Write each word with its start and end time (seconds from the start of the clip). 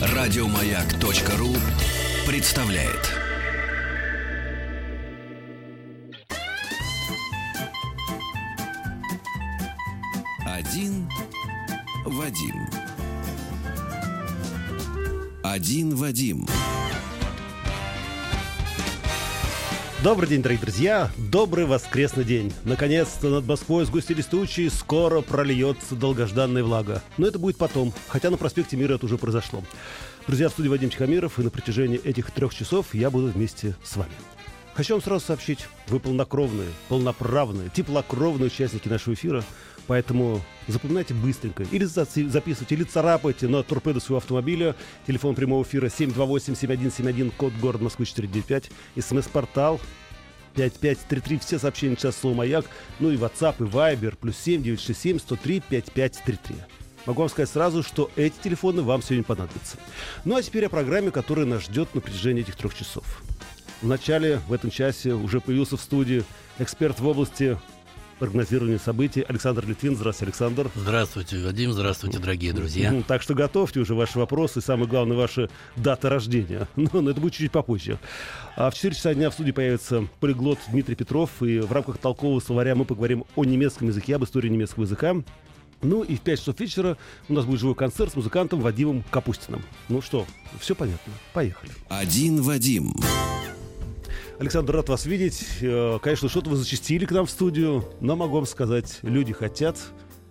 Радиомаяк.ру 0.00 1.54
представляет. 2.26 3.14
Один 10.44 11.08
Вадим. 12.04 12.68
Один 15.42 15.96
Вадим. 15.96 16.46
Добрый 20.04 20.28
день, 20.28 20.42
дорогие 20.42 20.62
друзья! 20.62 21.10
Добрый 21.16 21.66
воскресный 21.66 22.22
день! 22.22 22.52
Наконец-то 22.62 23.30
над 23.30 23.46
Москвой 23.48 23.84
сгустились 23.84 24.26
тучи, 24.26 24.68
скоро 24.68 25.22
прольется 25.22 25.96
долгожданная 25.96 26.62
влага. 26.62 27.02
Но 27.16 27.26
это 27.26 27.40
будет 27.40 27.56
потом, 27.56 27.92
хотя 28.06 28.30
на 28.30 28.36
проспекте 28.36 28.76
Мира 28.76 28.94
это 28.94 29.06
уже 29.06 29.18
произошло. 29.18 29.64
Друзья, 30.28 30.48
в 30.48 30.52
студии 30.52 30.68
Вадим 30.68 30.90
Тихомиров, 30.90 31.40
и 31.40 31.42
на 31.42 31.50
протяжении 31.50 31.98
этих 31.98 32.30
трех 32.30 32.54
часов 32.54 32.94
я 32.94 33.10
буду 33.10 33.26
вместе 33.26 33.74
с 33.82 33.96
вами. 33.96 34.12
Хочу 34.74 34.94
вам 34.94 35.02
сразу 35.02 35.26
сообщить, 35.26 35.66
вы 35.88 35.98
полнокровные, 35.98 36.68
полноправные, 36.88 37.68
теплокровные 37.68 38.46
участники 38.46 38.86
нашего 38.86 39.14
эфира, 39.14 39.42
поэтому 39.88 40.40
запоминайте 40.68 41.14
быстренько, 41.14 41.64
или 41.64 41.84
записывайте, 41.84 42.74
или 42.76 42.84
царапайте 42.84 43.48
на 43.48 43.64
торпеду 43.64 44.00
своего 44.00 44.18
автомобиля, 44.18 44.76
телефон 45.06 45.34
прямого 45.34 45.64
эфира 45.64 45.86
728-7171, 45.86 47.32
код 47.36 47.52
города 47.54 47.82
Москвы 47.82 48.06
495, 48.06 48.70
смс-портал 49.00 49.80
5533, 50.54 51.38
все 51.38 51.58
сообщения 51.58 51.96
сейчас 51.96 52.16
слово 52.18 52.34
«Маяк», 52.34 52.66
ну 53.00 53.10
и 53.10 53.16
WhatsApp, 53.16 53.56
и 53.60 53.62
Viber, 53.62 54.16
плюс 54.16 54.36
7 54.36 54.62
967 54.62 55.18
103 55.18 55.62
5533. 55.68 56.56
Могу 57.06 57.22
вам 57.22 57.30
сказать 57.30 57.48
сразу, 57.48 57.82
что 57.82 58.10
эти 58.16 58.34
телефоны 58.42 58.82
вам 58.82 59.02
сегодня 59.02 59.24
понадобятся. 59.24 59.78
Ну 60.26 60.36
а 60.36 60.42
теперь 60.42 60.66
о 60.66 60.68
программе, 60.68 61.10
которая 61.10 61.46
нас 61.46 61.62
ждет 61.62 61.94
на 61.94 62.02
протяжении 62.02 62.42
этих 62.42 62.56
трех 62.56 62.74
часов. 62.74 63.22
В 63.80 63.86
начале, 63.86 64.40
в 64.48 64.52
этом 64.52 64.70
часе, 64.70 65.14
уже 65.14 65.40
появился 65.40 65.78
в 65.78 65.80
студии 65.80 66.24
эксперт 66.58 67.00
в 67.00 67.06
области 67.06 67.56
прогнозирования 68.18 68.78
событий 68.78 69.24
Александр 69.26 69.66
Литвин. 69.66 69.96
Здравствуйте, 69.96 70.26
Александр. 70.26 70.70
Здравствуйте, 70.74 71.38
Вадим. 71.38 71.72
Здравствуйте, 71.72 72.18
дорогие 72.18 72.52
друзья. 72.52 73.02
Так 73.06 73.22
что 73.22 73.34
готовьте 73.34 73.80
уже 73.80 73.94
ваши 73.94 74.18
вопросы. 74.18 74.60
Самое 74.60 74.88
главное, 74.88 75.16
ваши 75.16 75.48
даты 75.76 76.08
рождения. 76.08 76.68
Но, 76.76 77.00
но 77.00 77.10
это 77.10 77.20
будет 77.20 77.32
чуть-чуть 77.34 77.52
попозже. 77.52 77.98
А 78.56 78.70
в 78.70 78.74
4 78.74 78.94
часа 78.94 79.14
дня 79.14 79.30
в 79.30 79.34
студии 79.34 79.52
появится 79.52 80.06
полиглот 80.20 80.58
Дмитрий 80.68 80.94
Петров. 80.94 81.30
И 81.42 81.60
в 81.60 81.72
рамках 81.72 81.98
толкового 81.98 82.40
словаря 82.40 82.74
мы 82.74 82.84
поговорим 82.84 83.24
о 83.36 83.44
немецком 83.44 83.88
языке, 83.88 84.16
об 84.16 84.24
истории 84.24 84.48
немецкого 84.48 84.84
языка. 84.84 85.16
Ну 85.82 86.02
и 86.02 86.16
в 86.16 86.20
5 86.20 86.38
часов 86.38 86.60
вечера 86.60 86.96
у 87.28 87.34
нас 87.34 87.44
будет 87.44 87.60
живой 87.60 87.74
концерт 87.74 88.12
с 88.12 88.16
музыкантом 88.16 88.60
Вадимом 88.60 89.04
Капустиным. 89.10 89.62
Ну 89.88 90.02
что, 90.02 90.26
все 90.58 90.74
понятно. 90.74 91.12
Поехали. 91.32 91.72
Один 91.88 92.42
Вадим. 92.42 92.94
Александр, 94.38 94.74
рад 94.76 94.88
вас 94.88 95.04
видеть. 95.04 95.44
Э, 95.62 95.98
конечно, 96.00 96.28
что-то 96.28 96.50
вы 96.50 96.56
зачастили 96.56 97.04
к 97.04 97.10
нам 97.10 97.26
в 97.26 97.30
студию, 97.30 97.84
но 98.00 98.14
могу 98.14 98.36
вам 98.36 98.46
сказать, 98.46 99.00
люди 99.02 99.32
хотят, 99.32 99.76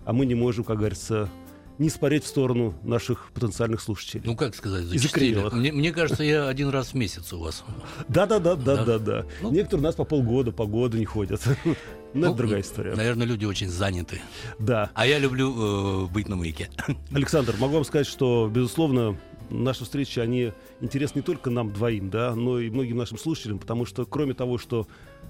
а 0.05 0.13
мы 0.13 0.25
не 0.25 0.33
можем, 0.33 0.63
как 0.63 0.77
говорится, 0.77 1.29
не 1.77 1.89
спореть 1.89 2.23
в 2.23 2.27
сторону 2.27 2.73
наших 2.83 3.29
потенциальных 3.33 3.81
слушателей. 3.81 4.23
Ну, 4.25 4.37
как 4.37 4.55
сказать, 4.55 4.85
зачастили. 4.85 5.35
Мне, 5.51 5.73
мне 5.73 5.91
кажется, 5.91 6.23
я 6.23 6.47
один 6.47 6.69
раз 6.69 6.89
в 6.89 6.93
месяц 6.93 7.33
у 7.33 7.39
вас. 7.39 7.65
Да-да-да, 8.07 8.55
да-да-да. 8.55 9.25
Ну, 9.41 9.51
Некоторые 9.51 9.81
у 9.81 9.83
нас 9.83 9.95
по 9.95 10.05
полгода, 10.05 10.53
по 10.53 10.65
году 10.65 10.97
не 10.97 11.05
ходят. 11.05 11.41
Но 11.65 11.75
ну, 12.13 12.27
это 12.27 12.37
другая 12.37 12.61
история. 12.61 12.95
Наверное, 12.95 13.27
люди 13.27 13.43
очень 13.43 13.67
заняты. 13.67 14.21
Да. 14.57 14.89
А 14.93 15.05
я 15.05 15.19
люблю 15.19 16.05
э, 16.05 16.07
быть 16.07 16.29
на 16.29 16.37
маяке. 16.37 16.69
Александр, 17.11 17.55
могу 17.59 17.75
вам 17.75 17.83
сказать, 17.83 18.07
что, 18.07 18.49
безусловно, 18.51 19.17
наши 19.49 19.83
встречи, 19.83 20.19
они 20.19 20.53
интересны 20.81 21.19
не 21.19 21.23
только 21.23 21.49
нам 21.49 21.71
двоим, 21.71 22.09
да, 22.09 22.35
но 22.35 22.59
и 22.59 22.69
многим 22.69 22.97
нашим 22.97 23.17
слушателям, 23.17 23.59
потому 23.59 23.85
что 23.85 24.05
кроме 24.05 24.33
того, 24.33 24.57
что 24.57 24.87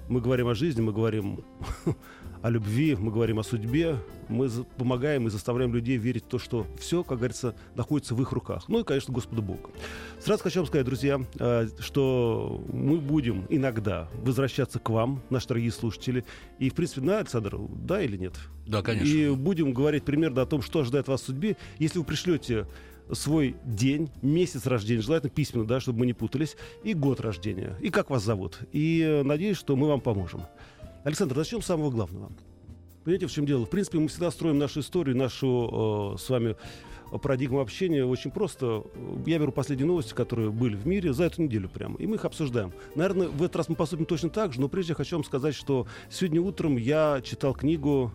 мы 0.08 0.20
говорим 0.20 0.48
о 0.48 0.54
жизни, 0.54 0.80
мы 0.80 0.92
говорим 0.92 1.44
о 2.42 2.50
любви, 2.50 2.96
мы 2.98 3.12
говорим 3.12 3.38
о 3.38 3.42
судьбе, 3.42 3.98
мы 4.28 4.48
помогаем 4.76 5.26
и 5.26 5.30
заставляем 5.30 5.74
людей 5.74 5.96
верить 5.96 6.24
в 6.24 6.28
то, 6.28 6.38
что 6.38 6.66
все, 6.78 7.02
как 7.04 7.18
говорится, 7.18 7.54
находится 7.74 8.14
в 8.14 8.22
их 8.22 8.32
руках. 8.32 8.64
Ну 8.68 8.80
и, 8.80 8.84
конечно, 8.84 9.12
Господу 9.12 9.42
Богу. 9.42 9.70
Сразу 10.20 10.42
хочу 10.42 10.60
вам 10.60 10.66
сказать, 10.66 10.86
друзья, 10.86 11.20
э, 11.38 11.68
что 11.80 12.64
мы 12.72 12.98
будем 12.98 13.46
иногда 13.48 14.08
возвращаться 14.22 14.78
к 14.78 14.88
вам, 14.90 15.22
наши 15.30 15.48
дорогие 15.48 15.72
слушатели. 15.72 16.24
И, 16.58 16.70
в 16.70 16.74
принципе, 16.74 17.00
да, 17.02 17.18
Александр, 17.18 17.56
да 17.58 18.02
или 18.02 18.16
нет? 18.16 18.34
Да, 18.66 18.82
конечно. 18.82 19.08
И 19.08 19.30
будем 19.30 19.72
говорить 19.72 20.04
примерно 20.04 20.42
о 20.42 20.46
том, 20.46 20.62
что 20.62 20.80
ожидает 20.80 21.08
вас 21.08 21.22
в 21.22 21.26
судьбе. 21.26 21.56
Если 21.78 21.98
вы 21.98 22.04
пришлете 22.04 22.66
свой 23.12 23.56
день, 23.64 24.10
месяц 24.22 24.66
рождения, 24.66 25.00
желательно 25.00 25.30
письменно, 25.30 25.66
да, 25.66 25.80
чтобы 25.80 26.00
мы 26.00 26.06
не 26.06 26.12
путались, 26.12 26.56
и 26.82 26.94
год 26.94 27.20
рождения, 27.20 27.76
и 27.80 27.90
как 27.90 28.10
вас 28.10 28.22
зовут. 28.22 28.60
И 28.72 29.00
э, 29.00 29.22
надеюсь, 29.22 29.56
что 29.56 29.76
мы 29.76 29.88
вам 29.88 30.00
поможем. 30.00 30.42
Александр, 31.04 31.36
начнем 31.36 31.62
с 31.62 31.66
самого 31.66 31.90
главного. 31.90 32.30
Понимаете, 33.04 33.26
в 33.26 33.32
чем 33.32 33.46
дело? 33.46 33.64
В 33.64 33.70
принципе, 33.70 33.98
мы 33.98 34.08
всегда 34.08 34.30
строим 34.30 34.58
нашу 34.58 34.80
историю, 34.80 35.16
нашу 35.16 36.14
э, 36.14 36.18
с 36.18 36.28
вами 36.28 36.56
парадигму 37.16 37.60
общения 37.60 38.04
очень 38.04 38.30
просто. 38.30 38.84
Я 39.24 39.38
беру 39.38 39.52
последние 39.52 39.86
новости, 39.86 40.12
которые 40.12 40.50
были 40.50 40.76
в 40.76 40.86
мире 40.86 41.12
за 41.12 41.24
эту 41.24 41.42
неделю 41.42 41.68
прямо, 41.68 41.96
и 41.96 42.06
мы 42.06 42.16
их 42.16 42.24
обсуждаем. 42.24 42.72
Наверное, 42.94 43.28
в 43.28 43.42
этот 43.42 43.56
раз 43.56 43.68
мы 43.68 43.76
поступим 43.76 44.04
точно 44.04 44.28
так 44.28 44.52
же, 44.52 44.60
но 44.60 44.68
прежде 44.68 44.90
я 44.90 44.96
хочу 44.96 45.16
вам 45.16 45.24
сказать, 45.24 45.54
что 45.54 45.86
сегодня 46.10 46.42
утром 46.42 46.76
я 46.76 47.22
читал 47.24 47.54
книгу 47.54 48.12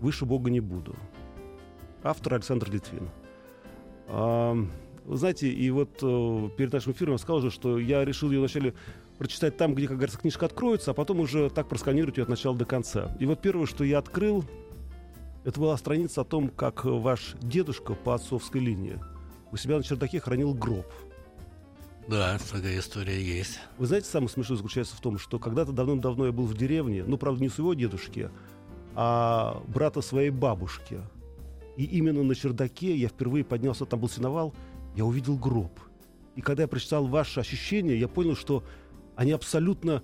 «Выше 0.00 0.24
Бога 0.24 0.50
не 0.50 0.60
буду». 0.60 0.94
Автор 2.04 2.34
Александр 2.34 2.70
Литвин. 2.70 3.08
Вы 4.08 5.18
знаете, 5.18 5.48
и 5.48 5.70
вот 5.70 6.00
э, 6.02 6.48
перед 6.56 6.72
нашим 6.72 6.92
эфиром 6.92 7.12
я 7.12 7.18
сказал 7.18 7.40
же, 7.40 7.52
что 7.52 7.78
я 7.78 8.04
решил 8.04 8.32
ее 8.32 8.40
вначале 8.40 8.74
прочитать 9.18 9.56
там, 9.56 9.74
где, 9.74 9.86
как 9.86 9.96
говорится, 9.98 10.18
книжка 10.18 10.46
откроется, 10.46 10.90
а 10.90 10.94
потом 10.94 11.20
уже 11.20 11.48
так 11.48 11.68
просканировать 11.68 12.16
ее 12.16 12.24
от 12.24 12.28
начала 12.28 12.56
до 12.56 12.64
конца. 12.64 13.16
И 13.20 13.26
вот 13.26 13.40
первое, 13.40 13.66
что 13.66 13.84
я 13.84 13.98
открыл, 13.98 14.44
это 15.44 15.60
была 15.60 15.76
страница 15.76 16.22
о 16.22 16.24
том, 16.24 16.48
как 16.48 16.84
ваш 16.84 17.36
дедушка 17.40 17.94
по 17.94 18.16
отцовской 18.16 18.60
линии 18.60 18.98
у 19.52 19.56
себя 19.56 19.76
на 19.76 19.84
чердаке 19.84 20.18
хранил 20.18 20.54
гроб. 20.54 20.86
Да, 22.08 22.36
такая 22.50 22.76
история 22.78 23.22
есть. 23.22 23.60
Вы 23.78 23.86
знаете, 23.86 24.08
самое 24.08 24.28
смешное 24.28 24.56
заключается 24.56 24.96
в 24.96 25.00
том, 25.00 25.18
что 25.18 25.38
когда-то 25.38 25.70
давным-давно 25.70 26.26
я 26.26 26.32
был 26.32 26.46
в 26.46 26.54
деревне, 26.56 27.04
ну, 27.06 27.16
правда, 27.16 27.42
не 27.42 27.48
своего 27.48 27.74
дедушки, 27.74 28.28
а 28.96 29.62
брата 29.68 30.00
своей 30.00 30.30
бабушки– 30.30 31.00
и 31.76 31.84
именно 31.84 32.22
на 32.22 32.34
чердаке 32.34 32.96
я 32.96 33.08
впервые 33.08 33.44
поднялся, 33.44 33.84
там 33.84 34.00
был 34.00 34.08
сеновал, 34.08 34.54
я 34.94 35.04
увидел 35.04 35.36
гроб. 35.36 35.80
И 36.34 36.40
когда 36.40 36.62
я 36.62 36.68
прочитал 36.68 37.06
ваши 37.06 37.40
ощущения, 37.40 37.96
я 37.96 38.08
понял, 38.08 38.36
что 38.36 38.64
они 39.14 39.32
абсолютно 39.32 40.02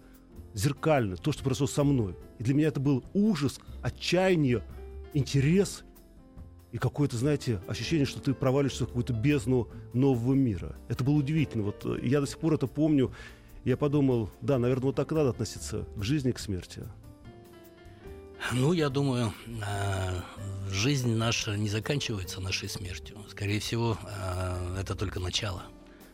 зеркальны, 0.54 1.16
то, 1.16 1.32
что 1.32 1.42
произошло 1.42 1.66
со 1.66 1.84
мной. 1.84 2.14
И 2.38 2.44
для 2.44 2.54
меня 2.54 2.68
это 2.68 2.80
был 2.80 3.04
ужас, 3.14 3.60
отчаяние, 3.82 4.62
интерес 5.14 5.84
и 6.72 6.78
какое-то, 6.78 7.16
знаете, 7.16 7.60
ощущение, 7.66 8.06
что 8.06 8.20
ты 8.20 8.32
провалишься 8.32 8.84
в 8.84 8.88
какую-то 8.88 9.12
бездну 9.12 9.68
нового 9.92 10.34
мира. 10.34 10.76
Это 10.88 11.04
было 11.04 11.14
удивительно. 11.14 11.64
Вот 11.64 11.84
э, 11.84 11.98
я 12.02 12.20
до 12.20 12.26
сих 12.26 12.38
пор 12.38 12.54
это 12.54 12.66
помню. 12.66 13.12
Я 13.64 13.76
подумал, 13.76 14.30
да, 14.40 14.58
наверное, 14.58 14.86
вот 14.86 14.96
так 14.96 15.12
надо 15.12 15.30
относиться 15.30 15.86
к 15.96 16.02
жизни, 16.02 16.32
к 16.32 16.38
смерти. 16.38 16.82
Ну, 18.50 18.72
я 18.72 18.88
думаю, 18.88 19.32
э, 19.46 20.20
жизнь 20.70 21.14
наша 21.14 21.56
не 21.56 21.68
заканчивается 21.68 22.40
нашей 22.40 22.68
смертью. 22.68 23.18
Скорее 23.30 23.60
всего, 23.60 23.96
э, 24.04 24.76
это 24.80 24.94
только 24.94 25.20
начало. 25.20 25.62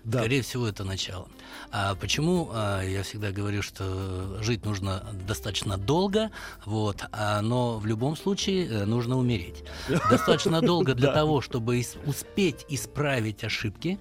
Да. 0.05 0.21
Скорее 0.21 0.43
всего, 0.43 0.67
это 0.67 0.85
начало. 0.85 1.29
А 1.71 1.95
почему 1.95 2.49
а, 2.53 2.83
я 2.83 3.03
всегда 3.03 3.31
говорю, 3.31 3.63
что 3.63 4.43
жить 4.43 4.65
нужно 4.65 5.05
достаточно 5.27 5.77
долго, 5.77 6.31
вот, 6.65 7.05
а, 7.13 7.43
но 7.43 7.79
в 7.79 7.85
любом 7.85 8.17
случае 8.17 8.69
э, 8.69 8.85
нужно 8.87 9.19
умереть. 9.19 9.65
Достаточно 10.11 10.63
долго 10.63 10.95
для 10.95 11.13
того, 11.13 11.43
чтобы 11.43 11.85
успеть 12.07 12.65
исправить 12.71 13.45
ошибки, 13.45 13.99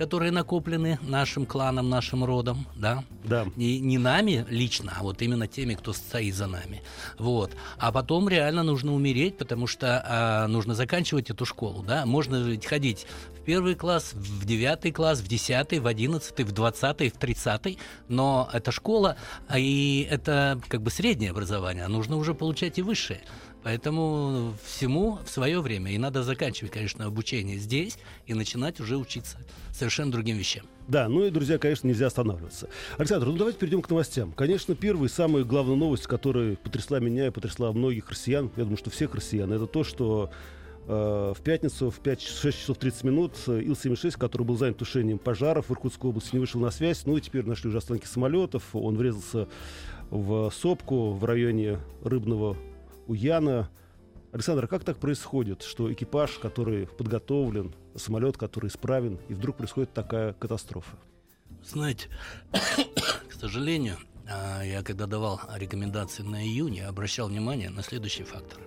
которые 0.00 0.32
накоплены 0.32 0.98
нашим 1.02 1.44
кланом, 1.44 1.90
нашим 1.90 2.24
родом, 2.24 2.66
да? 2.74 3.04
Да. 3.22 3.46
И 3.58 3.80
не 3.80 3.98
нами 3.98 4.46
лично, 4.48 4.94
а 4.98 5.02
вот 5.02 5.20
именно 5.20 5.46
теми, 5.46 5.74
кто 5.74 5.92
стоит 5.92 6.34
за 6.34 6.46
нами. 6.46 6.82
Вот. 7.18 7.52
А 7.76 7.92
потом 7.92 8.26
реально 8.26 8.62
нужно 8.62 8.94
умереть, 8.94 9.36
потому 9.36 9.66
что 9.66 10.02
а, 10.02 10.46
нужно 10.46 10.74
заканчивать 10.74 11.28
эту 11.28 11.44
школу, 11.44 11.82
да? 11.82 12.06
Можно 12.06 12.36
ведь 12.36 12.64
ходить 12.64 13.06
в 13.38 13.42
первый 13.42 13.74
класс, 13.74 14.14
в 14.14 14.46
девятый 14.46 14.90
класс, 14.90 15.20
в 15.20 15.28
десятый, 15.28 15.80
в 15.80 15.86
одиннадцатый, 15.86 16.46
в 16.46 16.52
двадцатый, 16.52 17.10
в 17.10 17.18
тридцатый, 17.18 17.78
но 18.08 18.48
это 18.54 18.72
школа, 18.72 19.18
а 19.48 19.58
и 19.58 20.08
это 20.10 20.58
как 20.68 20.80
бы 20.80 20.90
среднее 20.90 21.32
образование, 21.32 21.84
а 21.84 21.88
нужно 21.88 22.16
уже 22.16 22.32
получать 22.32 22.78
и 22.78 22.82
высшее. 22.82 23.20
Поэтому 23.62 24.54
всему 24.64 25.18
в 25.24 25.30
свое 25.30 25.60
время. 25.60 25.92
И 25.92 25.98
надо 25.98 26.22
заканчивать, 26.22 26.72
конечно, 26.72 27.04
обучение 27.06 27.58
здесь 27.58 27.98
и 28.26 28.34
начинать 28.34 28.80
уже 28.80 28.96
учиться 28.96 29.38
совершенно 29.72 30.10
другим 30.10 30.36
вещам. 30.36 30.66
Да, 30.88 31.08
ну 31.08 31.24
и, 31.24 31.30
друзья, 31.30 31.58
конечно, 31.58 31.86
нельзя 31.86 32.06
останавливаться. 32.06 32.68
Александр, 32.98 33.26
ну 33.26 33.36
давайте 33.36 33.58
перейдем 33.58 33.82
к 33.82 33.90
новостям. 33.90 34.32
Конечно, 34.32 34.74
первая 34.74 35.08
и 35.08 35.12
самая 35.12 35.44
главная 35.44 35.76
новость, 35.76 36.06
которая 36.06 36.56
потрясла 36.56 36.98
меня 36.98 37.28
и 37.28 37.30
потрясла 37.30 37.72
многих 37.72 38.08
россиян, 38.10 38.50
я 38.56 38.64
думаю, 38.64 38.78
что 38.78 38.90
всех 38.90 39.14
россиян, 39.14 39.52
это 39.52 39.66
то, 39.66 39.84
что 39.84 40.30
Э, 40.92 41.32
в 41.36 41.40
пятницу 41.42 41.88
в 41.90 42.00
5, 42.00 42.20
6 42.20 42.58
часов 42.58 42.78
30 42.78 43.04
минут 43.04 43.36
Ил-76, 43.46 44.18
который 44.18 44.42
был 44.42 44.56
занят 44.56 44.78
тушением 44.78 45.18
пожаров 45.18 45.68
в 45.68 45.72
Иркутской 45.72 46.10
области, 46.10 46.34
не 46.34 46.40
вышел 46.40 46.60
на 46.60 46.72
связь. 46.72 47.06
Ну 47.06 47.16
и 47.16 47.20
теперь 47.20 47.46
нашли 47.46 47.68
уже 47.68 47.78
останки 47.78 48.06
самолетов. 48.06 48.64
Он 48.72 48.96
врезался 48.96 49.48
в 50.10 50.50
сопку 50.50 51.12
в 51.12 51.24
районе 51.24 51.78
Рыбного 52.02 52.56
Уяна. 53.06 53.70
Александр, 54.32 54.64
а 54.64 54.68
как 54.68 54.84
так 54.84 54.98
происходит, 54.98 55.62
что 55.62 55.92
экипаж, 55.92 56.38
который 56.38 56.86
подготовлен, 56.86 57.74
самолет, 57.96 58.36
который 58.36 58.68
исправен, 58.68 59.18
и 59.28 59.34
вдруг 59.34 59.56
происходит 59.56 59.92
такая 59.92 60.34
катастрофа? 60.34 60.96
Знаете, 61.64 62.08
к 63.28 63.32
сожалению, 63.32 63.96
а, 64.28 64.62
я 64.62 64.82
когда 64.82 65.06
давал 65.06 65.40
рекомендации 65.56 66.22
на 66.22 66.44
июне, 66.44 66.86
обращал 66.86 67.28
внимание 67.28 67.70
на 67.70 67.82
следующие 67.82 68.24
факторы. 68.24 68.62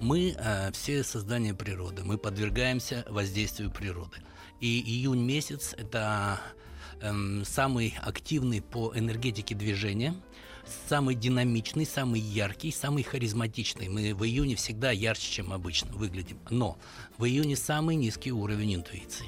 Мы 0.00 0.36
а, 0.38 0.70
все 0.72 1.02
создания 1.02 1.54
природы, 1.54 2.04
мы 2.04 2.18
подвергаемся 2.18 3.04
воздействию 3.08 3.70
природы. 3.70 4.18
И 4.60 4.80
июнь 4.80 5.24
месяц– 5.24 5.74
это 5.78 6.40
эм, 7.00 7.44
самый 7.44 7.94
активный 8.02 8.60
по 8.60 8.92
энергетике 8.94 9.54
движения, 9.54 10.14
самый 10.88 11.14
динамичный, 11.14 11.86
самый 11.86 12.20
яркий, 12.20 12.70
самый 12.70 13.02
харизматичный. 13.02 13.88
Мы 13.88 14.14
в 14.14 14.24
июне 14.24 14.56
всегда 14.56 14.90
ярче, 14.90 15.30
чем 15.30 15.52
обычно 15.52 15.92
выглядим. 15.92 16.38
Но 16.50 16.78
в 17.16 17.24
июне 17.24 17.56
самый 17.56 17.96
низкий 17.96 18.32
уровень 18.32 18.76
интуиции. 18.76 19.26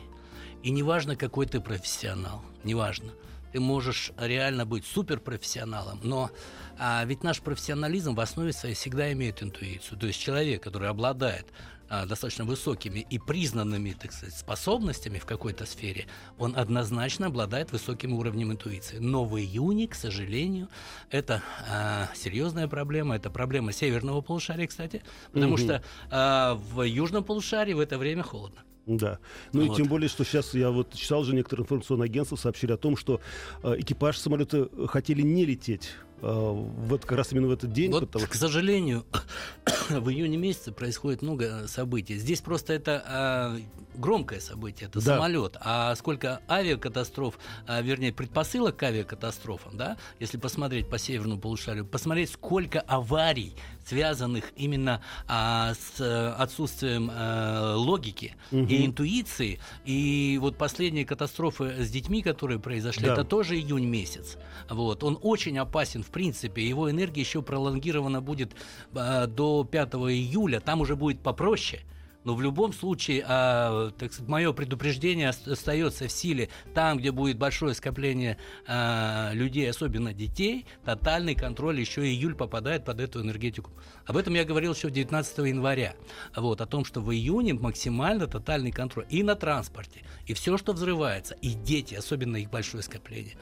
И 0.62 0.70
неважно, 0.70 1.16
какой 1.16 1.46
ты 1.46 1.60
профессионал, 1.60 2.42
неважно. 2.64 3.12
Ты 3.52 3.60
можешь 3.60 4.12
реально 4.16 4.64
быть 4.64 4.86
суперпрофессионалом, 4.86 6.00
но 6.04 6.30
а, 6.78 7.04
ведь 7.04 7.24
наш 7.24 7.40
профессионализм 7.40 8.14
в 8.14 8.20
основе 8.20 8.52
своей 8.52 8.74
всегда 8.74 9.12
имеет 9.12 9.42
интуицию. 9.42 9.98
То 9.98 10.06
есть 10.06 10.20
человек, 10.20 10.62
который 10.62 10.88
обладает 10.88 11.46
достаточно 11.90 12.44
высокими 12.44 13.00
и 13.10 13.18
признанными, 13.18 13.92
так 13.92 14.12
сказать, 14.12 14.34
способностями 14.34 15.18
в 15.18 15.26
какой-то 15.26 15.66
сфере, 15.66 16.06
он 16.38 16.56
однозначно 16.56 17.26
обладает 17.26 17.72
высоким 17.72 18.14
уровнем 18.14 18.52
интуиции. 18.52 18.98
Но 18.98 19.24
в 19.24 19.38
июне, 19.38 19.88
к 19.88 19.94
сожалению, 19.94 20.68
это 21.10 21.42
а, 21.68 22.08
серьезная 22.14 22.68
проблема. 22.68 23.16
Это 23.16 23.30
проблема 23.30 23.72
северного 23.72 24.20
полушария, 24.20 24.66
кстати, 24.66 25.02
потому 25.32 25.54
угу. 25.54 25.62
что 25.62 25.82
а, 26.10 26.54
в 26.54 26.82
южном 26.82 27.24
полушарии 27.24 27.74
в 27.74 27.80
это 27.80 27.98
время 27.98 28.22
холодно. 28.22 28.62
Да. 28.86 29.18
Ну 29.52 29.66
вот. 29.66 29.74
и 29.74 29.76
тем 29.76 29.88
более, 29.88 30.08
что 30.08 30.24
сейчас 30.24 30.54
я 30.54 30.70
вот 30.70 30.94
читал 30.94 31.22
же 31.22 31.34
некоторые 31.34 31.64
информационные 31.64 32.06
агентства 32.06 32.36
сообщили 32.36 32.72
о 32.72 32.76
том, 32.76 32.96
что 32.96 33.20
э, 33.62 33.76
экипаж 33.78 34.16
самолета 34.18 34.68
хотели 34.88 35.22
не 35.22 35.44
лететь 35.44 35.90
э, 35.90 36.09
вот 36.20 37.02
как 37.02 37.18
раз 37.18 37.32
именно 37.32 37.48
в 37.48 37.52
этот 37.52 37.72
день. 37.72 37.90
Вот, 37.90 38.06
потому... 38.06 38.26
к 38.26 38.34
сожалению, 38.34 39.04
в 39.88 40.10
июне 40.10 40.36
месяце 40.36 40.72
происходит 40.72 41.22
много 41.22 41.66
событий. 41.66 42.16
Здесь 42.16 42.40
просто 42.40 42.72
это 42.72 43.58
э, 43.58 43.60
громкое 43.94 44.40
событие, 44.40 44.88
это 44.88 45.00
да. 45.00 45.16
самолет. 45.16 45.56
А 45.60 45.94
сколько 45.96 46.40
авиакатастроф, 46.48 47.38
а, 47.66 47.80
вернее, 47.80 48.12
предпосылок 48.12 48.76
к 48.76 48.82
авиакатастрофам, 48.82 49.76
да, 49.76 49.96
если 50.18 50.38
посмотреть 50.38 50.88
по 50.88 50.98
северному 50.98 51.40
полушарию, 51.40 51.84
посмотреть, 51.86 52.30
сколько 52.30 52.80
аварий, 52.80 53.54
связанных 53.86 54.52
именно 54.56 55.02
а, 55.26 55.74
с 55.74 56.00
э, 56.00 56.28
отсутствием 56.38 57.10
а, 57.12 57.74
логики 57.76 58.36
угу. 58.52 58.64
и 58.64 58.86
интуиции. 58.86 59.60
И 59.84 60.38
вот 60.40 60.56
последние 60.56 61.04
катастрофы 61.04 61.84
с 61.84 61.90
детьми, 61.90 62.22
которые 62.22 62.58
произошли, 62.58 63.06
да. 63.06 63.14
это 63.14 63.24
тоже 63.24 63.56
июнь 63.56 63.86
месяц. 63.86 64.36
Вот. 64.68 65.02
Он 65.02 65.18
очень 65.22 65.58
опасен, 65.58 66.02
в 66.02 66.09
принципе. 66.10 66.66
Его 66.66 66.90
энергия 66.90 67.20
еще 67.20 67.42
пролонгирована 67.42 68.20
будет 68.20 68.52
а, 68.94 69.26
до 69.26 69.64
5 69.64 69.94
июля. 69.94 70.60
Там 70.60 70.80
уже 70.80 70.96
будет 70.96 71.20
попроще. 71.20 71.82
Но 72.24 72.34
в 72.34 72.42
любом 72.42 72.72
случае, 72.72 73.24
а, 73.26 73.90
так 73.92 74.12
сказать, 74.12 74.28
мое 74.28 74.52
предупреждение 74.52 75.30
остается 75.30 76.06
в 76.06 76.12
силе. 76.12 76.50
Там, 76.74 76.98
где 76.98 77.12
будет 77.12 77.38
большое 77.38 77.74
скопление 77.74 78.36
а, 78.66 79.30
людей, 79.32 79.68
особенно 79.70 80.12
детей, 80.12 80.66
тотальный 80.84 81.34
контроль, 81.34 81.80
еще 81.80 82.02
июль 82.02 82.34
попадает 82.34 82.84
под 82.84 83.00
эту 83.00 83.22
энергетику. 83.22 83.70
Об 84.04 84.16
этом 84.16 84.34
я 84.34 84.44
говорил 84.44 84.74
еще 84.74 84.90
19 84.90 85.38
января. 85.38 85.94
Вот, 86.36 86.60
о 86.60 86.66
том, 86.66 86.84
что 86.84 87.00
в 87.00 87.10
июне 87.10 87.54
максимально 87.54 88.26
тотальный 88.26 88.70
контроль 88.70 89.06
и 89.08 89.22
на 89.22 89.34
транспорте, 89.34 90.02
и 90.26 90.34
все, 90.34 90.58
что 90.58 90.72
взрывается, 90.72 91.34
и 91.40 91.54
дети, 91.54 91.94
особенно 91.94 92.36
их 92.36 92.50
большое 92.50 92.82
скопление. 92.82 93.36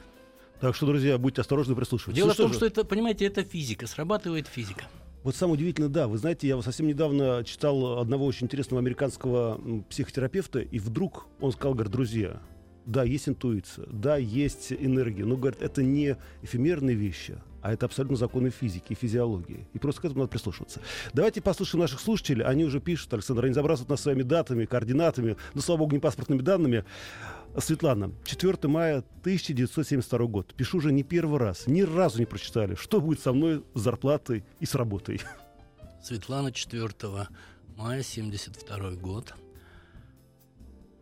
Так 0.61 0.75
что, 0.75 0.85
друзья, 0.85 1.17
будьте 1.17 1.41
осторожны, 1.41 1.75
прислушивайтесь. 1.75 2.17
Дело 2.17 2.29
ну, 2.29 2.33
в 2.33 2.37
том, 2.37 2.49
что, 2.49 2.57
что 2.57 2.65
это, 2.65 2.83
понимаете, 2.83 3.25
это 3.25 3.43
физика, 3.43 3.87
срабатывает 3.87 4.47
физика. 4.47 4.85
Вот 5.23 5.35
самое 5.35 5.55
удивительное, 5.55 5.89
да, 5.89 6.07
вы 6.07 6.17
знаете, 6.17 6.47
я 6.47 6.61
совсем 6.61 6.87
недавно 6.87 7.43
читал 7.45 7.99
одного 7.99 8.25
очень 8.25 8.45
интересного 8.45 8.81
американского 8.81 9.59
психотерапевта, 9.89 10.59
и 10.59 10.79
вдруг 10.79 11.27
он 11.41 11.51
сказал, 11.51 11.73
говорит, 11.73 11.91
друзья, 11.91 12.41
да, 12.85 13.03
есть 13.03 13.29
интуиция, 13.29 13.85
да, 13.91 14.17
есть 14.17 14.71
энергия, 14.71 15.25
но, 15.25 15.35
говорит, 15.35 15.61
это 15.61 15.83
не 15.83 16.17
эфемерные 16.41 16.95
вещи, 16.95 17.37
а 17.61 17.73
это 17.73 17.85
абсолютно 17.85 18.17
законы 18.17 18.49
физики 18.49 18.93
и 18.93 18.95
физиологии. 18.95 19.67
И 19.73 19.79
просто 19.79 20.01
к 20.01 20.05
этому 20.05 20.21
надо 20.21 20.31
прислушиваться. 20.31 20.81
Давайте 21.13 21.41
послушаем 21.41 21.81
наших 21.81 21.99
слушателей. 21.99 22.45
Они 22.45 22.63
уже 22.63 22.79
пишут, 22.79 23.13
Александр, 23.13 23.45
они 23.45 23.53
забрасывают 23.53 23.89
нас 23.89 24.01
своими 24.01 24.23
датами, 24.23 24.65
координатами, 24.65 25.35
ну, 25.53 25.61
слава 25.61 25.79
богу, 25.79 25.93
не 25.93 25.99
паспортными 25.99 26.41
данными. 26.41 26.85
Светлана, 27.57 28.11
4 28.25 28.57
мая 28.63 28.97
1972 29.21 30.25
год. 30.27 30.53
Пишу 30.53 30.77
уже 30.77 30.91
не 30.91 31.03
первый 31.03 31.39
раз. 31.39 31.67
Ни 31.67 31.81
разу 31.81 32.19
не 32.19 32.25
прочитали, 32.25 32.75
что 32.75 33.01
будет 33.01 33.19
со 33.19 33.33
мной 33.33 33.63
с 33.73 33.79
зарплатой 33.79 34.43
и 34.59 34.65
с 34.65 34.75
работой. 34.75 35.21
Светлана, 36.03 36.51
4 36.51 36.89
мая 37.75 38.01
1972 38.01 38.91
год. 38.91 39.33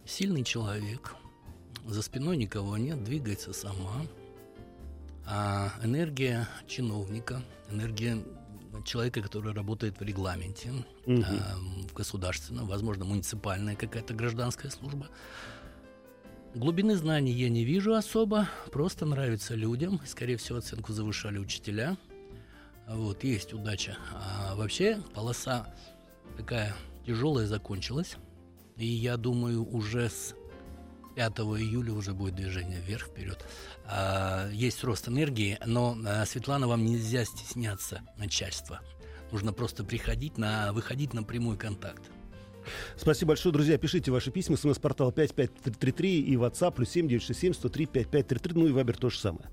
Сильный 0.05 0.43
человек. 0.43 1.15
За 1.85 2.01
спиной 2.01 2.37
никого 2.37 2.77
нет, 2.77 3.03
двигается 3.03 3.53
сама. 3.53 4.05
А 5.25 5.73
энергия 5.83 6.47
чиновника, 6.67 7.43
энергия 7.69 8.23
человека, 8.85 9.21
который 9.21 9.53
работает 9.53 9.99
в 9.99 10.03
регламенте, 10.03 10.71
угу. 11.05 11.23
а, 11.23 11.57
в 11.89 11.93
государственном, 11.93 12.67
возможно, 12.67 13.03
муниципальная 13.03 13.75
какая-то 13.75 14.13
гражданская 14.13 14.71
служба– 14.71 15.07
Глубины 16.55 16.95
знаний 16.95 17.33
я 17.33 17.49
не 17.49 17.63
вижу 17.63 17.93
особо, 17.93 18.49
просто 18.71 19.05
нравится 19.05 19.53
людям. 19.53 20.01
Скорее 20.05 20.37
всего, 20.37 20.57
оценку 20.57 20.93
завышали 20.93 21.37
учителя. 21.37 21.97
Вот, 22.87 23.23
есть 23.23 23.53
удача. 23.53 23.97
А 24.13 24.55
вообще, 24.55 25.01
полоса 25.13 25.73
такая 26.37 26.73
тяжелая 27.05 27.47
закончилась. 27.47 28.15
И 28.77 28.85
я 28.85 29.17
думаю, 29.17 29.67
уже 29.69 30.09
с 30.09 30.35
5 31.15 31.39
июля 31.39 31.93
уже 31.93 32.13
будет 32.13 32.35
движение 32.35 32.79
вверх, 32.79 33.07
вперед. 33.07 33.43
А, 33.85 34.49
есть 34.51 34.83
рост 34.83 35.07
энергии, 35.09 35.57
но, 35.65 35.97
а, 36.05 36.25
Светлана, 36.25 36.67
вам 36.67 36.85
нельзя 36.85 37.25
стесняться 37.25 38.01
начальства. 38.17 38.81
Нужно 39.31 39.51
просто 39.51 39.83
приходить 39.83 40.37
на, 40.37 40.71
выходить 40.73 41.13
на 41.13 41.23
прямой 41.23 41.57
контакт. 41.57 42.03
Спасибо 42.95 43.29
большое, 43.29 43.53
друзья. 43.53 43.77
Пишите 43.77 44.11
ваши 44.11 44.31
письма. 44.31 44.57
СМС-портал 44.57 45.11
5533 45.11 46.21
и 46.21 46.35
WhatsApp 46.35 46.73
плюс 46.75 46.89
7967 46.89 47.53
103 47.53 47.85
5533. 47.85 48.53
Ну 48.59 48.67
и 48.67 48.71
Вайбер 48.71 48.97
то 48.97 49.09
же 49.09 49.19
самое. 49.19 49.45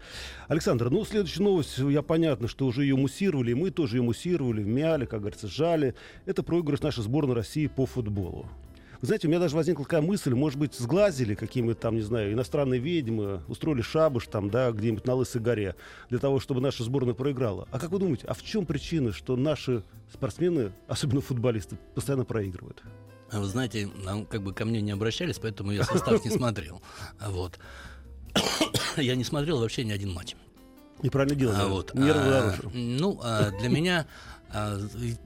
Александр, 0.48 0.90
ну 0.90 1.04
следующая 1.04 1.42
новость, 1.42 1.78
я 1.78 2.02
понятно, 2.02 2.48
что 2.48 2.66
уже 2.66 2.82
ее 2.82 2.96
муссировали. 2.96 3.52
Мы 3.52 3.70
тоже 3.70 3.98
ее 3.98 4.02
муссировали, 4.02 4.62
мяли, 4.62 5.04
как 5.04 5.20
говорится, 5.20 5.48
сжали. 5.48 5.94
Это 6.26 6.42
проигрыш 6.42 6.80
нашей 6.80 7.02
сборной 7.02 7.34
России 7.34 7.66
по 7.66 7.86
футболу. 7.86 8.48
Знаете, 9.04 9.26
у 9.26 9.30
меня 9.30 9.38
даже 9.38 9.54
возникла 9.54 9.84
такая 9.84 10.00
мысль, 10.00 10.34
может 10.34 10.58
быть, 10.58 10.74
сглазили 10.74 11.34
какие-то 11.34 11.74
там, 11.74 11.96
не 11.96 12.00
знаю, 12.00 12.32
иностранные 12.32 12.80
ведьмы, 12.80 13.42
устроили 13.48 13.82
шабуш 13.82 14.26
там, 14.28 14.48
да, 14.48 14.70
где-нибудь 14.72 15.06
на 15.06 15.14
Лысой 15.14 15.42
горе, 15.42 15.76
для 16.08 16.18
того, 16.18 16.40
чтобы 16.40 16.62
наша 16.62 16.84
сборная 16.84 17.12
проиграла. 17.12 17.68
А 17.70 17.78
как 17.78 17.90
вы 17.90 17.98
думаете, 17.98 18.26
а 18.26 18.32
в 18.34 18.42
чем 18.42 18.64
причина, 18.64 19.12
что 19.12 19.36
наши 19.36 19.82
спортсмены, 20.10 20.72
особенно 20.88 21.20
футболисты, 21.20 21.76
постоянно 21.94 22.24
проигрывают? 22.24 22.82
А 23.30 23.40
вы 23.40 23.46
знаете, 23.46 23.90
как 24.30 24.42
бы 24.42 24.54
ко 24.54 24.64
мне 24.64 24.80
не 24.80 24.92
обращались, 24.92 25.38
поэтому 25.38 25.72
я 25.72 25.84
состав 25.84 26.24
не 26.24 26.30
смотрел. 26.30 26.80
Вот. 27.20 27.58
Я 28.96 29.16
не 29.16 29.24
смотрел 29.24 29.60
вообще 29.60 29.84
ни 29.84 29.92
один 29.92 30.12
матч. 30.12 30.34
Неправильно 31.02 31.34
делали. 31.34 31.56
А, 31.60 31.66
вот. 31.66 31.92
а, 31.94 32.54
ну, 32.72 33.20
а, 33.22 33.50
для 33.50 33.68
меня 33.68 34.06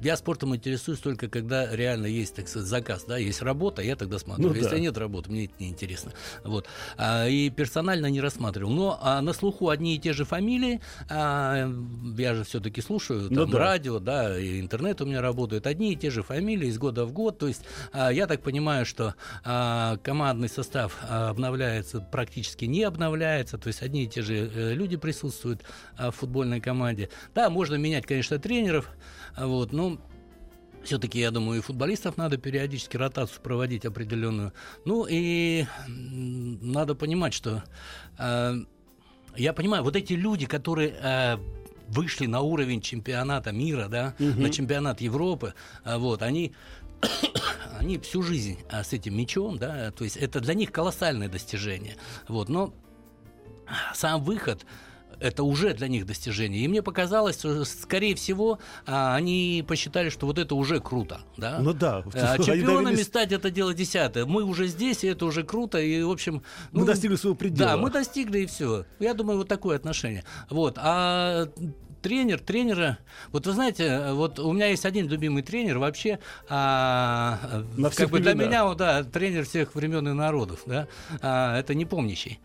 я 0.00 0.16
спортом 0.16 0.54
интересуюсь 0.54 1.00
только 1.00 1.28
когда 1.28 1.74
реально 1.74 2.06
есть, 2.06 2.34
так 2.34 2.48
сказать, 2.48 2.68
заказ, 2.68 3.04
да, 3.06 3.18
есть 3.18 3.42
работа, 3.42 3.82
я 3.82 3.96
тогда 3.96 4.18
смотрю. 4.18 4.48
Ну, 4.48 4.54
Если 4.54 4.70
да. 4.70 4.78
нет 4.78 4.96
работы, 4.98 5.30
мне 5.30 5.44
это 5.44 5.54
не 5.58 5.68
интересно. 5.68 6.12
Вот. 6.44 6.66
А, 6.96 7.26
и 7.26 7.50
персонально 7.50 8.06
не 8.06 8.20
рассматривал. 8.20 8.70
Но 8.70 8.98
а, 9.00 9.20
на 9.20 9.32
слуху 9.32 9.68
одни 9.68 9.96
и 9.96 9.98
те 9.98 10.12
же 10.12 10.24
фамилии. 10.24 10.80
А, 11.08 11.70
я 12.16 12.34
же 12.34 12.44
все-таки 12.44 12.80
слушаю 12.80 13.22
ну 13.22 13.28
там, 13.28 13.50
ну, 13.50 13.52
да. 13.52 13.58
радио, 13.58 13.98
да, 13.98 14.38
и 14.38 14.60
интернет 14.60 15.00
у 15.00 15.06
меня 15.06 15.20
работает. 15.20 15.66
Одни 15.66 15.92
и 15.92 15.96
те 15.96 16.10
же 16.10 16.22
фамилии 16.22 16.68
из 16.68 16.78
года 16.78 17.04
в 17.04 17.12
год. 17.12 17.38
То 17.38 17.48
есть 17.48 17.62
а, 17.92 18.10
я 18.10 18.26
так 18.26 18.42
понимаю, 18.42 18.86
что 18.86 19.14
а, 19.44 19.98
командный 19.98 20.48
состав 20.48 20.96
а, 21.02 21.30
обновляется, 21.30 22.00
практически 22.00 22.64
не 22.64 22.82
обновляется. 22.82 23.58
То 23.58 23.68
есть 23.68 23.82
одни 23.82 24.04
и 24.04 24.06
те 24.08 24.22
же 24.22 24.50
э, 24.52 24.74
люди 24.74 24.96
присутствуют 24.96 25.62
а, 25.96 26.10
в 26.10 26.16
футбольной 26.16 26.60
команде. 26.60 27.10
Да, 27.34 27.50
можно 27.50 27.74
менять, 27.74 28.06
конечно, 28.06 28.38
тренеров. 28.38 28.90
Вот, 29.36 29.72
ну, 29.72 29.98
все-таки, 30.82 31.20
я 31.20 31.30
думаю, 31.30 31.58
и 31.58 31.62
футболистов 31.62 32.16
надо 32.16 32.38
периодически 32.38 32.96
ротацию 32.96 33.42
проводить 33.42 33.84
определенную. 33.84 34.52
Ну 34.84 35.06
и 35.08 35.66
надо 35.86 36.94
понимать, 36.94 37.34
что 37.34 37.62
э, 38.18 38.54
я 39.36 39.52
понимаю, 39.52 39.82
вот 39.82 39.96
эти 39.96 40.14
люди, 40.14 40.46
которые 40.46 40.94
э, 41.00 41.36
вышли 41.88 42.26
на 42.26 42.40
уровень 42.40 42.80
чемпионата 42.80 43.52
мира, 43.52 43.88
да, 43.88 44.14
угу. 44.18 44.40
на 44.40 44.50
чемпионат 44.50 45.00
Европы, 45.00 45.54
э, 45.84 45.96
вот, 45.96 46.22
они 46.22 46.54
они 47.78 47.98
всю 47.98 48.22
жизнь 48.22 48.58
а, 48.70 48.82
с 48.82 48.92
этим 48.92 49.16
мечом, 49.16 49.58
да, 49.58 49.92
то 49.92 50.04
есть 50.04 50.16
это 50.16 50.40
для 50.40 50.54
них 50.54 50.72
колоссальное 50.72 51.28
достижение, 51.28 51.96
вот, 52.26 52.48
но 52.48 52.74
сам 53.94 54.22
выход 54.24 54.66
это 55.20 55.42
уже 55.42 55.74
для 55.74 55.88
них 55.88 56.06
достижение. 56.06 56.64
И 56.64 56.68
мне 56.68 56.82
показалось, 56.82 57.38
что, 57.38 57.64
скорее 57.64 58.14
всего, 58.14 58.58
а, 58.86 59.14
они 59.14 59.64
посчитали, 59.66 60.10
что 60.10 60.26
вот 60.26 60.38
это 60.38 60.54
уже 60.54 60.80
круто. 60.80 61.20
Да? 61.36 61.58
Ну 61.60 61.72
да. 61.72 62.04
А 62.14 62.38
чемпионами 62.38 62.84
довелись... 62.86 63.06
стать 63.06 63.32
это 63.32 63.50
дело 63.50 63.74
десятое. 63.74 64.26
Мы 64.26 64.44
уже 64.44 64.66
здесь, 64.66 65.04
и 65.04 65.08
это 65.08 65.26
уже 65.26 65.42
круто. 65.42 65.78
И, 65.78 66.02
в 66.02 66.10
общем... 66.10 66.42
Мы 66.72 66.80
ну, 66.80 66.86
достигли 66.86 67.16
своего 67.16 67.36
предела. 67.36 67.70
Да, 67.70 67.76
мы 67.76 67.90
достигли, 67.90 68.40
и 68.40 68.46
все. 68.46 68.84
Я 68.98 69.14
думаю, 69.14 69.38
вот 69.38 69.48
такое 69.48 69.76
отношение. 69.76 70.24
Вот. 70.50 70.78
А 70.78 71.48
тренер, 72.02 72.40
тренера. 72.40 72.98
Вот 73.32 73.46
вы 73.46 73.52
знаете, 73.52 74.12
вот 74.12 74.38
у 74.38 74.52
меня 74.52 74.68
есть 74.68 74.84
один 74.84 75.08
любимый 75.08 75.42
тренер 75.42 75.78
вообще. 75.78 76.18
А, 76.48 77.64
На 77.76 77.90
как 77.90 78.10
бы 78.10 78.20
для 78.20 78.34
меня, 78.34 78.72
да, 78.74 79.02
тренер 79.04 79.44
всех 79.44 79.74
времен 79.74 80.06
и 80.08 80.12
народов, 80.12 80.62
да. 80.66 80.88
А, 81.20 81.58
это 81.58 81.74
не 81.74 81.84
помнящий. 81.84 82.40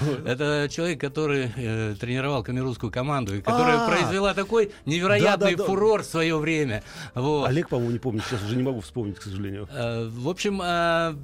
Это 0.26 0.68
человек, 0.70 1.00
который 1.00 1.50
э, 1.56 1.94
тренировал 1.98 2.42
камерунскую 2.42 2.90
команду 2.90 3.36
и 3.36 3.40
которая 3.40 3.78
А-а-а. 3.78 3.88
произвела 3.88 4.34
такой 4.34 4.72
невероятный 4.86 5.56
фурор 5.56 6.02
в 6.02 6.06
свое 6.06 6.36
время. 6.36 6.82
Вот. 7.14 7.46
Олег, 7.46 7.68
по-моему, 7.68 7.92
не 7.92 7.98
помню, 7.98 8.22
сейчас 8.26 8.42
уже 8.42 8.56
не 8.56 8.62
могу 8.62 8.80
вспомнить, 8.80 9.18
к 9.18 9.22
сожалению. 9.22 9.68
Э, 9.72 10.08
в 10.08 10.28
общем, 10.28 10.60
Э, 10.62 11.14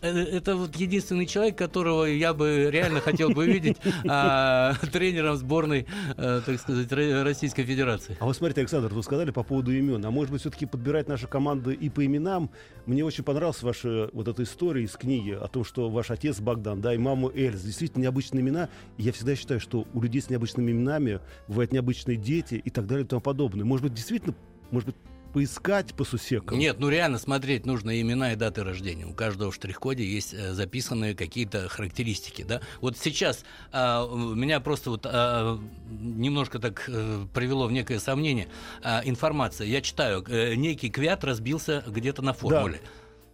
это 0.00 0.56
вот 0.56 0.76
единственный 0.76 1.26
человек, 1.26 1.56
которого 1.56 2.04
я 2.04 2.34
бы 2.34 2.68
реально 2.70 3.00
хотел 3.00 3.30
бы 3.30 3.46
видеть 3.46 3.76
а, 4.08 4.74
тренером 4.92 5.36
сборной, 5.36 5.86
а, 6.16 6.40
так 6.40 6.58
сказать, 6.60 6.90
Российской 6.92 7.64
Федерации. 7.64 8.16
А 8.20 8.24
вот 8.24 8.36
смотрите, 8.36 8.60
Александр, 8.60 8.92
вы 8.92 9.02
сказали 9.02 9.30
по 9.30 9.42
поводу 9.42 9.72
имен. 9.72 10.04
А 10.04 10.10
может 10.10 10.32
быть, 10.32 10.40
все-таки 10.40 10.66
подбирать 10.66 11.08
наши 11.08 11.26
команды 11.26 11.74
и 11.74 11.88
по 11.88 12.04
именам? 12.04 12.50
Мне 12.86 13.04
очень 13.04 13.24
понравилась 13.24 13.62
ваша 13.62 14.10
вот 14.12 14.28
эта 14.28 14.42
история 14.42 14.84
из 14.84 14.92
книги 14.92 15.32
о 15.32 15.48
том, 15.48 15.64
что 15.64 15.90
ваш 15.90 16.10
отец 16.10 16.40
Богдан, 16.40 16.80
да, 16.80 16.94
и 16.94 16.98
мама 16.98 17.30
Эльза. 17.34 17.66
Действительно 17.66 18.02
необычные 18.02 18.40
имена. 18.40 18.68
И 18.96 19.02
я 19.02 19.12
всегда 19.12 19.36
считаю, 19.36 19.60
что 19.60 19.86
у 19.92 20.02
людей 20.02 20.22
с 20.22 20.30
необычными 20.30 20.70
именами 20.72 21.20
бывают 21.48 21.72
необычные 21.72 22.16
дети 22.16 22.54
и 22.54 22.70
так 22.70 22.86
далее 22.86 23.04
и 23.04 23.08
тому 23.08 23.20
подобное. 23.20 23.64
Может 23.64 23.84
быть, 23.84 23.94
действительно, 23.94 24.34
может 24.70 24.86
быть, 24.86 24.96
поискать 25.32 25.94
по 25.94 26.04
сусекам? 26.04 26.58
Нет, 26.58 26.78
ну 26.78 26.88
реально 26.88 27.18
смотреть 27.18 27.66
нужно 27.66 28.00
имена 28.00 28.32
и 28.32 28.36
даты 28.36 28.64
рождения. 28.64 29.06
У 29.06 29.14
каждого 29.14 29.50
в 29.50 29.54
штрих-коде 29.54 30.04
есть 30.04 30.34
э, 30.34 30.52
записанные 30.52 31.14
какие-то 31.14 31.68
характеристики. 31.68 32.42
Да? 32.42 32.60
Вот 32.80 32.96
сейчас 32.96 33.44
э, 33.72 33.78
меня 33.78 34.60
просто 34.60 34.90
вот 34.90 35.06
э, 35.10 35.58
немножко 35.90 36.58
так 36.58 36.84
э, 36.88 37.26
привело 37.32 37.66
в 37.66 37.72
некое 37.72 37.98
сомнение. 37.98 38.48
Э, 38.82 39.00
информация. 39.04 39.66
Я 39.66 39.80
читаю, 39.80 40.24
э, 40.28 40.54
некий 40.54 40.90
квят 40.90 41.24
разбился 41.24 41.82
где-то 41.86 42.22
на 42.22 42.32
формуле. 42.32 42.80
Да. 42.82 42.90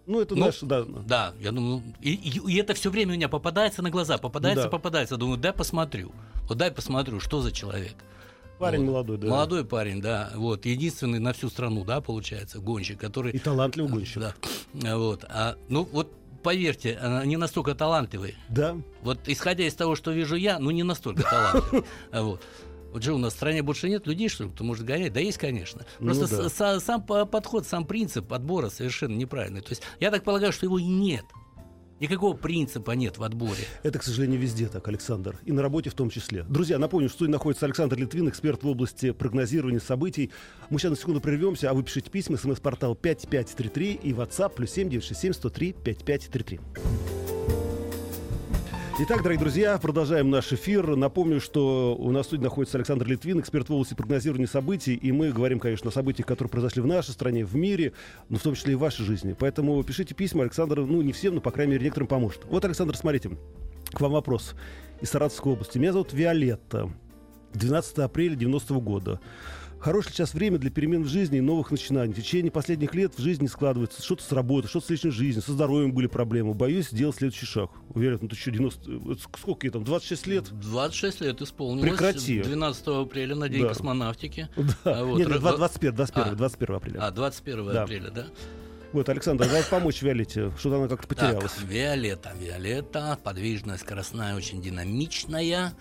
Ну, 0.06 0.20
это 0.20 0.36
ну, 0.36 0.46
наш, 0.46 0.60
да. 0.60 0.84
Да, 0.84 1.34
я 1.40 1.50
думаю, 1.50 1.82
и, 2.00 2.12
и, 2.12 2.52
и 2.52 2.56
это 2.58 2.74
все 2.74 2.90
время 2.90 3.12
у 3.12 3.16
меня 3.16 3.28
попадается 3.28 3.82
на 3.82 3.90
глаза, 3.90 4.18
попадается, 4.18 4.64
да. 4.64 4.70
попадается. 4.70 5.16
Думаю, 5.16 5.36
дай 5.36 5.52
посмотрю. 5.52 6.12
Вот 6.48 6.58
дай 6.58 6.70
посмотрю, 6.70 7.18
что 7.18 7.40
за 7.40 7.50
человек. 7.50 7.94
Парень 8.58 8.80
вот. 8.80 8.86
молодой, 8.86 9.18
да. 9.18 9.28
Молодой 9.28 9.64
парень, 9.64 10.00
да. 10.00 10.30
Вот. 10.34 10.66
Единственный 10.66 11.18
на 11.18 11.32
всю 11.32 11.48
страну, 11.48 11.84
да, 11.84 12.00
получается, 12.00 12.58
гонщик, 12.58 12.98
который... 12.98 13.32
И 13.32 13.38
талантливый 13.38 13.90
гонщик. 13.90 14.22
Да. 14.72 14.96
Вот. 14.96 15.24
А, 15.28 15.56
ну, 15.68 15.88
вот 15.92 16.12
поверьте, 16.42 16.98
не 17.24 17.36
настолько 17.36 17.74
талантливый. 17.74 18.36
Да. 18.48 18.76
Вот 19.02 19.18
исходя 19.26 19.66
из 19.66 19.74
того, 19.74 19.96
что 19.96 20.12
вижу 20.12 20.36
я, 20.36 20.58
ну 20.58 20.70
не 20.70 20.84
настолько 20.84 21.22
талантливый. 21.22 21.84
Вот. 22.12 22.40
Вот 22.92 23.02
же 23.02 23.12
у 23.12 23.18
нас 23.18 23.34
в 23.34 23.36
стране 23.36 23.62
больше 23.62 23.90
нет 23.90 24.06
людей, 24.06 24.28
что 24.28 24.48
кто 24.48 24.64
может 24.64 24.86
гонять. 24.86 25.12
Да 25.12 25.20
есть, 25.20 25.36
конечно. 25.36 25.84
Ну 25.98 26.14
Просто 26.14 26.34
ну, 26.34 26.48
да. 26.56 26.80
сам 26.80 27.02
подход, 27.02 27.66
сам 27.66 27.84
принцип 27.84 28.32
отбора 28.32 28.70
совершенно 28.70 29.14
неправильный. 29.16 29.60
То 29.60 29.70
есть 29.70 29.82
я 30.00 30.10
так 30.10 30.22
полагаю, 30.22 30.52
что 30.52 30.64
его 30.64 30.78
и 30.78 30.84
нет. 30.84 31.24
Никакого 32.00 32.36
принципа 32.36 32.92
нет 32.92 33.16
в 33.18 33.22
отборе. 33.22 33.64
Это, 33.82 33.98
к 33.98 34.02
сожалению, 34.02 34.38
везде 34.38 34.68
так, 34.68 34.86
Александр. 34.88 35.38
И 35.44 35.52
на 35.52 35.62
работе 35.62 35.88
в 35.88 35.94
том 35.94 36.10
числе. 36.10 36.44
Друзья, 36.44 36.78
напомню, 36.78 37.08
что 37.08 37.26
находится 37.26 37.64
Александр 37.64 37.96
Литвин, 37.96 38.28
эксперт 38.28 38.62
в 38.62 38.68
области 38.68 39.12
прогнозирования 39.12 39.80
событий. 39.80 40.30
Мы 40.68 40.78
сейчас 40.78 40.90
на 40.90 40.96
секунду 40.96 41.20
прервемся, 41.20 41.70
а 41.70 41.74
вы 41.74 41.82
пишите 41.82 42.10
письма, 42.10 42.36
смс-портал 42.36 42.94
5533 42.94 44.00
и 44.02 44.12
WhatsApp 44.12 44.54
плюс 44.54 44.70
7967 44.72 45.32
103 45.32 45.72
5533. 45.72 47.25
Итак, 48.98 49.18
дорогие 49.18 49.40
друзья, 49.40 49.76
продолжаем 49.76 50.30
наш 50.30 50.54
эфир. 50.54 50.96
Напомню, 50.96 51.38
что 51.38 51.94
у 51.98 52.10
нас 52.12 52.32
в 52.32 52.40
находится 52.40 52.78
Александр 52.78 53.06
Литвин, 53.06 53.38
эксперт 53.40 53.68
в 53.68 53.72
области 53.74 53.92
прогнозирования 53.92 54.46
событий. 54.46 54.94
И 54.94 55.12
мы 55.12 55.32
говорим, 55.32 55.60
конечно, 55.60 55.90
о 55.90 55.92
событиях, 55.92 56.26
которые 56.26 56.50
произошли 56.50 56.80
в 56.80 56.86
нашей 56.86 57.10
стране, 57.10 57.44
в 57.44 57.54
мире, 57.54 57.92
но 58.30 58.38
в 58.38 58.42
том 58.42 58.54
числе 58.54 58.72
и 58.72 58.74
в 58.74 58.78
вашей 58.78 59.04
жизни. 59.04 59.36
Поэтому 59.38 59.82
пишите 59.84 60.14
письма. 60.14 60.44
Александр, 60.44 60.80
ну, 60.80 61.02
не 61.02 61.12
всем, 61.12 61.34
но, 61.34 61.42
по 61.42 61.50
крайней 61.50 61.72
мере, 61.72 61.84
некоторым 61.84 62.06
поможет. 62.06 62.46
Вот, 62.46 62.64
Александр, 62.64 62.96
смотрите, 62.96 63.32
к 63.92 64.00
вам 64.00 64.12
вопрос 64.12 64.54
из 65.02 65.10
Саратовской 65.10 65.52
области. 65.52 65.76
Меня 65.76 65.92
зовут 65.92 66.14
Виолетта. 66.14 66.90
12 67.52 67.98
апреля 67.98 68.34
90 68.34 68.72
-го 68.72 68.80
года. 68.80 69.20
Хорошее 69.86 70.14
сейчас 70.14 70.34
время 70.34 70.58
для 70.58 70.68
перемен 70.68 71.04
в 71.04 71.06
жизни 71.06 71.38
и 71.38 71.40
новых 71.40 71.70
начинаний. 71.70 72.12
В 72.12 72.16
течение 72.16 72.50
последних 72.50 72.92
лет 72.92 73.16
в 73.16 73.22
жизни 73.22 73.46
складывается 73.46 74.02
что-то 74.02 74.24
с 74.24 74.32
работой, 74.32 74.66
что-то 74.66 74.86
с 74.86 74.90
личной 74.90 75.12
жизнью, 75.12 75.44
со 75.44 75.52
здоровьем 75.52 75.92
были 75.92 76.08
проблемы. 76.08 76.54
Боюсь 76.54 76.88
сделать 76.88 77.14
следующий 77.14 77.46
шаг. 77.46 77.70
Уверен, 77.90 78.18
ну 78.20 78.26
ты 78.26 78.34
что, 78.34 78.50
90... 78.50 79.16
Сколько 79.38 79.68
ей 79.68 79.70
там, 79.70 79.84
26 79.84 80.26
лет? 80.26 80.50
26 80.50 81.20
лет 81.20 81.40
исполнилось. 81.40 81.88
Прекрати. 81.88 82.42
12 82.42 82.86
апреля 82.88 83.36
на 83.36 83.48
День 83.48 83.62
да. 83.62 83.68
космонавтики. 83.68 84.48
Да. 84.84 84.98
А 85.02 85.04
вот. 85.04 85.18
Нет, 85.18 85.28
21, 85.28 85.94
21, 85.94 86.32
а, 86.32 86.34
21 86.34 86.74
апреля. 86.74 86.98
А, 87.00 87.10
21 87.12 87.66
да. 87.66 87.82
апреля, 87.84 88.10
да? 88.10 88.26
Вот, 88.92 89.08
Александр, 89.08 89.44
давай 89.44 89.62
помочь 89.62 90.02
Виолетте. 90.02 90.50
Что-то 90.58 90.78
она 90.78 90.88
как-то 90.88 91.06
потерялась. 91.06 91.52
Так, 91.52 91.64
Виолетта, 91.64 92.32
Виолетта, 92.36 93.18
подвижная, 93.22 93.78
скоростная, 93.78 94.34
очень 94.34 94.60
динамичная. 94.60 95.74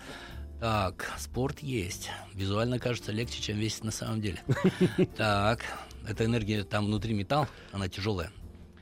Так, 0.60 1.12
спорт 1.18 1.60
есть. 1.60 2.10
Визуально 2.34 2.78
кажется 2.78 3.12
легче, 3.12 3.42
чем 3.42 3.58
весит 3.58 3.84
на 3.84 3.90
самом 3.90 4.20
деле. 4.20 4.42
Так, 5.16 5.64
эта 6.08 6.24
энергия 6.24 6.64
там 6.64 6.86
внутри 6.86 7.14
металл, 7.14 7.46
она 7.72 7.88
тяжелая. 7.88 8.30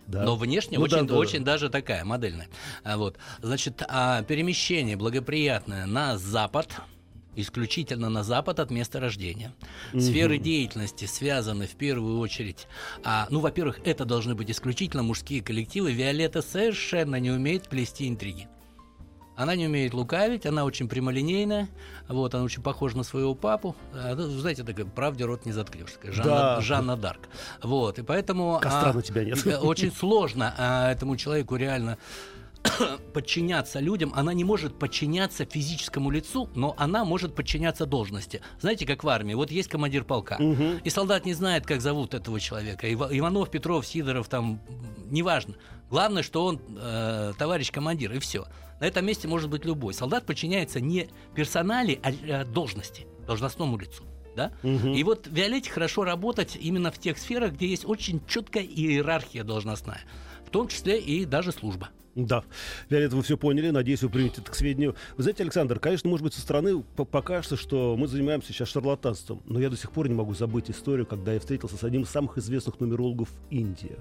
Да. 0.06 0.22
Но 0.22 0.36
внешне 0.36 0.78
ну, 0.78 0.84
очень, 0.84 0.98
да, 0.98 1.14
да, 1.14 1.16
очень 1.16 1.38
да. 1.40 1.52
даже 1.52 1.70
такая 1.70 2.04
модельная. 2.04 2.48
А, 2.82 2.96
вот. 2.96 3.18
Значит, 3.40 3.82
а, 3.88 4.22
перемещение 4.22 4.96
благоприятное 4.96 5.86
на 5.86 6.18
запад, 6.18 6.80
исключительно 7.36 8.10
на 8.10 8.22
запад 8.22 8.60
от 8.60 8.70
места 8.70 9.00
рождения. 9.00 9.52
Угу. 9.92 10.00
Сферы 10.00 10.38
деятельности 10.38 11.06
связаны 11.06 11.66
в 11.66 11.74
первую 11.74 12.18
очередь. 12.18 12.66
А, 13.02 13.26
ну, 13.30 13.40
во-первых, 13.40 13.80
это 13.84 14.04
должны 14.04 14.34
быть 14.34 14.50
исключительно 14.50 15.02
мужские 15.02 15.42
коллективы. 15.42 15.92
Виолетта 15.92 16.42
совершенно 16.42 17.16
не 17.16 17.30
умеет 17.30 17.68
плести 17.68 18.08
интриги. 18.08 18.48
Она 19.36 19.56
не 19.56 19.66
умеет 19.66 19.94
лукавить, 19.94 20.46
она 20.46 20.64
очень 20.64 20.88
прямолинейная, 20.88 21.68
вот, 22.08 22.34
она 22.34 22.44
очень 22.44 22.62
похожа 22.62 22.96
на 22.96 23.02
своего 23.02 23.34
папу. 23.34 23.74
А, 23.92 24.14
ну, 24.14 24.28
знаете, 24.28 24.62
такая 24.62 24.86
правде 24.86 25.24
рот 25.24 25.44
не 25.44 25.52
заткнешь. 25.52 25.98
Жанна, 26.04 26.30
да. 26.30 26.60
Жанна 26.60 26.96
Дарк. 26.96 27.28
Вот, 27.62 27.98
и 27.98 28.02
поэтому... 28.02 28.60
Костра 28.62 28.90
а, 28.90 28.92
на 28.92 29.02
тебя 29.02 29.24
нет. 29.24 29.44
Очень 29.62 29.92
сложно 29.92 30.54
а, 30.56 30.92
этому 30.92 31.16
человеку 31.16 31.56
реально 31.56 31.98
подчиняться 33.12 33.80
людям, 33.80 34.12
она 34.14 34.32
не 34.32 34.44
может 34.44 34.78
подчиняться 34.78 35.44
физическому 35.44 36.10
лицу, 36.10 36.48
но 36.54 36.74
она 36.78 37.04
может 37.04 37.34
подчиняться 37.34 37.86
должности. 37.86 38.40
Знаете, 38.60 38.86
как 38.86 39.04
в 39.04 39.08
армии, 39.08 39.34
вот 39.34 39.50
есть 39.50 39.68
командир 39.68 40.04
полка, 40.04 40.36
угу. 40.38 40.80
и 40.82 40.90
солдат 40.90 41.24
не 41.24 41.34
знает, 41.34 41.66
как 41.66 41.80
зовут 41.80 42.14
этого 42.14 42.40
человека. 42.40 42.92
Иванов, 42.92 43.50
Петров, 43.50 43.86
Сидоров, 43.86 44.28
там, 44.28 44.60
неважно. 45.10 45.54
Главное, 45.90 46.22
что 46.22 46.44
он 46.46 46.60
э, 46.76 47.32
товарищ 47.38 47.70
командир, 47.70 48.12
и 48.12 48.18
все. 48.18 48.46
На 48.80 48.86
этом 48.86 49.06
месте 49.06 49.28
может 49.28 49.50
быть 49.50 49.64
любой. 49.64 49.94
Солдат 49.94 50.26
подчиняется 50.26 50.80
не 50.80 51.08
персонали, 51.34 52.00
а 52.02 52.10
э, 52.10 52.44
должности, 52.44 53.06
должностному 53.26 53.78
лицу. 53.78 54.04
Да? 54.36 54.52
Угу. 54.62 54.88
И 54.88 55.02
вот 55.04 55.28
Виолетте 55.28 55.70
хорошо 55.70 56.04
работать 56.04 56.58
именно 56.60 56.90
в 56.90 56.98
тех 56.98 57.18
сферах, 57.18 57.52
где 57.52 57.68
есть 57.68 57.84
очень 57.84 58.20
четкая 58.26 58.64
иерархия 58.64 59.44
должностная, 59.44 60.00
в 60.44 60.50
том 60.50 60.68
числе 60.68 60.98
и 60.98 61.24
даже 61.24 61.52
служба. 61.52 61.90
Да. 62.14 62.44
Виолетта, 62.88 63.16
вы 63.16 63.22
все 63.22 63.36
поняли. 63.36 63.70
Надеюсь, 63.70 64.02
вы 64.02 64.08
примете 64.08 64.40
это 64.40 64.50
к 64.50 64.54
сведению. 64.54 64.94
Вы 65.16 65.24
знаете, 65.24 65.42
Александр, 65.42 65.80
конечно, 65.80 66.08
может 66.08 66.24
быть, 66.24 66.34
со 66.34 66.40
стороны 66.40 66.82
покажется, 66.82 67.56
что 67.56 67.96
мы 67.96 68.06
занимаемся 68.06 68.52
сейчас 68.52 68.68
шарлатанством. 68.68 69.42
Но 69.46 69.60
я 69.60 69.68
до 69.68 69.76
сих 69.76 69.90
пор 69.90 70.08
не 70.08 70.14
могу 70.14 70.34
забыть 70.34 70.70
историю, 70.70 71.06
когда 71.06 71.32
я 71.32 71.40
встретился 71.40 71.76
с 71.76 71.82
одним 71.82 72.02
из 72.02 72.10
самых 72.10 72.38
известных 72.38 72.78
нумерологов 72.78 73.28
Индии. 73.50 73.96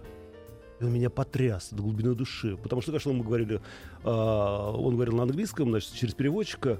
Он 0.84 0.94
меня 0.94 1.10
потряс 1.10 1.70
до 1.72 1.82
глубины 1.82 2.14
души. 2.16 2.58
Потому 2.62 2.82
что, 2.82 2.92
конечно, 2.92 3.14
мы 3.14 3.24
говорили, 3.24 3.62
э, 4.04 4.10
он 4.10 4.96
говорил 4.96 5.16
на 5.16 5.24
английском, 5.24 5.70
значит, 5.70 5.94
через 5.94 6.14
переводчика. 6.14 6.80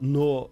Но 0.00 0.50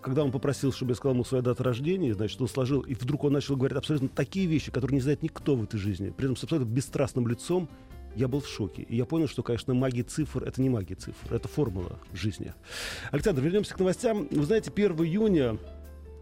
когда 0.00 0.24
он 0.24 0.32
попросил, 0.32 0.72
чтобы 0.72 0.92
я 0.92 0.96
сказал 0.96 1.14
ему 1.14 1.24
свою 1.24 1.42
дату 1.42 1.62
рождения, 1.62 2.14
значит, 2.14 2.40
он 2.40 2.48
сложил, 2.48 2.80
и 2.80 2.94
вдруг 2.94 3.24
он 3.24 3.34
начал 3.34 3.56
говорить 3.56 3.76
абсолютно 3.76 4.08
такие 4.08 4.46
вещи, 4.46 4.70
которые 4.70 4.96
не 4.96 5.02
знает 5.02 5.22
никто 5.22 5.54
в 5.54 5.62
этой 5.62 5.78
жизни, 5.78 6.10
при 6.10 6.24
этом 6.24 6.36
с 6.36 6.44
абсолютно 6.44 6.70
бесстрастным 6.70 7.28
лицом, 7.28 7.68
я 8.16 8.26
был 8.26 8.40
в 8.40 8.48
шоке. 8.48 8.82
И 8.82 8.96
я 8.96 9.04
понял, 9.04 9.28
что, 9.28 9.42
конечно, 9.42 9.72
магия 9.74 10.02
цифр— 10.02 10.42
это 10.46 10.60
не 10.60 10.68
магия 10.68 10.94
цифр, 10.94 11.32
это 11.32 11.48
формула 11.48 12.00
жизни. 12.12 12.52
Александр, 13.12 13.42
вернемся 13.42 13.74
к 13.74 13.78
новостям. 13.78 14.26
Вы 14.30 14.42
знаете, 14.42 14.70
1 14.70 14.96
июня 15.04 15.58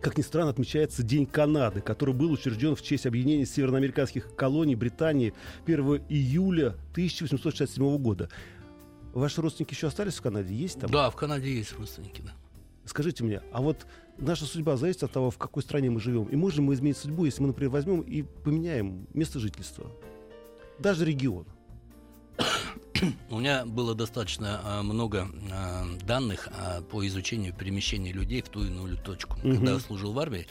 как 0.00 0.16
ни 0.16 0.22
странно, 0.22 0.50
отмечается 0.50 1.02
День 1.02 1.26
Канады, 1.26 1.80
который 1.80 2.14
был 2.14 2.30
учрежден 2.30 2.76
в 2.76 2.82
честь 2.82 3.06
объединения 3.06 3.46
североамериканских 3.46 4.34
колоний 4.36 4.76
Британии 4.76 5.34
1 5.66 6.02
июля 6.08 6.68
1867 6.92 7.98
года. 7.98 8.28
Ваши 9.12 9.40
родственники 9.40 9.74
еще 9.74 9.88
остались 9.88 10.14
в 10.14 10.22
Канаде? 10.22 10.54
Есть 10.54 10.80
там? 10.80 10.90
Да, 10.90 11.10
в 11.10 11.16
Канаде 11.16 11.52
есть 11.52 11.76
родственники, 11.76 12.22
да. 12.24 12.32
Скажите 12.84 13.24
мне, 13.24 13.42
а 13.52 13.60
вот 13.60 13.86
наша 14.16 14.44
судьба 14.44 14.76
зависит 14.76 15.02
от 15.02 15.12
того, 15.12 15.30
в 15.30 15.38
какой 15.38 15.62
стране 15.62 15.90
мы 15.90 16.00
живем. 16.00 16.24
И 16.24 16.36
можем 16.36 16.66
мы 16.66 16.74
изменить 16.74 16.96
судьбу, 16.96 17.24
если 17.24 17.42
мы, 17.42 17.48
например, 17.48 17.70
возьмем 17.70 18.00
и 18.00 18.22
поменяем 18.22 19.06
место 19.12 19.40
жительства? 19.40 19.90
Даже 20.78 21.04
регион. 21.04 21.46
У 23.30 23.38
меня 23.38 23.64
было 23.64 23.94
достаточно 23.94 24.60
а, 24.64 24.82
много 24.82 25.28
а, 25.52 25.86
данных 26.06 26.48
а, 26.52 26.82
по 26.82 27.06
изучению 27.06 27.54
перемещения 27.54 28.12
людей 28.12 28.42
в 28.42 28.48
ту 28.48 28.60
или 28.60 28.68
иную 28.68 28.96
точку. 28.96 29.38
Угу. 29.38 29.54
Когда 29.56 29.72
я 29.72 29.78
служил 29.80 30.12
в 30.12 30.18
армии, 30.18 30.46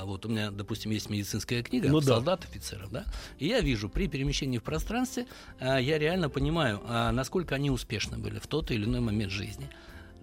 вот 0.00 0.26
у 0.26 0.28
меня, 0.28 0.50
допустим, 0.50 0.90
есть 0.92 1.10
медицинская 1.10 1.62
книга 1.62 1.88
ну, 1.88 2.00
солдат, 2.00 2.40
да. 2.40 2.48
офицеров, 2.48 2.90
да, 2.90 3.04
и 3.38 3.48
я 3.48 3.60
вижу 3.60 3.88
при 3.88 4.06
перемещении 4.06 4.58
в 4.58 4.62
пространстве, 4.62 5.26
я 5.60 5.98
реально 5.98 6.28
понимаю, 6.28 6.80
насколько 7.12 7.56
они 7.56 7.70
успешны 7.70 8.16
были 8.16 8.38
в 8.38 8.46
тот 8.46 8.70
или 8.70 8.84
иной 8.84 9.00
момент 9.00 9.32
жизни. 9.32 9.68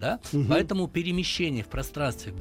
Да? 0.00 0.20
Угу. 0.32 0.44
Поэтому 0.48 0.88
перемещение 0.88 1.64
в 1.64 1.68
пространстве 1.68 2.32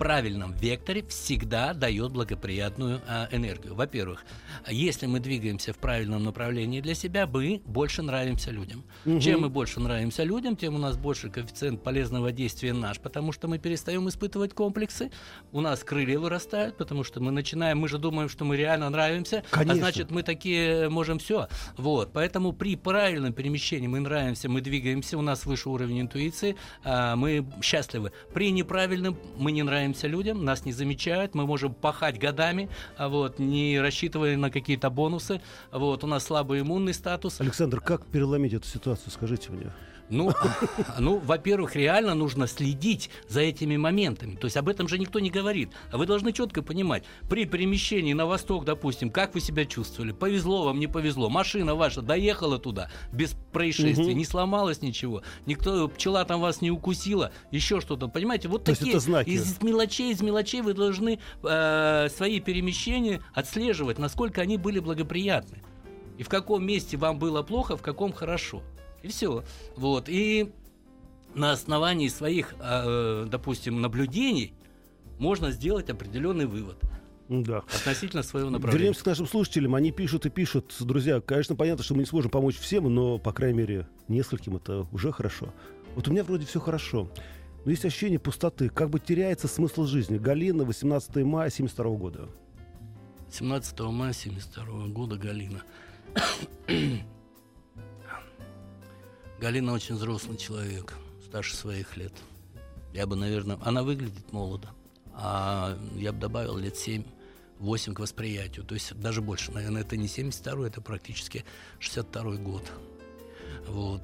правильном 0.00 0.54
векторе 0.54 1.04
всегда 1.08 1.74
дает 1.74 2.10
благоприятную 2.12 3.02
а, 3.06 3.28
энергию. 3.32 3.74
Во-первых, 3.74 4.24
если 4.66 5.04
мы 5.04 5.20
двигаемся 5.20 5.74
в 5.74 5.76
правильном 5.76 6.24
направлении 6.24 6.80
для 6.80 6.94
себя, 6.94 7.26
мы 7.26 7.60
больше 7.66 8.00
нравимся 8.00 8.50
людям. 8.50 8.82
Угу. 9.04 9.20
Чем 9.20 9.42
мы 9.42 9.50
больше 9.50 9.78
нравимся 9.78 10.22
людям, 10.24 10.56
тем 10.56 10.74
у 10.74 10.78
нас 10.78 10.96
больше 10.96 11.28
коэффициент 11.28 11.82
полезного 11.82 12.32
действия 12.32 12.72
наш, 12.72 12.98
потому 12.98 13.32
что 13.32 13.46
мы 13.46 13.58
перестаем 13.58 14.08
испытывать 14.08 14.54
комплексы, 14.54 15.10
у 15.52 15.60
нас 15.60 15.84
крылья 15.84 16.18
вырастают, 16.18 16.78
потому 16.78 17.04
что 17.04 17.20
мы 17.20 17.30
начинаем, 17.30 17.78
мы 17.78 17.86
же 17.86 17.98
думаем, 17.98 18.30
что 18.30 18.46
мы 18.46 18.56
реально 18.56 18.88
нравимся, 18.88 19.44
а 19.50 19.58
Конечно. 19.58 19.74
а 19.74 19.76
значит 19.76 20.10
мы 20.10 20.22
такие 20.22 20.88
можем 20.88 21.18
все. 21.18 21.48
Вот, 21.76 22.14
поэтому 22.14 22.54
при 22.54 22.74
правильном 22.74 23.34
перемещении 23.34 23.86
мы 23.86 24.00
нравимся, 24.00 24.48
мы 24.48 24.62
двигаемся, 24.62 25.18
у 25.18 25.22
нас 25.22 25.44
выше 25.44 25.68
уровень 25.68 26.00
интуиции, 26.00 26.56
а, 26.84 27.16
мы 27.16 27.44
счастливы. 27.60 28.12
При 28.32 28.50
неправильном 28.50 29.18
мы 29.36 29.52
не 29.52 29.62
нравимся 29.62 29.89
нравимся 29.90 30.06
людям, 30.08 30.44
нас 30.44 30.64
не 30.64 30.72
замечают, 30.72 31.34
мы 31.34 31.46
можем 31.46 31.74
пахать 31.74 32.18
годами, 32.18 32.68
а 32.96 33.08
вот, 33.08 33.38
не 33.38 33.80
рассчитывая 33.80 34.36
на 34.36 34.50
какие-то 34.50 34.90
бонусы. 34.90 35.40
Вот, 35.72 36.04
у 36.04 36.06
нас 36.06 36.24
слабый 36.24 36.60
иммунный 36.60 36.94
статус. 36.94 37.40
Александр, 37.40 37.80
как 37.80 38.06
переломить 38.06 38.54
эту 38.54 38.66
ситуацию, 38.66 39.10
скажите 39.10 39.50
мне? 39.50 39.72
Ну, 40.10 40.32
ну, 40.98 41.18
во-первых, 41.18 41.76
реально 41.76 42.14
нужно 42.14 42.46
следить 42.46 43.10
за 43.28 43.40
этими 43.40 43.76
моментами. 43.76 44.34
То 44.34 44.46
есть 44.46 44.56
об 44.56 44.68
этом 44.68 44.88
же 44.88 44.98
никто 44.98 45.20
не 45.20 45.30
говорит. 45.30 45.70
А 45.90 45.98
вы 45.98 46.06
должны 46.06 46.32
четко 46.32 46.62
понимать, 46.62 47.04
при 47.28 47.46
перемещении 47.46 48.12
на 48.12 48.26
восток, 48.26 48.64
допустим, 48.64 49.10
как 49.10 49.34
вы 49.34 49.40
себя 49.40 49.64
чувствовали? 49.64 50.12
Повезло 50.12 50.64
вам, 50.64 50.80
не 50.80 50.86
повезло. 50.86 51.30
Машина 51.30 51.74
ваша 51.74 52.02
доехала 52.02 52.58
туда 52.58 52.90
без 53.12 53.36
происшествий, 53.52 54.10
угу. 54.10 54.16
не 54.16 54.24
сломалось 54.24 54.82
ничего. 54.82 55.22
Никто, 55.46 55.88
пчела 55.88 56.24
там 56.24 56.40
вас 56.40 56.60
не 56.60 56.70
укусила, 56.70 57.32
еще 57.50 57.80
что-то. 57.80 58.08
Понимаете, 58.08 58.48
вот 58.48 58.64
То 58.64 58.74
такие 58.74 58.96
из 58.96 59.62
мелочей, 59.62 60.12
из 60.12 60.20
мелочей 60.20 60.60
вы 60.60 60.74
должны 60.74 61.20
э, 61.42 62.08
свои 62.14 62.40
перемещения 62.40 63.22
отслеживать, 63.34 63.98
насколько 63.98 64.40
они 64.40 64.56
были 64.56 64.80
благоприятны. 64.80 65.62
И 66.18 66.22
в 66.22 66.28
каком 66.28 66.66
месте 66.66 66.96
вам 66.96 67.18
было 67.18 67.42
плохо, 67.42 67.76
в 67.76 67.82
каком 67.82 68.12
хорошо. 68.12 68.62
И 69.02 69.08
все. 69.08 69.44
Вот. 69.76 70.08
И 70.08 70.52
на 71.34 71.52
основании 71.52 72.08
своих, 72.08 72.54
э, 72.60 73.26
допустим, 73.28 73.80
наблюдений 73.80 74.54
можно 75.18 75.50
сделать 75.50 75.90
определенный 75.90 76.46
вывод. 76.46 76.78
Да. 77.28 77.58
Относительно 77.72 78.24
своего 78.24 78.50
направления. 78.50 78.78
Вернемся 78.78 79.04
к 79.04 79.06
нашим 79.06 79.26
слушателям. 79.26 79.76
Они 79.76 79.92
пишут 79.92 80.26
и 80.26 80.30
пишут. 80.30 80.74
Друзья, 80.80 81.20
конечно, 81.20 81.54
понятно, 81.54 81.84
что 81.84 81.94
мы 81.94 82.00
не 82.00 82.06
сможем 82.06 82.30
помочь 82.30 82.58
всем, 82.58 82.92
но, 82.92 83.18
по 83.18 83.32
крайней 83.32 83.58
мере, 83.58 83.86
нескольким 84.08 84.56
это 84.56 84.88
уже 84.90 85.12
хорошо. 85.12 85.54
Вот 85.94 86.08
у 86.08 86.10
меня 86.10 86.24
вроде 86.24 86.44
все 86.44 86.58
хорошо. 86.58 87.08
Но 87.64 87.70
есть 87.70 87.84
ощущение 87.84 88.18
пустоты. 88.18 88.68
Как 88.68 88.90
бы 88.90 88.98
теряется 88.98 89.46
смысл 89.46 89.84
жизни. 89.84 90.18
Галина, 90.18 90.64
18 90.64 91.16
мая 91.16 91.50
72 91.50 91.96
года. 91.96 92.28
17 93.30 93.80
мая 93.80 94.12
72 94.12 94.88
года 94.88 95.16
Галина. 95.16 95.62
Галина 99.40 99.72
очень 99.72 99.94
взрослый 99.94 100.36
человек, 100.36 100.92
старше 101.24 101.56
своих 101.56 101.96
лет. 101.96 102.12
Я 102.92 103.06
бы, 103.06 103.16
наверное, 103.16 103.58
она 103.62 103.82
выглядит 103.82 104.32
молодо, 104.32 104.68
а 105.14 105.78
я 105.94 106.12
бы 106.12 106.18
добавил 106.18 106.58
лет 106.58 106.74
7-8 106.74 107.94
к 107.94 108.00
восприятию. 108.00 108.66
То 108.66 108.74
есть 108.74 108.94
даже 109.00 109.22
больше, 109.22 109.50
наверное, 109.50 109.80
это 109.80 109.96
не 109.96 110.08
72-й, 110.08 110.68
это 110.68 110.82
практически 110.82 111.46
62-й 111.78 112.36
год. 112.36 112.70
Вот. 113.66 114.02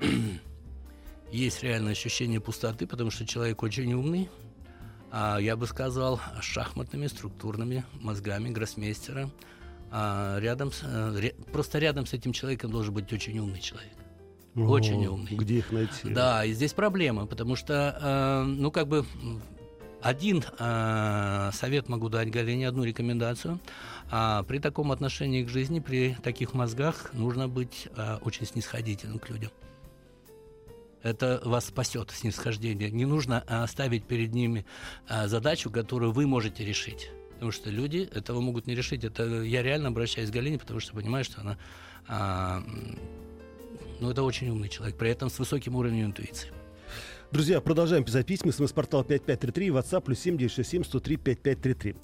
Есть 1.32 1.62
реальное 1.62 1.92
ощущение 1.92 2.40
пустоты, 2.40 2.86
потому 2.86 3.10
что 3.10 3.24
человек 3.24 3.62
очень 3.62 3.94
умный, 3.94 4.28
а 5.10 5.38
я 5.38 5.56
бы 5.56 5.66
сказал, 5.66 6.20
шахматными 6.42 7.06
структурными 7.06 7.82
мозгами 7.94 8.50
гроссмейстера. 8.50 9.30
А 9.90 10.38
рядом 10.38 10.70
с, 10.70 10.82
э, 10.82 11.30
просто 11.50 11.78
рядом 11.78 12.04
с 12.04 12.12
этим 12.12 12.34
человеком 12.34 12.70
должен 12.70 12.92
быть 12.92 13.10
очень 13.10 13.38
умный 13.38 13.62
человек. 13.62 13.96
Очень 14.56 15.06
умный. 15.06 15.32
Где 15.32 15.58
их 15.58 15.70
найти? 15.70 16.08
Да, 16.08 16.44
и 16.44 16.52
здесь 16.52 16.72
проблема, 16.72 17.26
потому 17.26 17.56
что, 17.56 17.98
э, 18.00 18.44
ну, 18.44 18.70
как 18.70 18.88
бы 18.88 19.04
один 20.00 20.42
э, 20.58 21.50
совет 21.52 21.88
могу 21.88 22.08
дать 22.08 22.30
Галине, 22.30 22.68
одну 22.68 22.84
рекомендацию. 22.84 23.58
А 24.10 24.44
при 24.44 24.58
таком 24.58 24.92
отношении 24.92 25.44
к 25.44 25.48
жизни, 25.48 25.80
при 25.80 26.16
таких 26.22 26.54
мозгах, 26.54 27.12
нужно 27.12 27.48
быть 27.48 27.88
э, 27.96 28.18
очень 28.22 28.46
снисходительным 28.46 29.18
к 29.18 29.28
людям. 29.28 29.50
Это 31.02 31.40
вас 31.44 31.66
спасет, 31.66 32.10
снисхождение. 32.10 32.90
Не 32.90 33.04
нужно 33.04 33.44
э, 33.46 33.66
ставить 33.66 34.04
перед 34.04 34.32
ними 34.32 34.64
э, 35.08 35.28
задачу, 35.28 35.70
которую 35.70 36.12
вы 36.12 36.26
можете 36.26 36.64
решить. 36.64 37.10
Потому 37.34 37.52
что 37.52 37.68
люди 37.68 38.08
этого 38.14 38.40
могут 38.40 38.66
не 38.66 38.74
решить. 38.74 39.04
Это 39.04 39.42
я 39.42 39.62
реально 39.62 39.88
обращаюсь 39.88 40.30
к 40.30 40.32
Галине, 40.32 40.58
потому 40.58 40.80
что 40.80 40.94
понимаю, 40.94 41.22
что 41.22 41.42
она 41.42 41.58
а, 42.08 42.62
но 44.00 44.10
это 44.10 44.22
очень 44.22 44.48
умный 44.48 44.68
человек, 44.68 44.96
при 44.96 45.10
этом 45.10 45.30
с 45.30 45.38
высоким 45.38 45.76
уровнем 45.76 46.06
интуиции. 46.06 46.48
Друзья, 47.32 47.60
продолжаем 47.60 48.04
писать 48.04 48.26
письма. 48.26 48.52
СМС-портал 48.52 49.02
5533, 49.02 49.68
WhatsApp 49.68 50.02
плюс 50.02 50.18
7967 50.20 50.84
103 50.84 51.16
5533. 51.16 51.96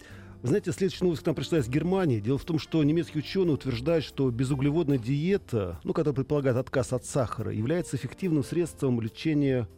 Вы 0.43 0.49
знаете, 0.49 0.73
следующая 0.73 1.05
новость 1.05 1.23
к 1.23 1.27
нам 1.27 1.37
пришла 1.37 1.59
из 1.59 1.69
Германии. 1.69 2.19
Дело 2.19 2.37
в 2.37 2.45
том, 2.45 2.59
что 2.59 2.83
немецкие 2.83 3.23
ученые 3.23 3.55
утверждают, 3.55 4.05
что 4.05 4.29
безуглеводная 4.31 4.99
диета, 4.99 5.79
ну, 5.85 5.93
которая 5.93 6.17
предполагает 6.17 6.57
отказ 6.57 6.93
от 6.93 7.05
сахара, 7.05 7.53
является 7.53 7.97
эффективным 7.97 8.43
средством 8.43 9.01
лечения 9.01 9.69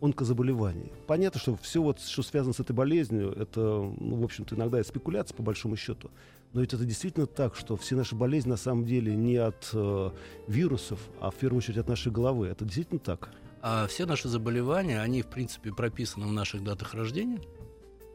онкозаболеваний. 0.00 0.92
Понятно, 1.06 1.40
что 1.40 1.56
все, 1.56 1.82
вот, 1.82 2.00
что 2.00 2.22
связано 2.22 2.52
с 2.52 2.60
этой 2.60 2.72
болезнью, 2.72 3.32
это, 3.32 3.60
ну, 3.60 4.16
в 4.16 4.24
общем-то, 4.24 4.54
иногда 4.54 4.82
спекуляция, 4.84 5.36
по 5.36 5.42
большому 5.42 5.76
счету. 5.76 6.10
Но 6.52 6.60
ведь 6.60 6.72
это 6.72 6.84
действительно 6.84 7.26
так, 7.26 7.56
что 7.56 7.76
все 7.76 7.94
наши 7.94 8.14
болезни 8.14 8.50
на 8.50 8.56
самом 8.56 8.84
деле 8.86 9.14
не 9.14 9.36
от 9.36 9.70
э, 9.72 10.10
вирусов, 10.46 10.98
а 11.20 11.30
в 11.30 11.34
первую 11.34 11.58
очередь 11.58 11.78
от 11.78 11.88
нашей 11.88 12.10
головы. 12.10 12.46
Это 12.46 12.64
действительно 12.64 13.00
так? 13.00 13.30
А 13.60 13.86
все 13.86 14.06
наши 14.06 14.28
заболевания, 14.28 15.00
они, 15.00 15.22
в 15.22 15.26
принципе, 15.26 15.72
прописаны 15.72 16.26
в 16.26 16.32
наших 16.32 16.62
датах 16.62 16.94
рождения. 16.94 17.40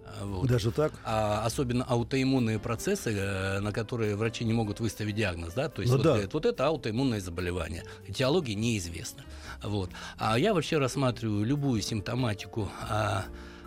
А, 0.05 0.25
вот. 0.25 0.47
Даже 0.47 0.71
так? 0.71 0.93
А, 1.03 1.45
особенно 1.45 1.83
аутоиммунные 1.83 2.59
процессы, 2.59 3.11
э, 3.11 3.59
на 3.59 3.71
которые 3.71 4.15
врачи 4.15 4.43
не 4.45 4.53
могут 4.53 4.79
выставить 4.79 5.15
диагноз, 5.15 5.53
да, 5.53 5.69
то 5.69 5.81
есть 5.81 5.91
ну, 5.91 5.97
вот, 5.97 6.03
да. 6.03 6.11
говорят, 6.13 6.33
вот 6.33 6.45
это 6.45 6.67
аутоиммунное 6.67 7.19
заболевание, 7.19 7.83
этиология 8.07 8.55
неизвестна, 8.55 9.23
вот. 9.63 9.89
А 10.17 10.37
я 10.37 10.53
вообще 10.53 10.77
рассматриваю 10.77 11.45
любую 11.45 11.81
симптоматику 11.81 12.69
а, 12.89 13.25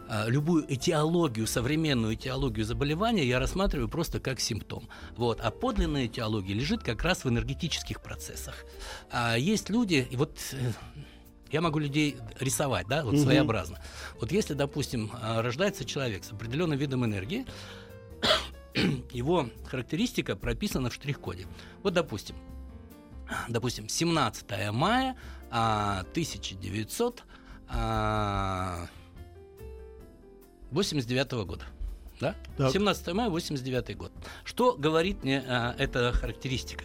а, 0.08 0.26
любую 0.28 0.72
этиологию, 0.72 1.46
современную 1.46 2.14
этиологию 2.14 2.64
заболевания 2.64 3.24
я 3.24 3.38
рассматриваю 3.40 3.88
просто 3.88 4.20
как 4.20 4.40
симптом. 4.40 4.88
Вот. 5.16 5.40
А 5.40 5.50
подлинная 5.50 6.06
этиология 6.06 6.54
лежит 6.54 6.82
как 6.82 7.02
раз 7.02 7.24
в 7.24 7.28
энергетических 7.28 8.00
процессах. 8.00 8.54
А 9.10 9.36
есть 9.36 9.68
люди, 9.68 10.06
и 10.08 10.16
вот 10.16 10.38
э, 10.52 10.72
я 11.50 11.60
могу 11.60 11.78
людей 11.78 12.16
рисовать, 12.40 12.86
да, 12.88 13.04
вот 13.04 13.14
угу. 13.14 13.22
своеобразно. 13.22 13.78
Вот 14.20 14.32
если, 14.32 14.54
допустим, 14.54 15.10
а, 15.14 15.42
рождается 15.42 15.84
человек 15.84 16.24
с 16.24 16.32
определенным 16.32 16.78
видом 16.78 17.04
энергии, 17.04 17.46
его 19.12 19.48
характеристика 19.66 20.36
прописана 20.36 20.90
в 20.90 20.94
штрих-коде. 20.94 21.46
Вот, 21.82 21.94
допустим, 21.94 22.36
допустим, 23.48 23.88
17 23.88 24.72
мая 24.72 25.16
1900 25.50 27.22
89 30.70 31.32
года. 31.46 31.64
Да? 32.20 32.34
Так. 32.56 32.72
17 32.72 33.12
мая 33.12 33.28
89 33.28 33.96
год. 33.96 34.12
Что 34.44 34.74
говорит 34.74 35.22
мне 35.22 35.44
а, 35.46 35.74
эта 35.78 36.12
характеристика? 36.12 36.84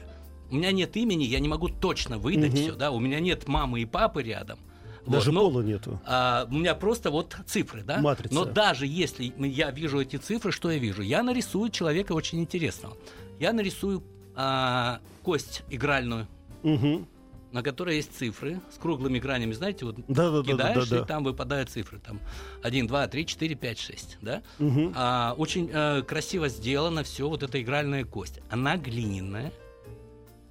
У 0.52 0.56
меня 0.56 0.72
нет 0.74 0.96
имени, 0.98 1.24
я 1.24 1.40
не 1.40 1.48
могу 1.48 1.70
точно 1.70 2.18
выдать 2.18 2.52
Мгм. 2.52 2.62
все, 2.62 2.74
да, 2.76 2.92
у 2.92 3.00
меня 3.00 3.20
нет 3.20 3.48
мамы 3.48 3.80
и 3.82 3.86
папы 3.86 4.22
рядом. 4.22 4.60
Вот, 5.06 5.14
Даже 5.14 5.32
но, 5.32 5.50
пола 5.50 5.62
нету. 5.62 6.00
а, 6.06 6.46
у 6.52 6.54
меня 6.54 6.76
просто 6.76 7.10
вот 7.10 7.36
цифры, 7.48 7.82
да? 7.84 8.00
Матрица. 8.00 8.36
Но 8.36 8.46
даже 8.46 8.86
если 8.86 9.34
я 9.38 9.72
вижу 9.72 10.00
эти 10.00 10.18
цифры, 10.18 10.52
что 10.52 10.70
я 10.70 10.78
вижу? 10.78 11.02
Я 11.02 11.24
нарисую 11.24 11.72
человека 11.72 12.12
очень 12.12 12.40
интересного. 12.40 12.96
Я 13.40 13.52
нарисую 13.54 14.04
а, 14.36 15.00
кость 15.24 15.64
игральную, 15.70 16.28
Мгм. 16.64 17.08
на 17.52 17.64
которой 17.64 17.96
есть 17.96 18.16
цифры 18.16 18.62
с 18.74 18.78
круглыми 18.78 19.18
гранями, 19.20 19.54
знаете, 19.54 19.86
вот 19.86 19.96
Да-да-да-да-да. 20.08 20.74
кидаешь, 20.84 20.92
и 21.04 21.06
там 21.08 21.24
выпадают 21.24 21.70
цифры. 21.70 22.00
Там 22.00 22.20
1, 22.62 22.86
2, 22.88 23.08
3, 23.08 23.26
4, 23.26 23.56
5, 23.56 23.80
6. 23.80 24.18
Да? 24.22 24.44
Мгм. 24.60 24.94
А, 24.96 25.34
очень 25.38 25.70
э, 25.74 26.04
красиво 26.04 26.48
сделано 26.50 27.04
все, 27.04 27.28
вот 27.28 27.42
эта 27.42 27.60
игральная 27.62 28.06
кость. 28.06 28.40
Она 28.52 28.78
глиняная, 28.78 29.52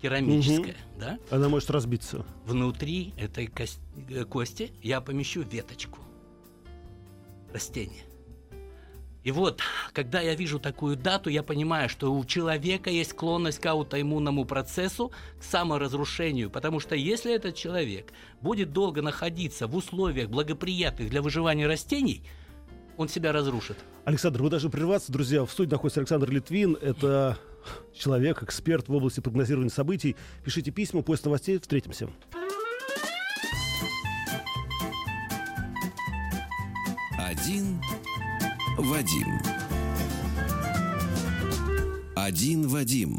керамическая. 0.01 0.77
Да? 0.99 1.19
Она 1.31 1.49
может 1.49 1.71
разбиться. 1.71 2.25
Внутри 2.45 3.15
этой 3.17 3.47
кос- 3.47 3.79
э, 4.09 4.25
кости 4.25 4.73
я 4.83 5.01
помещу 5.01 5.43
веточку 5.43 5.99
растения. 7.53 8.03
И 9.23 9.33
вот, 9.33 9.61
когда 9.93 10.21
я 10.21 10.35
вижу 10.35 10.59
такую 10.59 10.97
дату, 10.97 11.29
я 11.29 11.43
понимаю, 11.43 11.91
что 11.91 12.13
у 12.15 12.25
человека 12.25 12.89
есть 12.89 13.11
склонность 13.11 13.59
к 13.59 13.67
аутоиммунному 13.67 14.47
процессу, 14.47 15.13
к 15.39 15.45
саморазрушению, 15.45 16.49
потому 16.49 16.81
что 16.81 16.95
если 16.95 17.35
этот 17.35 17.55
человек 17.55 18.13
будет 18.41 18.73
долго 18.73 19.03
находиться 19.03 19.67
в 19.67 19.77
условиях 19.77 20.31
благоприятных 20.31 21.11
для 21.11 21.21
выживания 21.21 21.67
растений, 21.67 22.23
он 22.97 23.09
себя 23.09 23.33
разрушит. 23.33 23.77
Александр, 24.07 24.43
вы 24.43 24.49
должны 24.49 24.71
прерваться, 24.71 25.13
друзья. 25.13 25.45
В 25.45 25.51
студии 25.53 25.71
находится 25.71 26.01
Александр 26.01 26.31
Литвин. 26.31 26.77
Это 26.81 27.39
человек, 27.95 28.43
эксперт 28.43 28.89
в 28.89 28.95
области 28.95 29.21
прогнозирования 29.21 29.71
событий. 29.71 30.17
Пишите 30.45 30.71
письма, 30.71 31.03
после 31.03 31.27
новостей 31.27 31.59
встретимся. 31.59 32.09
Один 37.19 37.81
Вадим. 38.77 39.70
Один 42.23 42.69
Вадим. 42.69 43.19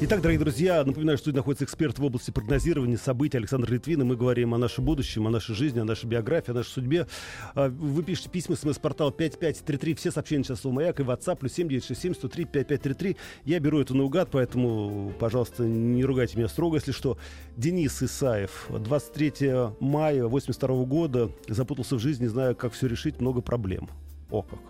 Итак, 0.00 0.20
дорогие 0.20 0.38
друзья, 0.38 0.84
напоминаю, 0.84 1.18
что 1.18 1.32
находится 1.32 1.64
эксперт 1.64 1.98
в 1.98 2.04
области 2.04 2.30
прогнозирования 2.30 2.96
событий 2.96 3.36
Александр 3.36 3.72
Литвин, 3.72 4.02
и 4.02 4.04
мы 4.04 4.14
говорим 4.14 4.54
о 4.54 4.58
нашем 4.58 4.84
будущем, 4.84 5.26
о 5.26 5.30
нашей 5.30 5.56
жизни, 5.56 5.80
о 5.80 5.84
нашей 5.84 6.06
биографии, 6.06 6.52
о 6.52 6.54
нашей 6.54 6.68
судьбе. 6.68 7.08
А, 7.56 7.68
Вы 7.68 8.04
пишете 8.04 8.30
письма, 8.30 8.54
смс-портал 8.54 9.10
5533, 9.10 9.94
все 9.94 10.12
сообщения 10.12 10.44
сейчас 10.44 10.64
у 10.64 10.70
Маяк 10.70 11.00
и 11.00 11.02
WhatsApp, 11.02 11.38
плюс 11.38 11.52
7967 11.54 12.14
103 12.14 12.44
5533. 12.44 13.16
Я 13.44 13.58
беру 13.58 13.80
это 13.80 13.96
наугад, 13.96 14.28
поэтому, 14.30 15.12
пожалуйста, 15.18 15.64
не 15.64 16.04
ругайте 16.04 16.36
меня 16.36 16.46
строго, 16.46 16.76
если 16.76 16.92
что. 16.92 17.18
Денис 17.56 18.00
Исаев, 18.00 18.68
23 18.70 19.50
мая 19.80 20.26
82 20.26 20.84
года, 20.84 21.32
запутался 21.48 21.96
в 21.96 21.98
жизни, 21.98 22.22
не 22.22 22.28
знаю, 22.28 22.54
как 22.54 22.72
все 22.72 22.86
решить, 22.86 23.20
много 23.20 23.40
проблем. 23.40 23.88
О 24.30 24.42
как. 24.42 24.60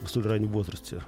В 0.00 0.08
столь 0.08 0.22
раннем 0.22 0.48
возрасте. 0.48 1.02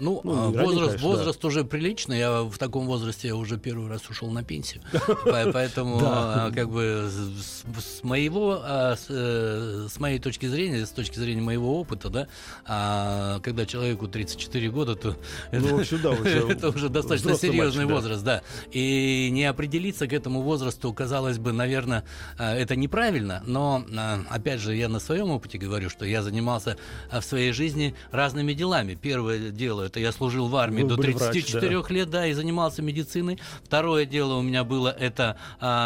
Ну, 0.00 0.20
Ну, 0.24 0.32
а, 0.32 0.50
не 0.50 0.56
ранее, 0.56 0.64
возраст, 0.64 0.88
конечно, 0.96 1.08
возраст 1.08 1.44
уже 1.44 1.64
приличный. 1.64 2.18
Я 2.18 2.42
в 2.42 2.56
таком 2.58 2.86
возрасте 2.86 3.32
уже 3.34 3.58
первый 3.58 3.88
раз 3.88 4.08
ушел 4.08 4.30
на 4.30 4.42
пенсию. 4.42 4.82
По- 5.24 5.50
Поэтому, 5.52 6.00
Да. 6.00 6.46
а, 6.46 6.50
как 6.50 6.70
бы, 6.70 7.08
с, 7.10 8.02
моего, 8.02 8.58
а, 8.62 8.96
с, 8.96 9.06
э, 9.10 9.86
с 9.88 10.00
моей 10.00 10.18
точки 10.18 10.46
зрения, 10.46 10.86
с 10.86 10.90
точки 10.90 11.18
зрения 11.18 11.42
моего 11.42 11.78
опыта, 11.78 12.08
да, 12.10 13.38
когда 13.42 13.66
человеку 13.66 14.08
34 14.08 14.70
года, 14.70 14.96
то 14.96 15.16
Ну, 15.52 15.80
да, 16.02 16.10
это 16.50 16.68
уже 16.70 16.88
достаточно 16.88 17.34
серьезный 17.36 17.86
да. 17.86 17.94
возраст, 17.94 18.24
да. 18.24 18.42
И 18.72 19.28
не 19.30 19.44
определиться 19.44 20.06
к 20.06 20.12
этому 20.12 20.42
возрасту, 20.42 20.92
казалось 20.92 21.38
бы, 21.38 21.52
наверное, 21.52 22.04
это 22.38 22.76
неправильно, 22.76 23.42
но, 23.46 23.84
опять 24.30 24.60
же, 24.60 24.74
я 24.74 24.88
на 24.88 25.00
своем 25.00 25.30
опыте 25.30 25.58
говорю, 25.58 25.90
что 25.90 26.04
я 26.06 26.22
занимался 26.22 26.76
в 27.12 27.22
своей 27.22 27.52
жизни 27.52 27.94
разными 28.10 28.52
делами. 28.54 28.94
Первое 28.94 29.50
дело, 29.50 29.81
это 29.82 30.00
я 30.00 30.12
служил 30.12 30.48
в 30.48 30.56
армии 30.56 30.82
Вы 30.82 30.88
до 30.88 30.96
были 30.96 31.12
врач, 31.12 31.32
34 31.32 31.82
лет, 31.90 32.10
да, 32.10 32.26
и 32.26 32.32
занимался 32.32 32.82
медициной. 32.82 33.38
Второе 33.64 34.06
дело 34.06 34.34
у 34.34 34.42
меня 34.42 34.64
было 34.64 34.88
это 34.88 35.36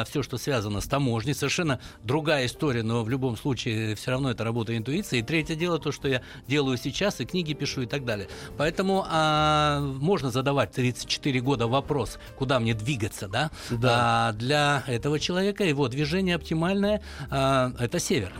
все, 0.08 0.22
что 0.22 0.38
связано 0.38 0.80
с 0.80 0.86
таможней. 0.86 1.34
Совершенно 1.34 1.80
другая 2.04 2.46
история, 2.46 2.82
но 2.82 3.02
в 3.02 3.08
любом 3.08 3.36
случае 3.36 3.94
все 3.94 4.10
равно 4.10 4.30
это 4.30 4.44
работа 4.44 4.76
интуиции. 4.76 5.18
И 5.18 5.22
третье 5.22 5.54
дело 5.54 5.78
то, 5.78 5.92
что 5.92 6.08
я 6.08 6.22
делаю 6.46 6.76
сейчас, 6.76 7.20
и 7.20 7.24
книги 7.24 7.54
пишу 7.54 7.82
и 7.82 7.86
так 7.86 8.04
далее. 8.04 8.28
Поэтому 8.56 9.04
а, 9.08 9.80
можно 9.80 10.30
задавать 10.30 10.72
34 10.72 11.40
года 11.40 11.66
вопрос, 11.66 12.18
куда 12.36 12.60
мне 12.60 12.74
двигаться, 12.74 13.28
да? 13.28 13.50
Да. 13.70 14.28
А, 14.28 14.32
для 14.32 14.84
этого 14.86 15.18
человека 15.18 15.64
его 15.64 15.88
движение 15.88 16.36
оптимальное 16.36 17.02
а, 17.30 17.72
это 17.78 17.98
север. 17.98 18.32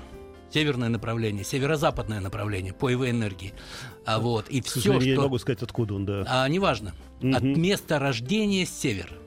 Северное 0.51 0.89
направление, 0.89 1.45
северо-западное 1.45 2.21
направление 2.21 2.73
по 2.73 2.89
его 2.89 3.09
энергии. 3.11 3.53
А 4.05 4.19
вот 4.21 4.49
и 4.49 4.61
все, 4.61 4.93
я 4.93 4.99
не 4.99 5.13
что 5.13 5.23
могу 5.23 5.39
сказать, 5.39 5.63
откуда 5.63 5.95
он, 5.95 6.07
да. 6.07 6.25
а, 6.29 6.49
неважно. 6.49 6.95
От 7.19 7.43
Мгм. 7.43 7.61
места 7.61 7.99
рождения 7.99 8.65
север. 8.65 9.19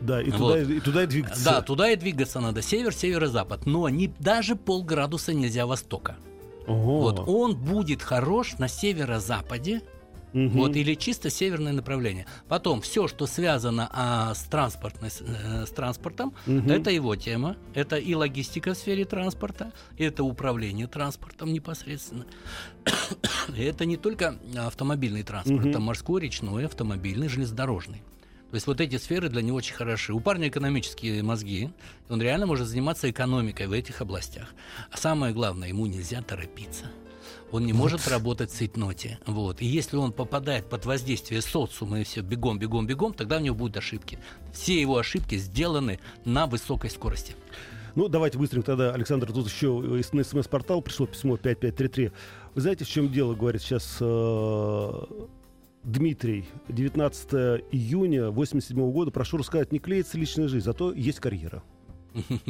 Да, 0.00 0.22
и 0.22 0.30
Вот. 0.30 0.38
туда, 0.60 0.74
и 0.74 0.80
туда 0.80 1.02
и 1.02 1.06
двигаться. 1.06 1.44
Да, 1.44 1.62
туда 1.62 1.90
и 1.90 1.96
двигаться 1.96 2.40
надо. 2.40 2.62
Север, 2.62 2.94
северо-запад. 2.94 3.66
Но 3.66 3.88
не, 3.88 4.08
даже 4.18 4.56
полградуса 4.56 5.34
нельзя 5.34 5.66
востока. 5.66 6.16
Ого. 6.66 7.00
Вот 7.02 7.28
он 7.28 7.56
будет 7.56 8.02
хорош 8.02 8.58
на 8.58 8.68
северо-западе, 8.68 9.82
Мгм. 10.36 10.50
вот, 10.50 10.76
или 10.76 10.92
чисто 10.94 11.30
северное 11.30 11.72
направление. 11.72 12.26
Потом 12.46 12.82
все, 12.82 13.08
что 13.08 13.26
связано 13.26 13.88
а, 13.90 14.34
с, 14.34 14.42
транспортной, 14.44 15.10
с, 15.10 15.22
э, 15.22 15.64
транспортом, 15.74 16.34
Мгм. 16.44 16.70
это 16.70 16.90
его 16.90 17.16
тема. 17.16 17.56
Это 17.72 17.96
и 17.96 18.14
логистика 18.14 18.74
в 18.74 18.76
сфере 18.76 19.06
транспорта, 19.06 19.72
это 19.96 20.24
управление 20.24 20.88
транспортом 20.88 21.54
непосредственно. 21.54 22.26
Это 23.56 23.86
не 23.86 23.96
только 23.96 24.38
автомобильный 24.58 25.22
транспорт, 25.22 25.60
Мгм. 25.60 25.70
это 25.70 25.80
морской, 25.80 26.20
речной, 26.20 26.66
автомобильный, 26.66 27.28
железнодорожный. 27.28 28.02
То 28.50 28.54
есть 28.54 28.66
вот 28.66 28.80
эти 28.80 28.96
сферы 28.98 29.28
для 29.30 29.40
него 29.42 29.56
очень 29.56 29.74
хороши. 29.74 30.12
У 30.12 30.20
парня 30.20 30.48
экономические 30.48 31.22
мозги, 31.22 31.70
он 32.10 32.20
реально 32.20 32.46
может 32.46 32.68
заниматься 32.68 33.10
экономикой 33.10 33.66
в 33.68 33.72
этих 33.72 34.02
областях. 34.02 34.54
А 34.90 34.96
самое 34.98 35.32
главное, 35.32 35.68
ему 35.68 35.86
нельзя 35.86 36.20
торопиться. 36.20 36.84
Он 37.52 37.64
не 37.64 37.72
может 37.72 38.08
работать 38.08 38.50
в 38.50 38.54
цейтноте. 38.54 39.18
Вот. 39.26 39.62
И 39.62 39.66
если 39.66 39.96
он 39.96 40.12
попадает 40.12 40.68
под 40.68 40.84
воздействие 40.84 41.40
социума 41.42 42.00
и 42.00 42.04
все 42.04 42.20
бегом, 42.20 42.58
бегом, 42.58 42.86
бегом, 42.86 43.14
тогда 43.14 43.36
у 43.36 43.40
него 43.40 43.54
будут 43.56 43.76
ошибки. 43.76 44.18
Все 44.52 44.80
его 44.80 44.98
ошибки 44.98 45.36
сделаны 45.36 46.00
на 46.24 46.46
высокой 46.46 46.90
скорости. 46.90 47.34
Ну, 47.94 48.08
давайте 48.08 48.36
быстренько 48.36 48.66
тогда, 48.66 48.92
Александр, 48.92 49.32
тут 49.32 49.48
еще 49.48 49.68
из- 49.98 50.12
на 50.12 50.22
смс-портал 50.24 50.82
пришло 50.82 51.06
письмо 51.06 51.36
5533. 51.36 52.10
Вы 52.54 52.60
знаете, 52.60 52.84
в 52.84 52.88
чем 52.88 53.10
дело, 53.10 53.34
говорит 53.34 53.62
сейчас 53.62 53.96
э, 54.00 54.90
Дмитрий. 55.82 56.46
19 56.68 57.62
июня 57.72 58.30
87 58.30 58.90
года. 58.92 59.10
Прошу 59.12 59.36
рассказать, 59.38 59.72
не 59.72 59.78
клеится 59.78 60.18
личная 60.18 60.48
жизнь, 60.48 60.64
зато 60.64 60.92
есть 60.92 61.20
карьера. 61.20 61.62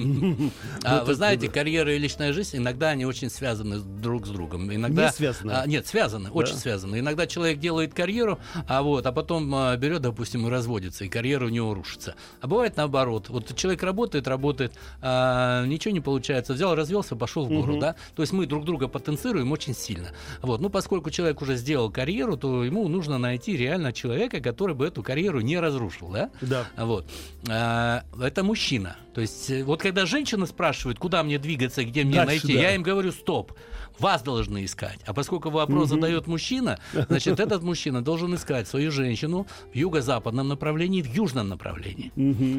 А, 0.85 0.97
это- 0.99 1.05
вы 1.07 1.15
знаете, 1.15 1.49
карьера 1.49 1.95
и 1.95 1.99
личная 1.99 2.33
жизнь 2.33 2.59
иногда 2.59 2.91
они 2.91 3.05
очень 3.05 3.31
связаны 3.31 3.81
друг 3.81 4.27
с 4.27 4.31
другом. 4.31 4.73
Иногда, 4.73 5.07
Не 5.07 5.13
связаны. 5.13 5.51
А, 5.53 5.67
нет, 5.67 5.87
связаны, 5.87 6.31
очень 6.31 6.55
связаны. 6.55 7.01
Иногда 7.01 7.27
человек 7.27 7.59
делает 7.59 7.95
карьеру, 7.95 8.39
а 8.69 8.83
вот, 8.83 9.07
а 9.07 9.13
потом 9.13 9.53
а, 9.55 9.77
берет, 9.77 10.03
допустим, 10.03 10.47
и 10.47 10.51
разводится, 10.51 11.05
и 11.05 11.09
карьера 11.09 11.47
у 11.47 11.49
него 11.49 11.75
рушится. 11.75 12.15
А 12.41 12.47
бывает 12.47 12.77
наоборот. 12.77 13.29
Вот 13.29 13.55
человек 13.57 13.83
работает, 13.83 14.29
работает, 14.29 14.73
а, 15.01 15.65
ничего 15.67 15.93
не 15.93 16.01
получается, 16.01 16.53
взял, 16.55 16.75
развелся, 16.75 17.17
пошел 17.17 17.47
в 17.47 17.49
гору, 17.49 17.79
да. 17.79 17.97
То 18.15 18.23
есть 18.23 18.33
мы 18.33 18.47
друг 18.47 18.65
друга 18.65 18.89
потенцируем 18.89 19.53
очень 19.53 19.75
сильно. 19.75 20.09
Вот, 20.43 20.61
ну 20.61 20.71
поскольку 20.71 21.11
человек 21.11 21.43
уже 21.43 21.57
сделал 21.57 21.91
карьеру, 21.91 22.37
то 22.37 22.65
ему 22.65 22.87
нужно 22.89 23.19
найти 23.19 23.57
реально 23.57 23.93
человека, 23.93 24.41
который 24.41 24.75
бы 24.75 24.87
эту 24.87 25.03
карьеру 25.03 25.41
не 25.41 25.59
разрушил, 25.59 26.09
да. 26.11 26.31
Да. 26.41 26.67
Вот. 26.77 27.07
А, 27.49 28.05
это 28.21 28.43
мужчина. 28.45 28.97
То 29.15 29.23
есть, 29.23 29.51
вот 29.64 29.81
когда 29.81 30.07
женщины 30.07 30.47
спрашивают, 30.47 30.99
куда 30.99 31.23
мне 31.23 31.38
двигаться, 31.38 31.85
где 31.85 32.05
мне 32.05 32.16
Дальше, 32.16 32.47
найти, 32.47 32.55
да. 32.55 32.61
я 32.61 32.75
им 32.75 32.83
говорю, 32.83 33.12
стоп. 33.12 33.53
Вас 33.99 34.23
должны 34.23 34.65
искать. 34.65 34.99
А 35.07 35.13
поскольку 35.15 35.51
вопрос 35.51 35.91
Мгм. 35.91 36.01
задает 36.01 36.27
мужчина, 36.27 36.79
значит, 37.09 37.41
этот 37.41 37.63
мужчина 37.63 38.03
должен 38.03 38.35
искать 38.35 38.69
свою 38.69 38.91
женщину 38.91 39.47
в 39.73 39.77
юго-западном 39.77 40.49
направлении, 40.49 41.03
в 41.03 41.07
южном 41.15 41.49
направлении. 41.49 42.13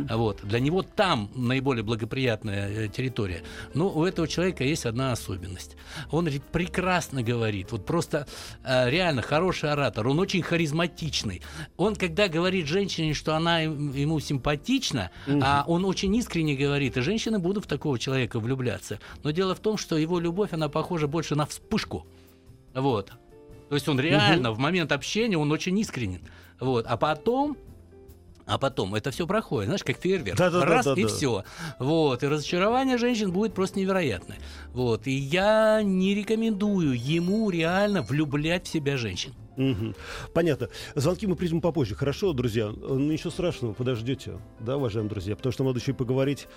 А 0.10 0.18
Вот. 0.18 0.42
Для 0.44 0.60
него 0.60 0.82
там 0.82 1.30
наиболее 1.36 1.84
благоприятная 1.84 2.70
э, 2.70 2.88
территория. 2.88 3.44
Но 3.74 3.90
у 3.90 4.04
этого 4.06 4.28
человека 4.28 4.64
есть 4.64 4.86
одна 4.86 5.12
особенность. 5.12 5.76
Он 6.12 6.28
ре- 6.28 6.42
прекрасно 6.52 7.22
говорит. 7.24 7.72
Вот 7.72 7.86
просто 7.86 8.26
э, 8.64 8.90
реально 8.90 9.22
хороший 9.22 9.72
оратор. 9.72 10.08
Он 10.08 10.20
очень 10.20 10.42
харизматичный. 10.42 11.42
Он, 11.78 11.96
когда 11.96 12.28
говорит 12.28 12.68
женщине, 12.68 13.14
что 13.14 13.36
она 13.36 13.60
ему 13.62 14.20
симпатична, 14.20 15.12
а 15.28 15.64
он 15.68 15.86
очень 15.86 16.16
искренне 16.16 16.56
говорит, 16.56 16.98
и 16.98 17.02
женщины 17.02 17.40
будут 17.40 17.66
в 17.66 17.68
такого 17.68 18.00
человека 18.00 18.40
влюбляться. 18.40 19.00
Но 19.24 19.32
дело 19.32 19.54
в 19.56 19.60
том, 19.60 19.78
что 19.78 19.98
его 19.98 20.20
любовь, 20.20 20.54
она 20.54 20.70
похожа 20.70 21.08
больше 21.08 21.27
на 21.36 21.46
вспышку. 21.46 22.06
Вот. 22.74 23.12
То 23.70 23.76
есть 23.76 23.88
он 23.88 24.00
реально 24.00 24.52
угу. 24.52 24.58
в 24.58 24.60
момент 24.60 24.92
общения, 24.92 25.38
он 25.38 25.52
очень 25.52 25.78
искренен. 25.80 26.22
Вот. 26.60 26.86
А 26.88 26.98
потом 26.98 27.58
а 28.48 28.58
потом 28.58 28.96
это 28.96 29.12
все 29.12 29.28
проходит, 29.28 29.68
знаешь, 29.68 29.84
как 29.84 29.98
фейерверк. 30.00 30.38
Да, 30.38 30.50
да, 30.50 30.64
Раз 30.64 30.86
да, 30.86 30.96
да, 30.96 31.02
и 31.02 31.04
да. 31.04 31.10
все. 31.10 31.44
Вот. 31.80 32.24
И 32.24 32.28
разочарование 32.28 32.98
женщин 32.98 33.32
будет 33.32 33.54
просто 33.54 33.78
невероятное. 33.78 34.38
Вот. 34.72 35.06
И 35.06 35.12
я 35.12 35.82
не 35.84 36.16
рекомендую 36.16 36.98
ему 36.98 37.50
реально 37.50 38.02
влюблять 38.02 38.66
в 38.66 38.70
себя 38.70 38.96
женщин. 38.96 39.34
Угу. 39.58 39.96
Понятно. 40.34 40.70
Звонки 40.96 41.26
мы 41.26 41.36
примем 41.36 41.62
попозже. 41.62 41.96
Хорошо, 41.96 42.32
друзья. 42.34 42.72
Ну, 42.76 43.00
ничего 43.00 43.32
страшного, 43.32 43.74
подождете. 43.74 44.38
Да, 44.60 44.78
уважаемые 44.78 45.10
друзья, 45.10 45.36
потому 45.36 45.52
что 45.52 45.64
надо 45.64 45.80
еще 45.80 45.92
и 45.92 45.96
поговорить. 45.96 46.48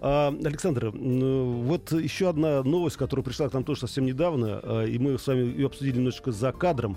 А, 0.00 0.34
Александр, 0.44 0.90
вот 0.90 1.92
еще 1.92 2.30
одна 2.30 2.62
новость, 2.62 2.96
которая 2.96 3.24
пришла 3.24 3.48
к 3.48 3.52
нам 3.52 3.62
тоже 3.62 3.80
совсем 3.80 4.06
недавно, 4.06 4.60
а, 4.62 4.84
и 4.84 4.98
мы 4.98 5.18
с 5.18 5.26
вами 5.26 5.40
ее 5.44 5.66
обсудили 5.66 5.96
немножечко 5.96 6.32
за 6.32 6.50
кадром. 6.52 6.96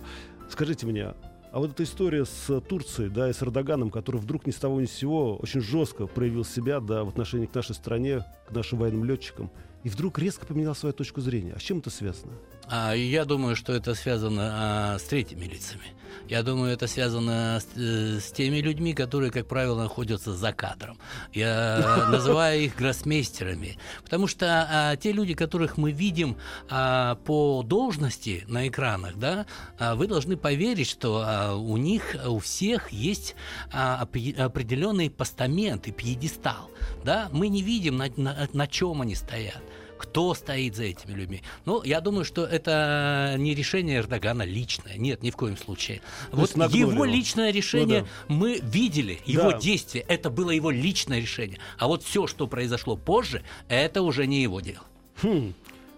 Скажите 0.50 0.88
мне, 0.88 1.14
а 1.52 1.60
вот 1.60 1.72
эта 1.72 1.84
история 1.84 2.26
с 2.26 2.62
Турцией, 2.62 3.10
да, 3.10 3.30
и 3.30 3.34
с 3.34 3.42
Эрдоганом, 3.42 3.90
который 3.90 4.18
вдруг 4.18 4.48
ни 4.48 4.52
с 4.52 4.56
того 4.56 4.80
ни 4.80 4.86
с 4.86 4.92
сего 4.92 5.36
очень 5.38 5.62
жестко 5.62 6.08
проявил 6.08 6.46
себя, 6.46 6.80
да, 6.80 7.04
в 7.04 7.10
отношении 7.10 7.48
к 7.48 7.54
нашей 7.54 7.76
стране, 7.76 8.26
к 8.48 8.52
нашим 8.52 8.80
военным 8.80 9.04
летчикам, 9.04 9.52
и 9.84 9.90
вдруг 9.90 10.20
резко 10.20 10.46
поменял 10.46 10.76
свою 10.76 10.94
точку 10.94 11.22
зрения. 11.22 11.54
А 11.56 11.60
с 11.60 11.64
чем 11.64 11.80
это 11.80 11.90
связано? 11.90 12.34
А, 12.70 12.94
я 12.94 13.26
думаю, 13.26 13.56
что 13.56 13.74
это 13.74 13.96
связано 13.96 14.94
а, 14.94 15.00
с 15.00 15.04
третьими 15.04 15.46
лицами. 15.46 16.00
Я 16.30 16.44
думаю, 16.44 16.72
это 16.72 16.86
связано 16.86 17.60
с, 17.60 17.68
э, 17.76 18.20
с 18.20 18.32
теми 18.32 18.58
людьми, 18.58 18.94
которые, 18.94 19.32
как 19.32 19.48
правило, 19.48 19.82
находятся 19.82 20.34
за 20.34 20.54
кадром. 20.54 21.00
Я 21.34 22.06
называю 22.12 22.62
их 22.62 22.76
гроссмейстерами. 22.76 23.80
Потому 24.04 24.28
что 24.28 24.68
а, 24.70 24.96
те 24.96 25.12
люди, 25.12 25.34
которых 25.34 25.78
мы 25.78 25.92
видим 25.92 26.38
а, 26.70 27.16
по 27.26 27.64
должности 27.64 28.44
на 28.48 28.68
экранах, 28.68 29.18
да, 29.18 29.48
а, 29.80 29.96
вы 29.96 30.06
должны 30.06 30.38
поверить, 30.38 30.88
что 30.88 31.24
а, 31.26 31.56
у 31.56 31.78
них, 31.78 32.16
у 32.24 32.38
всех 32.38 32.92
есть 32.92 33.36
а, 33.74 34.00
определенный 34.00 35.10
постамент 35.10 35.88
и 35.88 35.92
пьедестал. 35.92 36.70
Да? 37.04 37.30
Мы 37.32 37.48
не 37.48 37.64
видим, 37.64 37.98
на, 37.98 38.08
на, 38.18 38.48
на 38.54 38.68
чем 38.68 39.02
они 39.02 39.16
стоят 39.16 39.64
кто 40.00 40.34
стоит 40.34 40.76
за 40.76 40.84
этими 40.84 41.12
людьми. 41.12 41.44
Ну, 41.66 41.84
я 41.84 42.00
думаю, 42.00 42.24
что 42.24 42.46
это 42.46 43.36
не 43.38 43.54
решение 43.54 43.98
Эрдогана 43.98 44.44
личное. 44.44 44.98
Нет, 44.98 45.22
ни 45.22 45.30
в 45.30 45.36
коем 45.36 45.58
случае. 45.58 46.02
То 46.32 46.38
вот 46.38 46.56
его 46.74 47.04
личное 47.06 47.52
решение 47.52 48.02
ну, 48.02 48.06
да. 48.06 48.36
мы 48.36 48.60
видели, 48.64 49.20
его 49.26 49.52
да. 49.52 49.60
действие. 49.60 50.06
Это 50.08 50.30
было 50.30 50.52
его 50.52 50.72
личное 50.72 51.20
решение. 51.20 51.60
А 51.78 51.88
вот 51.88 52.04
все, 52.04 52.28
что 52.28 52.48
произошло 52.48 52.96
позже, 52.96 53.44
это 53.68 54.02
уже 54.02 54.26
не 54.26 54.42
его 54.42 54.62
дело. 54.62 54.84
Хм, 55.22 55.54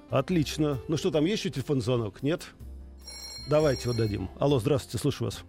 отлично. 0.10 0.80
Ну 0.88 0.98
что, 0.98 1.12
там 1.12 1.24
есть 1.26 1.44
еще 1.44 1.52
телефонный 1.52 1.84
звонок? 1.84 2.24
Нет? 2.24 2.48
Давайте 3.50 3.84
его 3.88 3.94
дадим. 3.94 4.30
Алло, 4.40 4.60
здравствуйте, 4.60 4.98
слушаю 4.98 5.28
вас. 5.28 5.44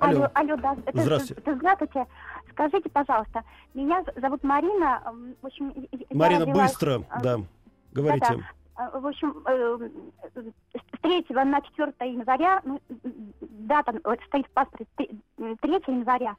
Алло, 0.00 0.30
алло, 0.34 0.56
да. 0.56 0.76
Здравствуйте. 0.92 1.42
Здравствуйте. 1.46 2.06
Скажите, 2.50 2.90
пожалуйста, 2.90 3.42
меня 3.74 4.04
зовут 4.16 4.42
Марина. 4.42 5.02
В 5.40 5.46
общем, 5.46 5.72
Марина, 6.10 6.40
родилась... 6.40 6.70
быстро, 6.70 7.04
а, 7.08 7.20
да. 7.20 7.40
Говорите. 7.92 8.26
Да, 8.28 8.36
да. 8.36 8.44
В 8.98 9.06
общем, 9.06 9.36
э, 9.46 9.90
с 10.74 11.00
3 11.02 11.26
на 11.30 11.60
4 11.60 11.92
января, 12.00 12.62
ну, 12.64 12.80
дата 13.40 13.92
стоит 14.26 14.46
в 14.46 14.50
паспорте 14.50 14.86
3 14.96 15.10
января 15.86 16.36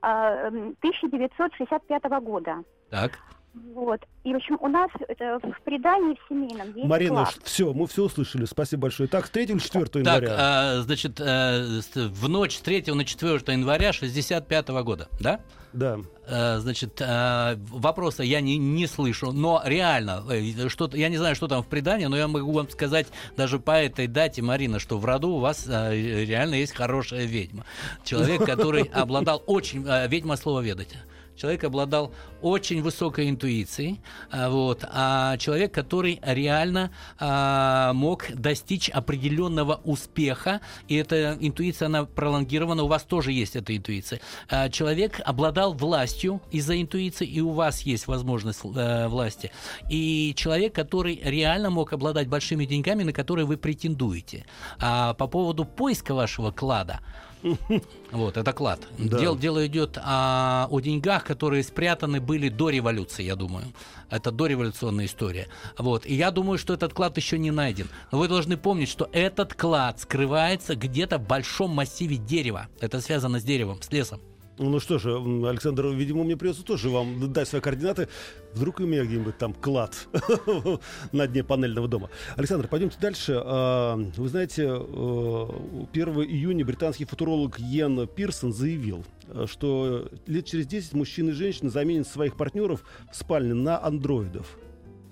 1965 0.00 2.02
э, 2.04 2.20
года. 2.20 2.64
Так. 2.90 3.18
Вот. 3.54 4.00
И, 4.24 4.32
в 4.32 4.36
общем, 4.36 4.56
у 4.60 4.68
нас 4.68 4.90
это, 5.08 5.38
в 5.38 5.62
предании 5.64 6.14
в 6.14 6.28
семейном 6.28 6.74
есть 6.74 6.88
Марина, 6.88 7.24
клад. 7.24 7.38
все, 7.44 7.72
мы 7.74 7.86
все 7.86 8.04
услышали. 8.04 8.46
Спасибо 8.46 8.82
большое. 8.82 9.08
Так, 9.08 9.26
с 9.26 9.30
3 9.30 9.44
или 9.44 9.58
4 9.58 9.84
января? 9.94 10.28
Так, 10.28 10.36
а, 10.38 10.80
значит, 10.80 11.20
а, 11.20 11.64
в 11.94 12.28
ночь 12.28 12.56
с 12.56 12.60
3 12.60 12.92
на 12.94 13.04
4 13.04 13.40
января 13.48 13.92
65 13.92 14.68
года, 14.82 15.08
да? 15.20 15.40
Да. 15.72 15.98
А, 16.26 16.58
значит, 16.60 17.00
а, 17.02 17.58
вопроса 17.68 18.22
я 18.22 18.40
не, 18.40 18.56
не 18.56 18.86
слышу, 18.86 19.32
но 19.32 19.62
реально, 19.64 20.24
что 20.68 20.90
я 20.94 21.08
не 21.08 21.18
знаю, 21.18 21.34
что 21.34 21.48
там 21.48 21.62
в 21.62 21.66
предании, 21.66 22.06
но 22.06 22.16
я 22.16 22.28
могу 22.28 22.52
вам 22.52 22.70
сказать 22.70 23.08
даже 23.36 23.58
по 23.58 23.72
этой 23.72 24.06
дате, 24.06 24.40
Марина, 24.42 24.78
что 24.78 24.98
в 24.98 25.04
роду 25.04 25.30
у 25.30 25.38
вас 25.40 25.66
а, 25.68 25.92
реально 25.92 26.54
есть 26.56 26.74
хорошая 26.74 27.24
ведьма. 27.24 27.64
Человек, 28.04 28.44
который 28.44 28.82
обладал 28.94 29.42
очень... 29.46 29.82
Ведьма 30.08 30.36
слова 30.36 30.60
ведать 30.60 30.94
человек 31.36 31.64
обладал 31.64 32.12
очень 32.40 32.82
высокой 32.82 33.30
интуицией, 33.30 34.00
а, 34.30 34.50
вот, 34.50 34.84
а 34.88 35.36
человек, 35.38 35.72
который 35.72 36.20
реально 36.22 36.90
а, 37.18 37.92
мог 37.92 38.26
достичь 38.34 38.88
определенного 38.88 39.80
успеха, 39.84 40.60
и 40.88 40.96
эта 40.96 41.36
интуиция, 41.40 41.86
она 41.86 42.04
пролонгирована, 42.04 42.82
у 42.82 42.88
вас 42.88 43.04
тоже 43.04 43.32
есть 43.32 43.56
эта 43.56 43.76
интуиция. 43.76 44.20
А, 44.48 44.68
человек 44.68 45.20
обладал 45.24 45.74
властью 45.74 46.40
из-за 46.50 46.80
интуиции, 46.80 47.26
и 47.26 47.40
у 47.40 47.50
вас 47.50 47.82
есть 47.82 48.06
возможность 48.06 48.60
а, 48.64 49.08
власти. 49.08 49.52
И 49.88 50.34
человек, 50.36 50.74
который 50.74 51.20
реально 51.22 51.70
мог 51.70 51.92
обладать 51.92 52.28
большими 52.28 52.64
деньгами, 52.64 53.04
на 53.04 53.12
которые 53.12 53.46
вы 53.46 53.56
претендуете. 53.56 54.44
А, 54.78 55.14
по 55.14 55.26
поводу 55.26 55.64
поиска 55.64 56.14
вашего 56.14 56.50
клада, 56.50 57.00
вот, 58.12 58.36
это 58.36 58.52
клад. 58.52 58.80
Да. 58.98 59.18
Дело, 59.18 59.36
дело 59.36 59.66
идет 59.66 59.98
о, 59.98 60.66
о 60.70 60.80
деньгах, 60.80 61.24
которые 61.24 61.62
спрятаны 61.62 62.20
были 62.20 62.48
до 62.48 62.70
революции, 62.70 63.24
я 63.24 63.36
думаю. 63.36 63.64
Это 64.10 64.30
дореволюционная 64.30 65.06
история. 65.06 65.48
Вот. 65.78 66.06
И 66.06 66.14
я 66.14 66.30
думаю, 66.30 66.58
что 66.58 66.74
этот 66.74 66.92
клад 66.92 67.16
еще 67.16 67.38
не 67.38 67.50
найден. 67.50 67.88
Но 68.10 68.18
вы 68.18 68.28
должны 68.28 68.56
помнить, 68.56 68.88
что 68.88 69.08
этот 69.12 69.54
клад 69.54 70.00
скрывается 70.00 70.76
где-то 70.76 71.18
в 71.18 71.26
большом 71.26 71.70
массиве 71.70 72.16
дерева. 72.16 72.68
Это 72.80 73.00
связано 73.00 73.40
с 73.40 73.44
деревом, 73.44 73.80
с 73.82 73.90
лесом. 73.90 74.20
Ну 74.62 74.78
что 74.78 74.98
же, 74.98 75.16
Александр, 75.16 75.88
видимо, 75.88 76.22
мне 76.22 76.36
придется 76.36 76.64
тоже 76.64 76.88
вам 76.88 77.32
дать 77.32 77.48
свои 77.48 77.60
координаты. 77.60 78.08
Вдруг 78.54 78.78
у 78.80 78.84
меня 78.84 79.04
где-нибудь 79.04 79.36
там 79.36 79.54
клад 79.54 80.06
на 81.12 81.26
дне 81.26 81.42
панельного 81.42 81.88
дома. 81.88 82.10
Александр, 82.36 82.68
пойдемте 82.68 82.96
дальше. 83.00 83.40
А, 83.44 83.96
вы 84.16 84.28
знаете, 84.28 84.70
1 84.70 84.78
э, 84.78 86.24
июня 86.24 86.64
британский 86.64 87.04
футуролог 87.04 87.58
Йен 87.58 88.06
Пирсон 88.06 88.52
заявил, 88.52 89.04
что 89.46 90.08
лет 90.26 90.46
через 90.46 90.66
10 90.66 90.92
мужчины 90.92 91.30
и 91.30 91.32
женщины 91.32 91.68
заменят 91.68 92.06
своих 92.06 92.36
партнеров 92.36 92.84
в 93.12 93.16
спальне 93.16 93.54
на 93.54 93.82
андроидов. 93.82 94.58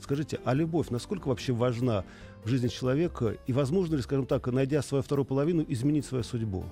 Скажите, 0.01 0.39
а 0.45 0.55
любовь 0.55 0.91
насколько 0.91 1.29
вообще 1.29 1.53
важна 1.53 2.05
в 2.45 2.49
жизни 2.49 2.69
человека? 2.69 3.37
И 3.47 3.53
возможно 3.53 3.97
ли, 3.97 4.03
скажем 4.03 4.27
так, 4.27 4.47
найдя 4.47 4.81
свою 4.83 5.03
вторую 5.03 5.27
половину, 5.27 5.65
изменить 5.67 6.07
свою 6.07 6.23
судьбу? 6.23 6.65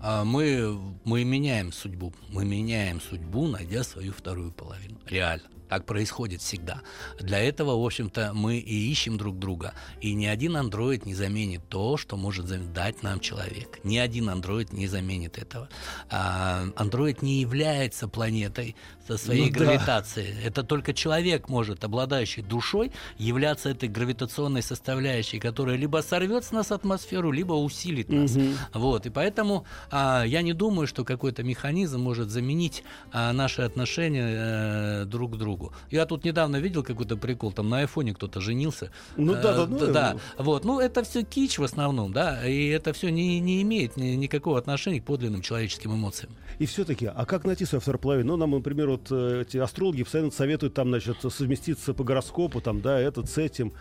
А 0.00 0.24
мы, 0.24 0.78
мы 1.04 1.24
меняем 1.24 1.72
судьбу. 1.72 2.12
Мы 2.28 2.44
меняем 2.44 3.00
судьбу, 3.00 3.48
найдя 3.48 3.82
свою 3.82 4.12
вторую 4.12 4.52
половину. 4.52 4.98
Реально. 5.06 5.48
Так 5.68 5.84
происходит 5.84 6.42
всегда. 6.42 6.82
Для 7.18 7.40
этого, 7.40 7.80
в 7.80 7.84
общем-то, 7.84 8.32
мы 8.34 8.58
и 8.58 8.90
ищем 8.90 9.18
друг 9.18 9.38
друга. 9.38 9.74
И 10.00 10.14
ни 10.14 10.26
один 10.26 10.56
андроид 10.56 11.06
не 11.06 11.14
заменит 11.14 11.68
то, 11.68 11.96
что 11.96 12.16
может 12.16 12.46
дать 12.72 13.02
нам 13.02 13.18
человек. 13.18 13.80
Ни 13.82 13.98
один 13.98 14.28
андроид 14.28 14.72
не 14.72 14.86
заменит 14.86 15.38
этого. 15.38 15.68
А, 16.08 16.66
андроид 16.76 17.20
не 17.22 17.40
является 17.40 18.06
планетой 18.06 18.76
со 19.06 19.16
своей 19.16 19.50
ну, 19.50 19.52
гравитацией. 19.52 20.34
Да. 20.34 20.48
Это 20.48 20.62
только 20.62 20.92
человек 20.92 21.48
может, 21.48 21.84
обладающий 21.84 22.42
душой, 22.42 22.92
являться 23.18 23.70
этой 23.70 23.88
гравитационной 23.88 24.62
составляющей, 24.62 25.38
которая 25.38 25.76
либо 25.76 26.02
сорвет 26.02 26.44
с 26.44 26.52
нас 26.52 26.72
атмосферу, 26.72 27.30
либо 27.30 27.52
усилит 27.52 28.08
нас. 28.10 28.36
Угу. 28.36 28.44
Вот. 28.74 29.06
И 29.06 29.10
поэтому 29.10 29.64
а, 29.90 30.24
я 30.24 30.42
не 30.42 30.52
думаю, 30.52 30.86
что 30.86 31.04
какой-то 31.04 31.42
механизм 31.42 32.00
может 32.00 32.30
заменить 32.30 32.82
а, 33.12 33.32
наши 33.32 33.62
отношения 33.62 34.26
а, 34.28 35.04
друг 35.04 35.34
к 35.34 35.36
другу. 35.36 35.72
Я 35.90 36.06
тут 36.06 36.24
недавно 36.24 36.56
видел 36.56 36.82
какой-то 36.82 37.16
прикол, 37.16 37.52
там 37.52 37.68
на 37.68 37.80
айфоне 37.80 38.14
кто-то 38.14 38.40
женился. 38.40 38.90
Ну 39.16 39.34
да, 39.34 39.66
да, 39.66 39.66
да. 39.66 39.86
да. 39.86 40.16
Вот, 40.38 40.64
ну 40.64 40.80
это 40.80 41.02
все 41.04 41.22
кич 41.22 41.58
в 41.58 41.64
основном, 41.64 42.12
да, 42.12 42.46
и 42.46 42.68
это 42.68 42.92
все 42.92 43.10
не, 43.10 43.40
не 43.40 43.62
имеет 43.62 43.96
ни, 43.96 44.08
никакого 44.08 44.58
отношения 44.58 45.00
к 45.00 45.04
подлинным 45.04 45.42
человеческим 45.42 45.94
эмоциям. 45.94 46.32
И 46.58 46.66
все-таки, 46.66 47.06
а 47.06 47.24
как 47.26 47.44
найти 47.44 47.64
свою 47.64 47.80
вторую 47.80 48.00
половину? 48.00 48.32
Ну, 48.32 48.36
нам, 48.36 48.50
например, 48.52 48.95
вот 48.96 49.08
э, 49.10 49.42
эти 49.42 49.58
астрологи 49.58 50.02
постоянно 50.02 50.30
советуют 50.30 50.74
там, 50.74 50.88
значит, 50.88 51.18
совместиться 51.30 51.94
по 51.94 52.04
гороскопу, 52.04 52.60
там, 52.60 52.80
да, 52.80 52.98
этот 52.98 53.30
с 53.30 53.38
этим. 53.38 53.72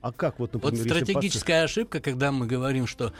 А 0.00 0.12
как 0.12 0.38
вот, 0.38 0.52
например, 0.54 0.78
Вот 0.78 0.84
стратегическая 0.84 1.64
ошибка, 1.64 2.00
когда 2.00 2.30
мы 2.30 2.46
говорим, 2.46 2.86
что 2.86 3.12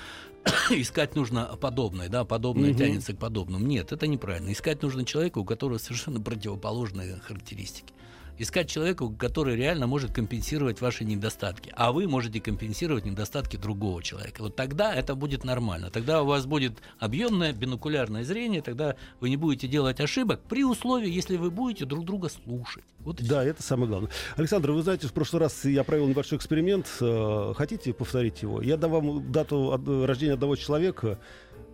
искать 0.70 1.16
нужно 1.16 1.44
подобное, 1.60 2.08
да, 2.08 2.24
подобное 2.24 2.70
угу. 2.70 2.78
тянется 2.78 3.12
к 3.12 3.18
подобному. 3.18 3.64
Нет, 3.64 3.92
это 3.92 4.06
неправильно. 4.06 4.52
Искать 4.52 4.82
нужно 4.82 5.04
человека, 5.04 5.38
у 5.38 5.44
которого 5.44 5.78
совершенно 5.78 6.20
противоположные 6.20 7.16
характеристики. 7.16 7.92
Искать 8.38 8.68
человека, 8.68 9.08
который 9.18 9.56
реально 9.56 9.86
может 9.86 10.12
компенсировать 10.12 10.80
ваши 10.80 11.04
недостатки, 11.04 11.72
а 11.74 11.92
вы 11.92 12.06
можете 12.06 12.40
компенсировать 12.40 13.04
недостатки 13.04 13.56
другого 13.56 14.02
человека. 14.02 14.42
Вот 14.42 14.56
тогда 14.56 14.94
это 14.94 15.14
будет 15.14 15.44
нормально. 15.44 15.90
Тогда 15.90 16.22
у 16.22 16.26
вас 16.26 16.44
будет 16.44 16.74
объемное 16.98 17.52
бинокулярное 17.52 18.24
зрение, 18.24 18.60
тогда 18.60 18.96
вы 19.20 19.30
не 19.30 19.36
будете 19.36 19.68
делать 19.68 20.00
ошибок 20.00 20.40
при 20.48 20.64
условии, 20.64 21.10
если 21.10 21.36
вы 21.36 21.50
будете 21.50 21.86
друг 21.86 22.04
друга 22.04 22.28
слушать. 22.28 22.84
Вот 23.00 23.22
да, 23.22 23.44
это 23.44 23.62
самое 23.62 23.88
главное. 23.88 24.10
Александр, 24.36 24.72
вы 24.72 24.82
знаете, 24.82 25.06
в 25.06 25.12
прошлый 25.12 25.40
раз 25.40 25.64
я 25.64 25.84
провел 25.84 26.06
небольшой 26.06 26.38
эксперимент. 26.38 26.86
Э, 27.00 27.54
хотите 27.56 27.94
повторить 27.94 28.42
его? 28.42 28.60
Я 28.60 28.76
дам 28.76 28.90
вам 28.90 29.32
дату 29.32 29.80
рождения 30.06 30.34
одного 30.34 30.56
человека. 30.56 31.18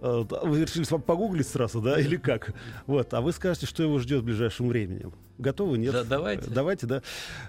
Э, 0.03 0.25
вы 0.43 0.62
решили 0.62 0.85
погуглить 0.99 1.47
сразу, 1.47 1.81
да, 1.81 1.99
или 1.99 2.17
как? 2.17 2.53
Вот, 2.87 3.15
а 3.15 3.21
вы 3.21 3.33
скажете, 3.33 3.67
что 3.67 3.85
его 3.85 4.01
ждет 4.01 4.23
в 4.23 4.25
ближайшем 4.25 4.69
времени. 4.69 5.07
Готовы? 5.38 5.79
Нет? 5.79 5.93
Да, 5.93 6.03
давайте. 6.03 6.51
Давайте, 6.51 6.87
да. 6.88 7.03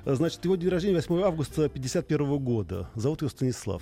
Значит, 0.05 0.45
его 0.45 0.55
день 0.55 0.69
рождения 0.69 0.95
8 0.95 1.21
августа 1.23 1.67
51 1.67 2.37
года. 2.37 2.89
Зовут 2.93 3.21
его 3.21 3.29
Станислав. 3.29 3.81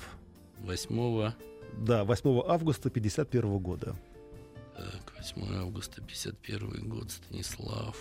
8 0.60 1.34
Да, 1.80 2.06
8 2.06 2.44
августа 2.48 2.90
51 2.90 3.60
года. 3.60 3.94
Так, 4.78 5.14
8 5.18 5.54
августа 5.58 6.02
51 6.02 6.88
год, 6.88 7.12
Станислав. 7.12 7.98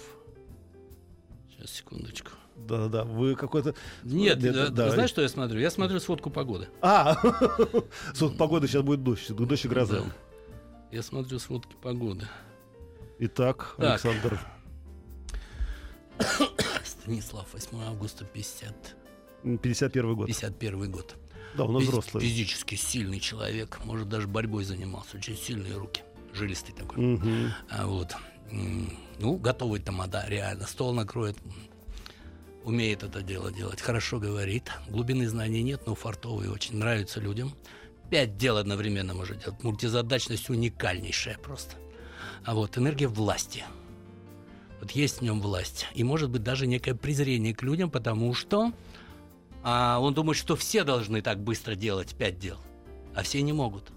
Сейчас, 1.50 1.72
секундочку. 1.72 2.30
Да-да-да, 2.56 3.02
вы 3.02 3.34
какой-то... 3.34 3.74
Нет, 4.04 4.40
Нет 4.40 4.54
да, 4.54 4.68
да. 4.68 4.90
знаешь, 4.90 5.10
что 5.10 5.20
я 5.20 5.28
смотрю? 5.28 5.58
Я 5.58 5.70
смотрю 5.72 5.98
сводку 5.98 6.30
погоды. 6.30 6.68
А, 6.80 7.16
сводка 8.14 8.38
погоды 8.38 8.68
сейчас 8.68 8.82
будет 8.82 9.02
дождь, 9.02 9.34
дождь 9.34 9.64
и 9.64 9.68
гроза. 9.68 10.02
Да. 10.02 10.29
Я 10.92 11.02
смотрю 11.02 11.38
сводки 11.38 11.76
погоды. 11.80 12.26
Итак, 13.20 13.74
так. 13.78 14.04
Александр. 14.04 14.40
Станислав, 16.84 17.46
8 17.52 17.82
августа 17.82 18.24
50... 18.24 18.96
51 19.62 20.14
год. 20.16 20.26
51 20.26 20.90
год. 20.90 21.16
Да, 21.56 21.64
он 21.64 21.78
взрослый. 21.78 22.24
Физически 22.24 22.74
сильный 22.74 23.20
человек, 23.20 23.80
может, 23.84 24.08
даже 24.08 24.26
борьбой 24.26 24.64
занимался. 24.64 25.16
Очень 25.16 25.36
сильные 25.36 25.76
руки. 25.76 26.02
Жилистый 26.32 26.74
такой. 26.74 27.14
Угу. 27.14 27.28
А, 27.70 27.86
вот. 27.86 28.16
Ну, 29.20 29.36
готовый 29.36 29.80
тамада, 29.80 30.24
реально. 30.26 30.66
Стол 30.66 30.92
накроет. 30.92 31.36
Умеет 32.64 33.04
это 33.04 33.22
дело 33.22 33.52
делать. 33.52 33.80
Хорошо 33.80 34.18
говорит. 34.18 34.70
Глубины 34.88 35.28
знаний 35.28 35.62
нет, 35.62 35.82
но 35.86 35.94
фартовый 35.94 36.48
очень 36.48 36.76
нравится 36.76 37.20
людям 37.20 37.52
пять 38.10 38.36
дел 38.36 38.56
одновременно 38.56 39.14
может 39.14 39.38
делать. 39.38 39.62
Мультизадачность 39.62 40.50
уникальнейшая 40.50 41.38
просто. 41.38 41.76
А 42.44 42.54
вот 42.54 42.76
энергия 42.76 43.06
власти. 43.06 43.64
Вот 44.80 44.90
есть 44.92 45.18
в 45.18 45.22
нем 45.22 45.40
власть. 45.40 45.86
И 45.94 46.02
может 46.04 46.30
быть 46.30 46.42
даже 46.42 46.66
некое 46.66 46.94
презрение 46.94 47.54
к 47.54 47.62
людям, 47.62 47.90
потому 47.90 48.34
что 48.34 48.72
а, 49.62 49.98
он 50.00 50.14
думает, 50.14 50.38
что 50.38 50.56
все 50.56 50.84
должны 50.84 51.22
так 51.22 51.38
быстро 51.38 51.74
делать 51.74 52.14
пять 52.14 52.38
дел, 52.38 52.56
а 53.14 53.22
все 53.22 53.42
не 53.42 53.52
могут. 53.52 53.92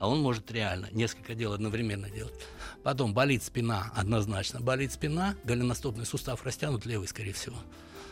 А 0.00 0.08
он 0.08 0.20
может 0.20 0.50
реально 0.50 0.88
несколько 0.92 1.34
дел 1.34 1.52
одновременно 1.52 2.10
делать. 2.10 2.34
Потом 2.82 3.12
болит 3.12 3.42
спина, 3.42 3.92
однозначно. 3.94 4.60
Болит 4.60 4.92
спина, 4.92 5.36
голеностопный 5.44 6.06
сустав 6.06 6.44
растянут, 6.44 6.86
левый, 6.86 7.06
скорее 7.06 7.32
всего. 7.32 7.56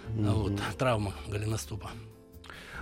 Mm-hmm. 0.09 0.33
Вот, 0.33 0.77
травма 0.79 1.15
голеностопа. 1.29 1.91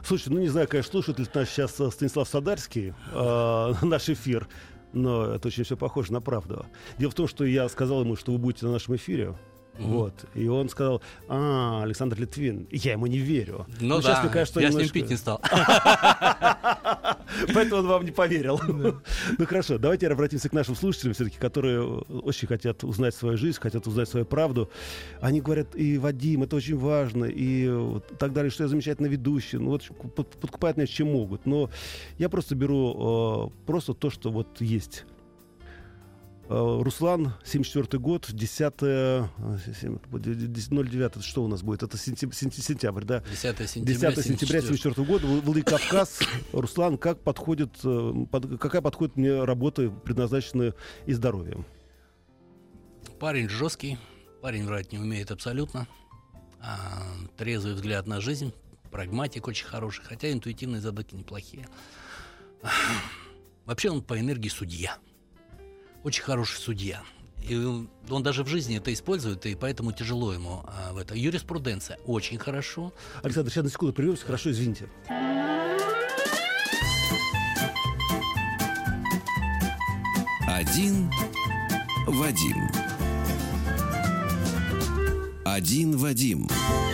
Слушай, 0.06 0.28
ну 0.28 0.38
не 0.38 0.48
знаю, 0.48 0.68
конечно, 0.68 0.92
слушает 0.92 1.18
ли 1.18 1.26
нас 1.34 1.48
сейчас 1.48 1.80
э, 1.80 1.90
Станислав 1.90 2.28
Садарский 2.28 2.94
э, 3.12 3.74
наш 3.82 4.08
эфир, 4.08 4.46
но 4.92 5.34
это 5.34 5.48
очень 5.48 5.64
все 5.64 5.76
похоже 5.76 6.12
на 6.12 6.20
правду. 6.20 6.64
Дело 6.96 7.10
в 7.10 7.14
том, 7.14 7.26
что 7.26 7.44
я 7.44 7.68
сказал 7.68 8.02
ему, 8.02 8.14
что 8.14 8.30
вы 8.30 8.38
будете 8.38 8.66
на 8.66 8.72
нашем 8.72 8.94
эфире. 8.94 9.34
Mm-hmm. 9.78 9.84
Вот. 9.84 10.24
И 10.34 10.46
он 10.46 10.68
сказал, 10.68 11.02
а, 11.28 11.82
Александр 11.82 12.20
Литвин. 12.20 12.68
Я 12.70 12.92
ему 12.92 13.06
не 13.06 13.18
верю. 13.18 13.66
Ну, 13.80 13.96
ну 13.96 14.00
да, 14.00 14.22
мне 14.22 14.30
кажется, 14.30 14.60
я 14.60 14.68
немножко... 14.68 14.88
с 14.88 14.94
ним 14.94 15.02
пить 15.02 15.10
не 15.10 15.16
стал. 15.16 15.40
Поэтому 17.54 17.80
он 17.80 17.86
вам 17.86 18.04
не 18.04 18.10
поверил. 18.10 18.60
Ну 19.38 19.46
хорошо, 19.46 19.78
давайте 19.78 20.08
обратимся 20.08 20.48
к 20.48 20.52
нашим 20.52 20.76
слушателям, 20.76 21.14
все-таки, 21.14 21.38
которые 21.38 21.82
очень 21.82 22.48
хотят 22.48 22.84
узнать 22.84 23.14
свою 23.14 23.36
жизнь, 23.36 23.58
хотят 23.60 23.86
узнать 23.86 24.08
свою 24.08 24.24
правду. 24.26 24.70
Они 25.20 25.40
говорят, 25.40 25.74
и 25.74 25.98
Вадим, 25.98 26.42
это 26.42 26.56
очень 26.56 26.76
важно, 26.78 27.24
и 27.24 28.00
так 28.18 28.32
далее, 28.32 28.50
что 28.50 28.64
я 28.64 28.68
замечательно 28.68 29.06
ведущий. 29.06 29.58
Ну 29.58 29.70
вот 29.70 29.82
подкупают 30.40 30.76
меня 30.76 30.86
чем 30.86 31.12
могут. 31.12 31.46
Но 31.46 31.70
я 32.18 32.28
просто 32.28 32.54
беру 32.54 33.50
э, 33.52 33.66
просто 33.66 33.94
то, 33.94 34.10
что 34.10 34.30
вот 34.30 34.60
есть. 34.60 35.04
Э, 36.48 36.80
Руслан, 36.80 37.32
74 37.44 38.00
год, 38.00 38.28
10 38.30 38.80
09, 38.80 41.24
что 41.24 41.44
у 41.44 41.48
нас 41.48 41.62
будет? 41.62 41.82
Это 41.82 41.98
сентябрь, 41.98 43.04
да? 43.04 43.24
10 43.30 43.68
сентября 43.68 44.12
10 44.12 44.24
сентября 44.24 44.60
74 44.60 45.06
года, 45.06 45.26
Владикавказ. 45.26 46.20
Руслан, 46.52 46.98
как 46.98 47.20
подходит, 47.20 47.70
э, 47.82 48.12
под, 48.30 48.60
какая 48.60 48.80
подходит 48.80 49.16
мне 49.16 49.42
работа, 49.42 49.90
предназначенная 49.90 50.74
и 51.06 51.12
здоровьем? 51.12 51.66
Парень 53.18 53.48
жесткий, 53.48 53.98
парень 54.40 54.66
врать 54.66 54.92
не 54.92 54.98
умеет 54.98 55.32
абсолютно. 55.32 55.88
А, 56.60 57.02
трезвый 57.36 57.74
взгляд 57.74 58.06
на 58.06 58.20
жизнь, 58.20 58.52
прагматик 58.92 59.48
очень 59.48 59.66
хороший, 59.66 60.04
хотя 60.04 60.30
интуитивные 60.30 60.80
задатки 60.80 61.16
неплохие. 61.16 61.66
Вообще 63.64 63.90
он 63.90 64.00
по 64.00 64.18
энергии 64.18 64.48
судья 64.48 64.96
очень 66.06 66.22
хороший 66.22 66.58
судья. 66.58 67.02
И 67.42 67.56
он 67.56 68.22
даже 68.22 68.44
в 68.44 68.46
жизни 68.46 68.78
это 68.78 68.92
использует, 68.92 69.44
и 69.44 69.56
поэтому 69.56 69.90
тяжело 69.90 70.32
ему 70.32 70.64
а, 70.64 70.92
в 70.92 70.98
это. 70.98 71.16
Юриспруденция 71.16 71.98
очень 72.06 72.38
хорошо. 72.38 72.92
Александр, 73.24 73.50
сейчас 73.50 73.64
на 73.64 73.70
секунду 73.70 73.92
прервемся. 73.92 74.24
Хорошо, 74.24 74.52
извините. 74.52 74.88
Один 80.46 81.10
Вадим. 82.06 82.95
Один 85.56 85.96
Вадим. 85.96 86.48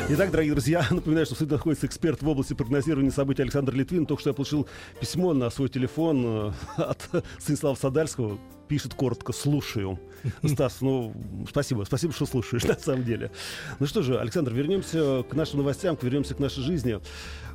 Итак, 0.09 0.31
дорогие 0.31 0.53
друзья, 0.53 0.87
напоминаю, 0.93 1.27
что 1.27 1.35
в 1.35 1.39
студии 1.39 1.51
находится 1.51 1.85
эксперт 1.89 2.23
в 2.23 2.29
области 2.29 2.55
прогнозирования 2.55 3.11
событий 3.11 3.43
Александр 3.43 3.75
Литвин. 3.75 4.07
Только 4.07 4.21
что 4.21 4.31
я 4.31 4.35
получил 4.35 4.69
письмо 5.01 5.35
на 5.35 5.51
свой 5.51 5.69
телефон 5.69 6.25
э, 6.25 6.53
от 6.77 7.11
Станислава 7.41 7.75
Садальского. 7.75 8.39
Пишет 8.69 8.95
коротко 8.95 9.33
«слушаю». 9.33 9.99
Стас, 10.47 10.81
ну, 10.81 11.13
спасибо, 11.51 11.83
спасибо, 11.83 12.13
что 12.13 12.25
слушаешь, 12.25 12.63
на 12.63 12.79
самом 12.79 13.03
деле. 13.03 13.33
Ну 13.81 13.87
что 13.87 14.01
же, 14.01 14.17
Александр, 14.17 14.55
вернемся 14.55 15.25
к 15.29 15.35
нашим 15.35 15.59
новостям, 15.59 15.99
вернемся 16.01 16.37
к 16.37 16.39
нашей 16.39 16.63
жизни. 16.63 17.01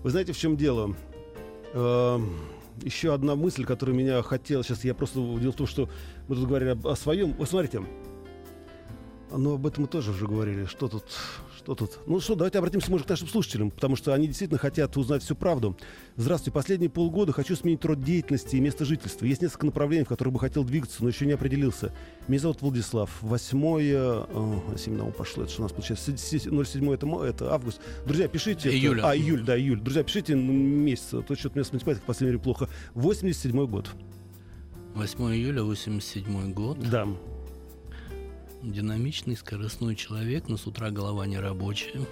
Вы 0.03 0.09
знаете, 0.09 0.33
в 0.33 0.37
чем 0.37 0.57
дело? 0.57 0.93
Эм, 1.73 2.37
еще 2.81 3.13
одна 3.13 3.37
мысль, 3.37 3.63
которая 3.63 3.95
меня 3.95 4.21
хотела... 4.23 4.61
Сейчас 4.61 4.83
я 4.83 4.93
просто... 4.93 5.19
Дело 5.39 5.53
в 5.53 5.55
том, 5.55 5.67
что 5.67 5.89
мы 6.27 6.35
тут 6.35 6.47
говорили 6.47 6.71
о, 6.71 6.91
о 6.91 6.95
своем... 6.97 7.31
Вы 7.31 7.45
смотрите, 7.45 7.81
но 9.31 9.53
об 9.55 9.67
этом 9.67 9.83
мы 9.83 9.87
тоже 9.87 10.11
уже 10.11 10.25
говорили. 10.27 10.65
Что 10.65 10.87
тут 10.87 11.03
что 11.67 11.75
тут? 11.75 11.99
Ну 12.05 12.21
что, 12.21 12.35
давайте 12.35 12.59
обратимся, 12.59 12.89
может, 12.89 13.07
к 13.07 13.09
нашим 13.09 13.27
слушателям, 13.27 13.71
потому 13.71 13.97
что 13.97 14.13
они 14.13 14.27
действительно 14.27 14.57
хотят 14.57 14.95
узнать 14.95 15.21
всю 15.21 15.35
правду. 15.35 15.75
Здравствуйте. 16.15 16.53
Последние 16.53 16.89
полгода 16.89 17.33
хочу 17.33 17.57
сменить 17.57 17.83
род 17.83 18.01
деятельности 18.01 18.55
и 18.55 18.61
место 18.61 18.85
жительства. 18.85 19.25
Есть 19.25 19.41
несколько 19.41 19.65
направлений, 19.65 20.05
в 20.05 20.07
которых 20.07 20.33
бы 20.33 20.39
хотел 20.39 20.63
двигаться, 20.63 21.03
но 21.03 21.09
еще 21.09 21.25
не 21.25 21.33
определился. 21.33 21.93
Меня 22.29 22.39
зовут 22.39 22.61
Владислав. 22.61 23.09
Восьмое... 23.21 23.99
О, 23.99 24.63
7 24.77 24.95
на 24.95 25.11
пошло. 25.11 25.43
Это 25.43 25.51
что 25.51 25.61
у 25.61 25.63
нас 25.63 25.73
получается? 25.73 26.15
07 26.15 26.93
это, 26.93 27.25
это 27.25 27.53
август. 27.53 27.81
Друзья, 28.05 28.29
пишите... 28.29 28.69
Июля. 28.69 29.01
А, 29.03 29.13
июль, 29.13 29.43
да, 29.43 29.59
июль. 29.59 29.81
Друзья, 29.81 30.03
пишите 30.03 30.35
месяц. 30.35 31.09
То 31.09 31.35
что-то 31.35 31.49
у 31.49 31.55
меня 31.55 31.65
с 31.65 31.73
математикой 31.73 32.03
в 32.03 32.07
последнее 32.07 32.37
время 32.37 32.43
плохо. 32.45 32.69
87 32.93 33.67
год. 33.67 33.89
8 34.95 35.19
июля 35.33 35.63
87 35.63 36.53
год. 36.53 36.79
Да 36.79 37.09
динамичный, 38.61 39.35
скоростной 39.35 39.95
человек, 39.95 40.47
но 40.47 40.57
с 40.57 40.67
утра 40.67 40.89
голова 40.91 41.25
не 41.25 41.39
рабочая. 41.39 42.05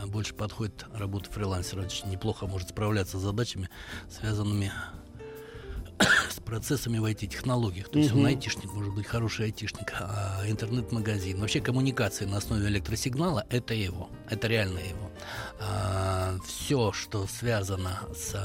А 0.00 0.06
больше 0.06 0.34
подходит 0.34 0.86
работа 0.94 1.30
фрилансера. 1.30 1.82
Очень 1.82 2.10
неплохо 2.10 2.46
может 2.46 2.70
справляться 2.70 3.18
с 3.18 3.22
задачами, 3.22 3.68
связанными 4.08 4.72
с 6.30 6.40
процессами 6.40 6.98
в 6.98 7.04
IT-технологиях. 7.04 7.88
То 7.88 7.98
есть 7.98 8.12
угу. 8.12 8.20
он 8.20 8.26
айтишник, 8.26 8.72
может 8.72 8.94
быть 8.94 9.06
хороший 9.06 9.46
айтишник, 9.46 9.92
а 9.98 10.42
интернет-магазин. 10.46 11.40
Вообще 11.40 11.60
коммуникации 11.60 12.24
на 12.24 12.38
основе 12.38 12.68
электросигнала– 12.68 13.44
это 13.50 13.74
его, 13.74 14.08
это 14.30 14.48
реально 14.48 14.78
его. 14.78 15.10
А, 15.60 16.01
все, 16.44 16.92
что 16.92 17.26
связано 17.26 18.00
с 18.14 18.34
а, 18.34 18.40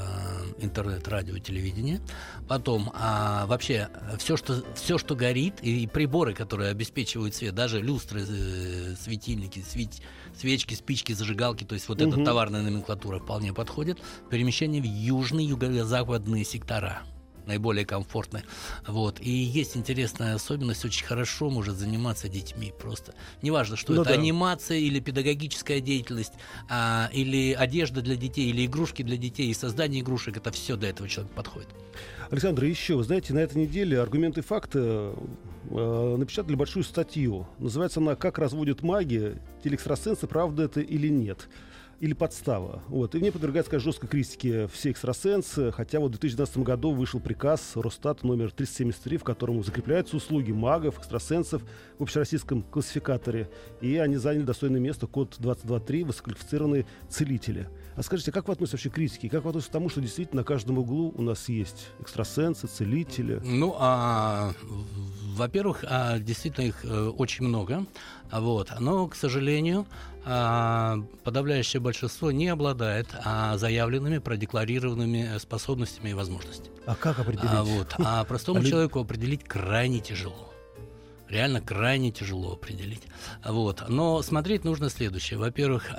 интернет, 0.58 1.06
радио, 1.08 1.38
телевидением. 1.38 2.00
Потом 2.48 2.90
а, 2.94 3.46
вообще 3.46 3.88
все 4.18 4.36
что, 4.36 4.64
все, 4.74 4.98
что 4.98 5.14
горит, 5.14 5.60
и 5.62 5.86
приборы, 5.86 6.34
которые 6.34 6.70
обеспечивают 6.70 7.34
свет, 7.34 7.54
даже 7.54 7.80
люстры, 7.80 8.24
э, 8.28 8.94
светильники, 9.00 9.64
свет, 9.68 9.90
свечки, 10.36 10.74
спички, 10.74 11.12
зажигалки, 11.12 11.64
то 11.64 11.74
есть 11.74 11.88
вот 11.88 12.00
угу. 12.00 12.10
эта 12.10 12.24
товарная 12.24 12.62
номенклатура 12.62 13.18
вполне 13.18 13.52
подходит. 13.52 13.98
Перемещение 14.30 14.80
в 14.80 14.86
южные, 14.86 15.46
юго-западные 15.48 16.44
сектора 16.44 17.02
наиболее 17.48 17.84
комфортны. 17.84 18.44
Вот. 18.86 19.20
И 19.20 19.30
есть 19.30 19.76
интересная 19.76 20.34
особенность, 20.34 20.84
очень 20.84 21.04
хорошо 21.04 21.50
может 21.50 21.76
заниматься 21.76 22.28
детьми 22.28 22.72
просто. 22.78 23.14
Неважно, 23.42 23.76
что 23.76 23.92
Ну 23.92 24.02
это 24.02 24.10
да. 24.10 24.20
анимация 24.20 24.78
или 24.78 25.00
педагогическая 25.00 25.80
деятельность, 25.80 26.34
а, 26.68 27.10
или 27.12 27.52
одежда 27.52 28.02
для 28.02 28.14
детей, 28.14 28.50
или 28.50 28.66
игрушки 28.66 29.02
для 29.02 29.16
детей, 29.16 29.50
и 29.50 29.54
создание 29.54 30.02
игрушек, 30.02 30.36
это 30.36 30.52
все 30.52 30.76
для 30.76 30.90
этого 30.90 31.08
человека 31.08 31.34
подходит. 31.34 31.68
Александр, 32.30 32.64
еще, 32.64 32.94
вы 32.96 33.04
знаете, 33.04 33.32
на 33.32 33.38
этой 33.38 33.56
неделе 33.56 34.00
аргументы 34.00 34.40
и 34.40 34.42
факты 34.42 34.78
э, 34.78 36.16
напечатали 36.18 36.54
большую 36.54 36.84
статью. 36.84 37.46
Называется 37.58 38.00
она 38.00 38.16
«Как 38.16 38.38
разводят 38.38 38.82
маги, 38.82 39.38
телеэкстрасенсы, 39.64 40.26
правда 40.26 40.64
это 40.64 40.80
или 40.80 41.08
нет?» 41.08 41.48
Или 42.00 42.12
подстава. 42.12 42.82
Вот. 42.88 43.14
И 43.14 43.18
в 43.18 43.22
ней 43.22 43.30
подвергается 43.30 43.70
конечно, 43.70 43.90
жесткой 43.90 44.08
критике 44.08 44.68
все 44.68 44.90
экстрасенсы, 44.90 45.72
хотя 45.72 46.00
вот 46.00 46.08
в 46.08 46.18
2012 46.18 46.58
году 46.58 46.92
вышел 46.92 47.20
приказ 47.20 47.72
Росстата 47.74 48.26
номер 48.26 48.52
373, 48.52 49.18
в 49.18 49.24
котором 49.24 49.62
закрепляются 49.64 50.16
услуги 50.16 50.52
магов, 50.52 50.98
экстрасенсов 50.98 51.62
в 51.98 52.02
общероссийском 52.02 52.62
классификаторе. 52.62 53.50
И 53.80 53.96
они 53.96 54.16
заняли 54.16 54.44
достойное 54.44 54.80
место, 54.80 55.06
код 55.06 55.36
223, 55.38 56.04
высококвалифицированные 56.04 56.86
целители. 57.08 57.68
А 57.96 58.02
скажите, 58.02 58.30
как 58.30 58.46
вы 58.46 58.52
относитесь 58.52 58.74
вообще 58.74 58.90
к 58.90 58.94
критике? 58.94 59.28
Как 59.28 59.42
вы 59.42 59.50
относитесь 59.50 59.70
к 59.70 59.72
тому, 59.72 59.88
что 59.88 60.00
действительно 60.00 60.42
на 60.42 60.44
каждом 60.44 60.78
углу 60.78 61.12
у 61.16 61.22
нас 61.22 61.48
есть 61.48 61.88
экстрасенсы, 62.00 62.68
целители? 62.68 63.40
Ну, 63.44 63.74
а, 63.76 64.52
во-первых, 65.38 65.84
а, 65.88 66.18
действительно 66.18 66.66
их 66.66 66.84
э, 66.84 67.08
очень 67.08 67.46
много, 67.46 67.86
а, 68.30 68.40
вот, 68.40 68.72
но, 68.80 69.06
к 69.06 69.14
сожалению, 69.14 69.86
а, 70.24 70.98
подавляющее 71.24 71.80
большинство 71.80 72.30
не 72.30 72.48
обладает 72.48 73.08
заявленными, 73.54 74.18
продекларированными 74.18 75.36
э, 75.36 75.38
способностями 75.38 76.10
и 76.10 76.14
возможностями. 76.14 76.76
А 76.86 76.94
как 76.94 77.18
определить? 77.18 77.50
А, 77.50 77.62
вот, 77.62 77.94
а 77.98 78.24
простому 78.28 78.60
А 78.60 78.64
человеку 78.64 79.00
определить 79.00 79.44
крайне 79.44 80.00
тяжело. 80.00 80.52
Реально 81.28 81.60
крайне 81.60 82.10
тяжело 82.10 82.52
определить. 82.52 83.02
Вот. 83.44 83.84
Но 83.88 84.22
смотреть 84.22 84.64
нужно 84.64 84.88
следующее. 84.88 85.38
Во-первых, 85.38 85.90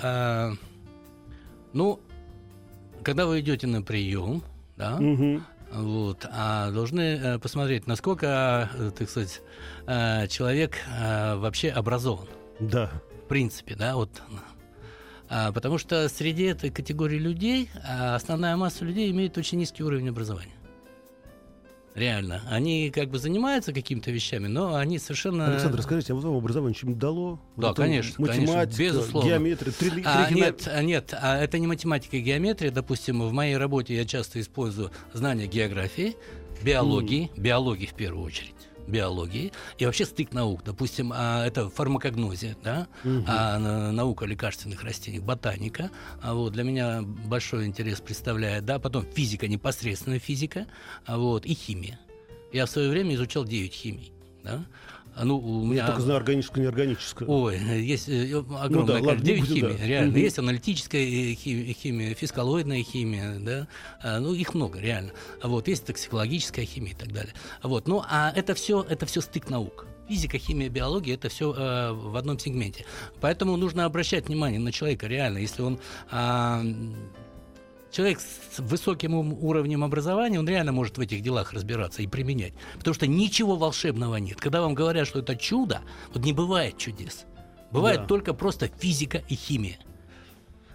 ну, 1.72 2.00
когда 3.04 3.26
вы 3.26 3.38
идете 3.38 3.68
на 3.68 3.80
прием, 3.80 4.42
да, 4.76 4.96
Мгм. 4.96 5.44
Вот, 5.72 6.26
а 6.30 6.70
должны 6.70 7.00
э, 7.00 7.38
посмотреть, 7.38 7.86
насколько, 7.86 8.68
э, 8.74 8.90
так 8.96 9.08
сказать, 9.08 9.40
э, 9.86 10.26
человек 10.28 10.76
вообще 10.88 11.70
образован. 11.70 12.28
Да. 12.58 12.90
В 13.24 13.28
принципе, 13.28 13.76
да, 13.76 13.94
вот. 13.94 14.10
А, 15.28 15.52
потому 15.52 15.78
что 15.78 16.08
среди 16.08 16.44
этой 16.44 16.70
категории 16.70 17.18
людей 17.18 17.70
основная 17.86 18.56
масса 18.56 18.84
людей 18.84 19.10
имеет 19.12 19.38
очень 19.38 19.58
низкий 19.58 19.84
уровень 19.84 20.08
образования. 20.08 20.54
Реально. 22.00 22.40
Они 22.48 22.90
как 22.90 23.10
бы 23.10 23.18
занимаются 23.18 23.74
какими-то 23.74 24.10
вещами, 24.10 24.46
но 24.46 24.74
они 24.76 24.98
совершенно... 24.98 25.52
Александр, 25.52 25.82
скажите, 25.82 26.14
а 26.14 26.16
вот 26.16 26.24
вам 26.24 26.34
образование 26.38 26.74
что-нибудь 26.74 26.98
дало? 26.98 27.38
Да, 27.58 27.68
Вот 27.68 27.76
конечно, 27.76 28.14
Математика, 28.16 28.54
конечно, 28.54 28.78
безусловно. 28.82 29.28
геометрия, 29.28 29.72
трили- 29.72 30.02
А, 30.06 30.24
тригона- 30.26 30.34
нет, 30.34 30.68
а, 30.72 30.82
нет, 30.82 31.14
а, 31.20 31.36
это 31.38 31.58
не 31.58 31.66
математика 31.66 32.16
и 32.16 32.20
геометрия. 32.20 32.70
Допустим, 32.70 33.20
в 33.20 33.32
моей 33.32 33.58
работе 33.58 33.94
я 33.94 34.06
часто 34.06 34.40
использую 34.40 34.90
знания 35.12 35.46
географии, 35.46 36.16
биологии, 36.62 37.30
биологии 37.36 37.84
в 37.84 37.92
первую 37.94 38.24
очередь, 38.24 38.54
биологии 38.86 39.52
и 39.78 39.86
вообще 39.86 40.04
стык 40.04 40.32
наук. 40.32 40.62
Допустим, 40.64 41.12
а, 41.14 41.44
это 41.46 41.68
фармакогнозия, 41.70 42.56
да, 42.62 42.86
Мгм. 43.04 43.24
а, 43.26 43.58
на- 43.58 43.92
наука 43.92 44.26
лекарственных 44.26 44.82
растений, 44.82 45.18
ботаника. 45.20 45.90
А 46.22 46.34
вот 46.34 46.52
для 46.52 46.62
меня 46.64 47.02
большой 47.02 47.66
интерес 47.66 48.00
представляет, 48.00 48.64
да, 48.64 48.78
потом 48.78 49.04
физика, 49.14 49.48
непосредственно 49.48 50.18
физика, 50.18 50.66
а 51.06 51.18
вот 51.18 51.46
и 51.46 51.54
химия. 51.54 51.98
Я 52.52 52.66
в 52.66 52.70
свое 52.70 52.88
время 52.90 53.14
изучал 53.14 53.44
9 53.44 53.72
химий, 53.72 54.12
да. 54.42 54.64
А, 55.20 55.24
Ну, 55.26 55.36
у 55.36 55.64
меня... 55.66 55.82
Я 55.82 55.86
только 55.88 56.00
знаю 56.00 56.16
органическое, 56.16 56.64
неорганическое. 56.64 57.28
Ой, 57.28 57.58
есть 57.58 58.08
э, 58.08 58.32
огромное 58.38 58.68
Ну 58.68 58.86
да, 58.86 59.08
ладно, 59.08 59.22
Девять 59.22 59.44
химий, 59.44 59.76
да. 59.76 59.84
реально. 59.86 60.10
Мгм. 60.12 60.20
Есть 60.20 60.38
аналитическая 60.38 61.04
э, 61.04 61.34
хи- 61.34 61.76
химия, 61.78 62.14
фискалоидная 62.14 62.82
химия, 62.82 63.38
да. 63.38 63.68
А, 64.02 64.18
Ну, 64.18 64.32
их 64.32 64.54
много, 64.54 64.78
реально. 64.80 65.12
А 65.42 65.48
Вот, 65.48 65.68
есть 65.68 65.84
токсикологическая 65.84 66.64
химия 66.64 66.92
и 66.92 66.94
так 66.96 67.12
далее. 67.12 67.34
Вот, 67.62 67.86
ну, 67.86 68.02
а 68.08 68.32
это 68.34 68.54
все, 68.54 68.82
это 68.88 69.04
все 69.04 69.20
стык 69.20 69.50
наук. 69.50 69.86
Физика, 70.08 70.38
химия, 70.38 70.70
биология 70.70 71.14
это 71.14 71.28
все 71.28 71.52
в 71.52 72.16
одном 72.16 72.38
сегменте. 72.38 72.86
Поэтому 73.20 73.56
нужно 73.58 73.84
обращать 73.84 74.26
внимание 74.26 74.58
на 74.58 74.72
человека 74.72 75.06
реально. 75.06 75.38
Если 75.38 75.60
он 75.62 75.78
м, 76.10 76.96
человек 77.90 78.20
с 78.20 78.58
высоким 78.58 79.14
уровнем 79.14 79.84
образования, 79.84 80.38
он 80.38 80.48
реально 80.48 80.72
может 80.72 80.98
в 80.98 81.00
этих 81.00 81.22
делах 81.22 81.52
разбираться 81.52 82.02
и 82.02 82.06
применять. 82.06 82.54
Потому 82.78 82.94
что 82.94 83.06
ничего 83.06 83.56
волшебного 83.56 84.16
нет. 84.16 84.40
Когда 84.40 84.60
вам 84.60 84.74
говорят, 84.74 85.06
что 85.06 85.18
это 85.20 85.36
чудо, 85.36 85.80
вот 86.12 86.24
не 86.24 86.32
бывает 86.32 86.76
чудес. 86.78 87.26
Бывает 87.72 88.00
Да. 88.00 88.06
только 88.06 88.34
просто 88.34 88.68
физика 88.78 89.22
и 89.28 89.34
химия. 89.34 89.78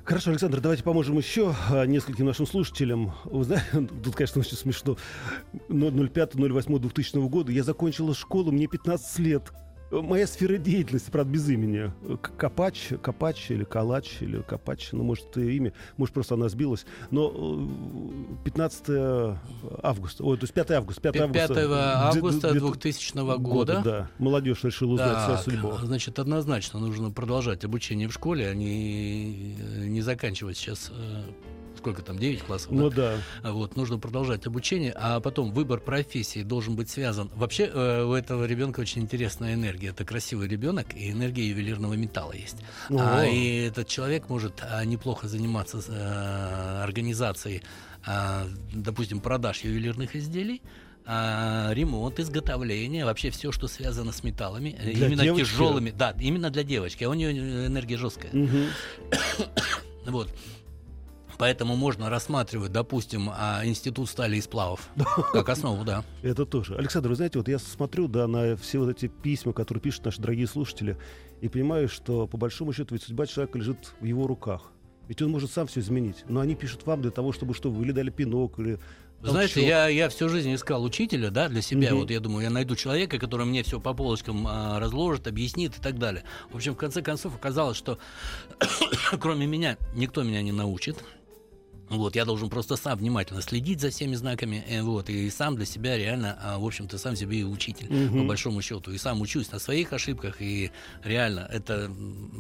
Хорошо, 0.04 0.30
Александр, 0.30 0.62
давайте 0.62 0.84
поможем 0.84 1.18
еще 1.18 1.56
а, 1.70 1.86
нескольким 1.86 2.28
нашим 2.28 2.46
слушателям. 2.46 3.14
Вы 3.24 3.44
знаете, 3.44 3.66
тут, 4.04 4.16
конечно, 4.16 4.40
очень 4.42 4.56
смешно. 4.56 4.98
05-08-2000 5.70 7.28
года 7.28 7.52
я 7.52 7.64
закончила 7.64 8.14
школу, 8.14 8.52
мне 8.52 8.68
15 8.68 9.20
лет. 9.20 9.52
Моя 9.92 10.26
сфера 10.28 10.58
деятельности, 10.58 11.10
правда, 11.12 11.32
без 11.32 11.48
имени. 11.48 11.92
К- 12.18 12.32
Копач, 12.36 12.90
Копач 13.02 13.52
или 13.52 13.64
Калач, 13.64 14.18
или 14.22 14.42
Копач, 14.42 14.90
ну, 14.92 15.04
может, 15.04 15.28
это 15.30 15.42
имя, 15.42 15.74
может, 15.98 16.14
просто 16.14 16.34
она 16.34 16.50
сбилась. 16.50 16.86
Но 17.12 17.32
э, 17.34 18.44
15 18.46 19.38
августа, 19.84 20.24
ой, 20.24 20.38
то 20.38 20.44
есть 20.44 20.54
5 20.54 20.72
августа. 20.72 21.02
5 21.02 21.14
5 21.14 21.22
августа, 21.24 22.08
августа 22.08 22.48
Д- 22.48 22.54
д- 22.56 22.60
2000 22.60 23.38
года. 23.38 23.82
Да, 23.86 24.10
молодежь 24.18 24.64
решила 24.64 24.94
узнать 24.94 25.24
свою 25.24 25.38
судьбу. 25.40 25.72
значит, 25.86 26.18
однозначно 26.20 26.80
нужно 26.80 27.12
продолжать 27.12 27.64
обучение 27.64 28.08
в 28.08 28.14
школе, 28.14 28.50
а 28.50 28.54
не, 28.56 29.56
не 29.88 30.02
заканчивать 30.02 30.58
сейчас, 30.58 30.92
э, 30.94 31.24
сколько 31.86 32.02
там, 32.02 32.18
9 32.18 32.42
классов? 32.42 32.72
да? 32.72 32.76
Ну 32.76 32.90
да. 32.90 33.18
Вот, 33.44 33.76
нужно 33.76 34.00
продолжать 34.00 34.48
обучение, 34.48 34.92
а 34.96 35.20
потом 35.20 35.52
выбор 35.52 35.80
профессии 35.80 36.42
должен 36.42 36.76
быть 36.76 36.90
связан. 36.90 37.30
Вообще 37.36 37.70
э, 37.72 38.04
у 38.04 38.14
этого 38.14 38.46
ребенка 38.46 38.80
очень 38.80 39.04
интересная 39.04 39.54
энергия. 39.54 39.90
Это 39.90 40.04
красивый 40.04 40.48
ребенок, 40.48 40.96
и 40.96 41.12
энергия 41.12 41.48
ювелирного 41.48 41.94
металла 41.94 42.32
есть. 42.34 42.58
А, 42.90 43.22
О. 43.22 43.24
и 43.24 43.68
этот 43.68 43.88
человек 43.88 44.30
может 44.30 44.64
а, 44.64 44.84
неплохо 44.84 45.28
заниматься 45.28 45.80
э, 45.88 46.84
организацией, 46.84 47.62
а, 48.04 48.48
допустим, 48.74 49.20
продаж 49.20 49.64
ювелирных 49.64 50.16
изделий. 50.16 50.64
а, 51.08 51.70
ремонт, 51.74 52.20
изготовление, 52.20 53.06
вообще 53.06 53.30
все, 53.30 53.52
что 53.52 53.68
связано 53.68 54.12
с 54.12 54.24
металлами, 54.24 54.76
э, 54.80 54.92
Для 54.92 55.06
именно 55.06 55.22
девочки? 55.22 55.44
тяжелыми, 55.46 55.92
да, 55.92 56.16
именно 56.20 56.50
для 56.50 56.64
девочки, 56.64 57.04
а 57.04 57.10
у 57.12 57.14
нее 57.14 57.30
энергия 57.68 57.98
жесткая. 57.98 58.32
Мгм. 58.34 58.66
Вот. 60.08 60.30
Поэтому 61.38 61.76
можно 61.76 62.10
рассматривать, 62.10 62.72
допустим, 62.72 63.30
а, 63.34 63.62
институт 63.66 64.10
стали 64.10 64.38
и 64.38 64.42
сплавов 64.42 64.90
как 65.34 65.50
основу, 65.50 65.84
да. 65.84 66.04
Это 66.22 66.46
тоже. 66.46 66.76
Александр, 66.76 67.10
вы 67.10 67.16
знаете, 67.16 67.38
вот 67.40 67.48
я 67.48 67.60
смотрю, 67.60 68.08
да, 68.08 68.28
на 68.28 68.56
все 68.56 68.80
вот 68.80 68.90
эти 68.90 69.08
письма, 69.08 69.54
которые 69.54 69.82
пишут 69.82 70.06
наши 70.06 70.22
дорогие 70.22 70.48
слушатели, 70.48 70.98
и 71.42 71.50
понимаю, 71.50 71.90
что 71.90 72.28
по 72.28 72.38
большому 72.38 72.74
счету 72.74 72.96
ведь 72.96 73.04
судьба 73.04 73.26
человека 73.26 73.58
лежит 73.58 73.94
в 74.00 74.06
его 74.06 74.28
руках. 74.28 74.72
Ведь 75.08 75.22
он 75.22 75.30
может 75.30 75.52
сам 75.52 75.68
все 75.68 75.82
изменить. 75.82 76.24
Но 76.28 76.40
они 76.40 76.56
пишут 76.56 76.86
вам 76.86 77.02
для 77.02 77.12
того, 77.12 77.32
чтобы 77.32 77.54
что 77.54 77.70
вы 77.70 77.86
или 77.86 77.92
дали 77.92 78.10
пинок, 78.10 78.58
или 78.60 78.80
Вы 79.22 79.30
Знаете, 79.30 79.66
я, 79.66 79.88
я 79.88 80.10
всю 80.10 80.30
жизнь 80.30 80.54
искал 80.56 80.84
учителя, 80.84 81.30
да, 81.30 81.48
для 81.48 81.62
себя. 81.62 81.92
Мгм. 81.92 82.00
Вот 82.00 82.12
я 82.12 82.20
думаю, 82.20 82.44
я 82.44 82.50
найду 82.50 82.76
человека, 82.76 83.20
который 83.20 83.46
мне 83.46 83.62
все 83.64 83.80
по 83.80 83.94
полочкам 83.94 84.48
а, 84.48 84.80
разложит, 84.80 85.28
объяснит 85.28 85.78
и 85.78 85.82
так 85.82 86.00
далее. 86.00 86.24
В 86.50 86.56
общем, 86.56 86.74
в 86.74 86.78
конце 86.78 87.02
концов 87.02 87.36
оказалось, 87.36 87.78
что 87.78 88.00
кроме 89.20 89.46
меня 89.46 89.78
никто 89.94 90.24
меня 90.24 90.42
не 90.42 90.52
научит. 90.52 90.98
Вот, 91.90 92.16
я 92.16 92.26
должен 92.26 92.50
просто 92.50 92.76
сам 92.78 92.98
внимательно 92.98 93.42
следить 93.42 93.80
за 93.80 93.90
всеми 93.90 94.16
знаками, 94.16 94.64
э, 94.68 94.82
вот, 94.82 95.10
и 95.10 95.30
сам 95.30 95.56
для 95.56 95.66
себя 95.66 95.98
реально, 95.98 96.38
а, 96.42 96.58
в 96.58 96.66
общем-то, 96.66 96.98
сам 96.98 97.16
себе 97.16 97.40
и 97.40 97.44
учитель, 97.44 97.88
Мгм. 97.94 98.22
по 98.22 98.28
большому 98.30 98.62
счету. 98.62 98.92
И 98.92 98.98
сам 98.98 99.22
учусь 99.22 99.52
на 99.52 99.60
своих 99.60 99.94
ошибках, 99.94 100.42
и 100.42 100.72
реально, 101.04 101.48
это, 101.52 101.92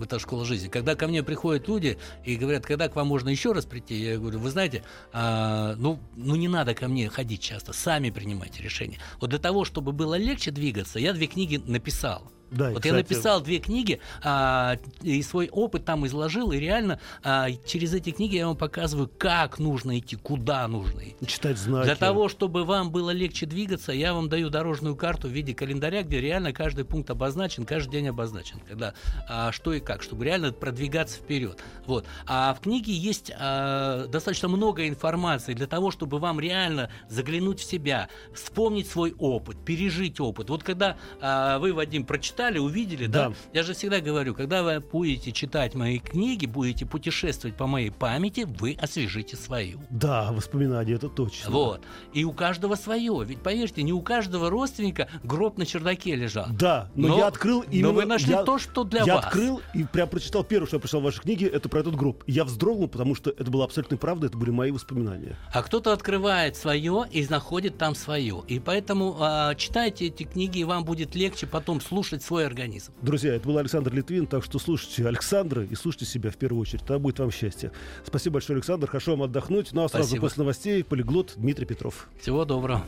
это 0.01 0.19
школа 0.19 0.45
жизни. 0.45 0.67
Когда 0.67 0.95
ко 0.95 1.07
мне 1.07 1.21
приходят 1.23 1.67
люди 1.67 1.97
и 2.23 2.35
говорят, 2.35 2.65
когда 2.65 2.89
к 2.89 2.95
вам 2.95 3.07
можно 3.07 3.29
еще 3.29 3.51
раз 3.51 3.65
прийти, 3.65 3.95
я 3.95 4.17
говорю, 4.17 4.39
вы 4.39 4.49
знаете, 4.49 4.83
а, 5.13 5.75
ну, 5.77 5.99
ну 6.15 6.35
не 6.35 6.47
надо 6.47 6.73
ко 6.73 6.87
мне 6.87 7.09
ходить 7.09 7.41
часто, 7.41 7.71
сами 7.73 8.09
принимайте 8.09 8.63
решения. 8.63 8.97
Вот 9.21 9.29
для 9.29 9.39
того, 9.39 9.63
чтобы 9.63 9.91
было 9.91 10.15
легче 10.15 10.51
двигаться, 10.51 10.99
я 10.99 11.13
две 11.13 11.27
книги 11.27 11.61
написал. 11.65 12.31
Да, 12.51 12.69
вот 12.69 12.77
кстати... 12.77 12.87
я 12.87 12.93
написал 12.93 13.41
две 13.41 13.59
книги 13.59 13.99
а, 14.23 14.77
и 15.01 15.21
свой 15.23 15.49
опыт 15.49 15.85
там 15.85 16.05
изложил, 16.05 16.51
и 16.51 16.57
реально 16.57 16.99
а, 17.23 17.47
через 17.65 17.93
эти 17.93 18.11
книги 18.11 18.35
я 18.35 18.47
вам 18.47 18.55
показываю, 18.55 19.09
как 19.17 19.59
нужно 19.59 19.97
идти, 19.99 20.15
куда 20.15 20.67
нужно 20.67 21.01
идти. 21.01 21.25
Читать 21.25 21.57
знаки. 21.57 21.85
Для 21.85 21.95
того, 21.95 22.29
чтобы 22.29 22.63
вам 22.63 22.91
было 22.91 23.11
легче 23.11 23.45
двигаться, 23.45 23.91
я 23.91 24.13
вам 24.13 24.29
даю 24.29 24.49
дорожную 24.49 24.95
карту 24.95 25.27
в 25.27 25.31
виде 25.31 25.53
календаря, 25.53 26.03
где 26.03 26.21
реально 26.21 26.53
каждый 26.53 26.85
пункт 26.85 27.09
обозначен, 27.09 27.65
каждый 27.65 27.91
день 27.91 28.09
обозначен, 28.09 28.59
когда 28.67 28.93
а, 29.27 29.51
что 29.51 29.73
и 29.73 29.79
как, 29.79 30.03
чтобы 30.03 30.25
реально 30.25 30.51
продвигаться 30.51 31.17
вперед. 31.17 31.61
Вот. 31.85 32.05
А 32.27 32.53
в 32.53 32.61
книге 32.61 32.93
есть 32.93 33.31
а, 33.37 34.07
достаточно 34.07 34.47
много 34.47 34.87
информации 34.87 35.53
для 35.53 35.67
того, 35.67 35.91
чтобы 35.91 36.19
вам 36.19 36.39
реально 36.39 36.89
заглянуть 37.09 37.59
в 37.59 37.63
себя, 37.63 38.09
вспомнить 38.33 38.89
свой 38.89 39.13
опыт, 39.17 39.57
пережить 39.65 40.19
опыт. 40.19 40.49
Вот 40.49 40.63
когда 40.63 40.97
а, 41.19 41.59
вы, 41.59 41.73
Вадим, 41.73 42.05
прочитали, 42.05 42.34
увидели, 42.39 43.07
да. 43.07 43.29
да, 43.29 43.35
я 43.53 43.63
же 43.63 43.73
всегда 43.73 43.99
говорю, 43.99 44.33
когда 44.35 44.63
вы 44.63 44.79
будете 44.79 45.31
читать 45.31 45.75
мои 45.75 45.99
книги, 45.99 46.45
будете 46.45 46.85
путешествовать 46.85 47.57
по 47.57 47.67
моей 47.67 47.91
памяти, 47.91 48.45
вы 48.47 48.77
освежите 48.79 49.35
свою. 49.35 49.79
Да, 49.89 50.31
воспоминания, 50.31 50.93
это 50.93 51.09
точно. 51.09 51.51
Вот. 51.51 51.81
И 52.13 52.23
у 52.23 52.33
каждого 52.33 52.75
свое. 52.75 53.23
Ведь 53.25 53.41
поверьте, 53.41 53.83
не 53.83 53.93
у 53.93 54.01
каждого 54.01 54.49
родственника 54.49 55.07
гроб 55.23 55.57
на 55.57 55.65
чердаке 55.65 56.15
лежал. 56.15 56.47
Да, 56.51 56.89
но, 56.95 57.09
но 57.09 57.17
я 57.17 57.27
открыл 57.27 57.61
именно... 57.61 57.89
Но 57.89 57.93
вы 57.93 58.05
нашли 58.05 58.31
я, 58.31 58.43
то, 58.43 58.57
что 58.57 58.83
для 58.83 59.03
я 59.03 59.15
вас. 59.15 59.23
Я 59.23 59.27
открыл 59.27 59.61
и 59.73 59.83
прям 59.83 60.09
прочитал 60.09 60.43
первое, 60.43 60.67
что 60.67 60.77
я 60.77 60.79
прочитал 60.79 61.01
в 61.01 61.03
вашей 61.05 61.21
книге, 61.21 61.47
это 61.47 61.69
про 61.69 61.79
этот 61.79 61.95
гроб. 61.95 62.23
Я 62.27 62.43
вздрогнул, 62.43 62.87
потому 62.87 63.15
что 63.15 63.29
это 63.29 63.49
была 63.49 63.65
абсолютная 63.65 63.97
правда, 63.97 64.27
это 64.27 64.37
были 64.37 64.51
мои 64.51 64.71
воспоминания. 64.71 65.37
А 65.53 65.63
кто-то 65.63 65.93
открывает 65.93 66.55
свое 66.55 67.05
и 67.11 67.25
находит 67.29 67.77
там 67.77 67.95
свое. 67.95 68.43
И 68.47 68.59
поэтому 68.59 69.17
э, 69.19 69.55
читайте 69.57 70.07
эти 70.07 70.23
книги, 70.23 70.59
и 70.59 70.63
вам 70.63 70.83
будет 70.85 71.15
легче 71.15 71.47
потом 71.47 71.81
слушать 71.81 72.23
свой 72.25 72.45
организм. 72.45 72.91
Друзья, 73.01 73.35
это 73.35 73.47
был 73.47 73.57
Александр 73.57 73.93
Литвин, 73.93 74.27
так 74.27 74.43
что 74.43 74.59
слушайте 74.59 75.07
Александра 75.07 75.63
и 75.63 75.75
слушайте 75.75 76.05
себя 76.05 76.31
в 76.31 76.37
первую 76.37 76.61
очередь. 76.61 76.81
Тогда 76.81 76.99
будет 76.99 77.19
вам 77.19 77.31
счастье. 77.31 77.71
Спасибо 78.05 78.33
большое, 78.33 78.57
Александр. 78.57 78.87
Хорошо 78.87 79.11
вам 79.11 79.23
отдохнуть. 79.23 79.71
Ну 79.71 79.83
а 79.83 79.89
сразу 79.89 80.07
Спасибо. 80.07 80.21
после 80.21 80.41
новостей 80.41 80.83
полиглот 80.83 81.33
Дмитрий 81.35 81.65
Петров. 81.65 82.09
Всего 82.19 82.45
доброго. 82.45 82.83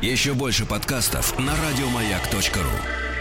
Еще 0.00 0.34
больше 0.34 0.66
подкастов 0.66 1.38
на 1.38 1.52
радиомаяк.ру 1.54 3.11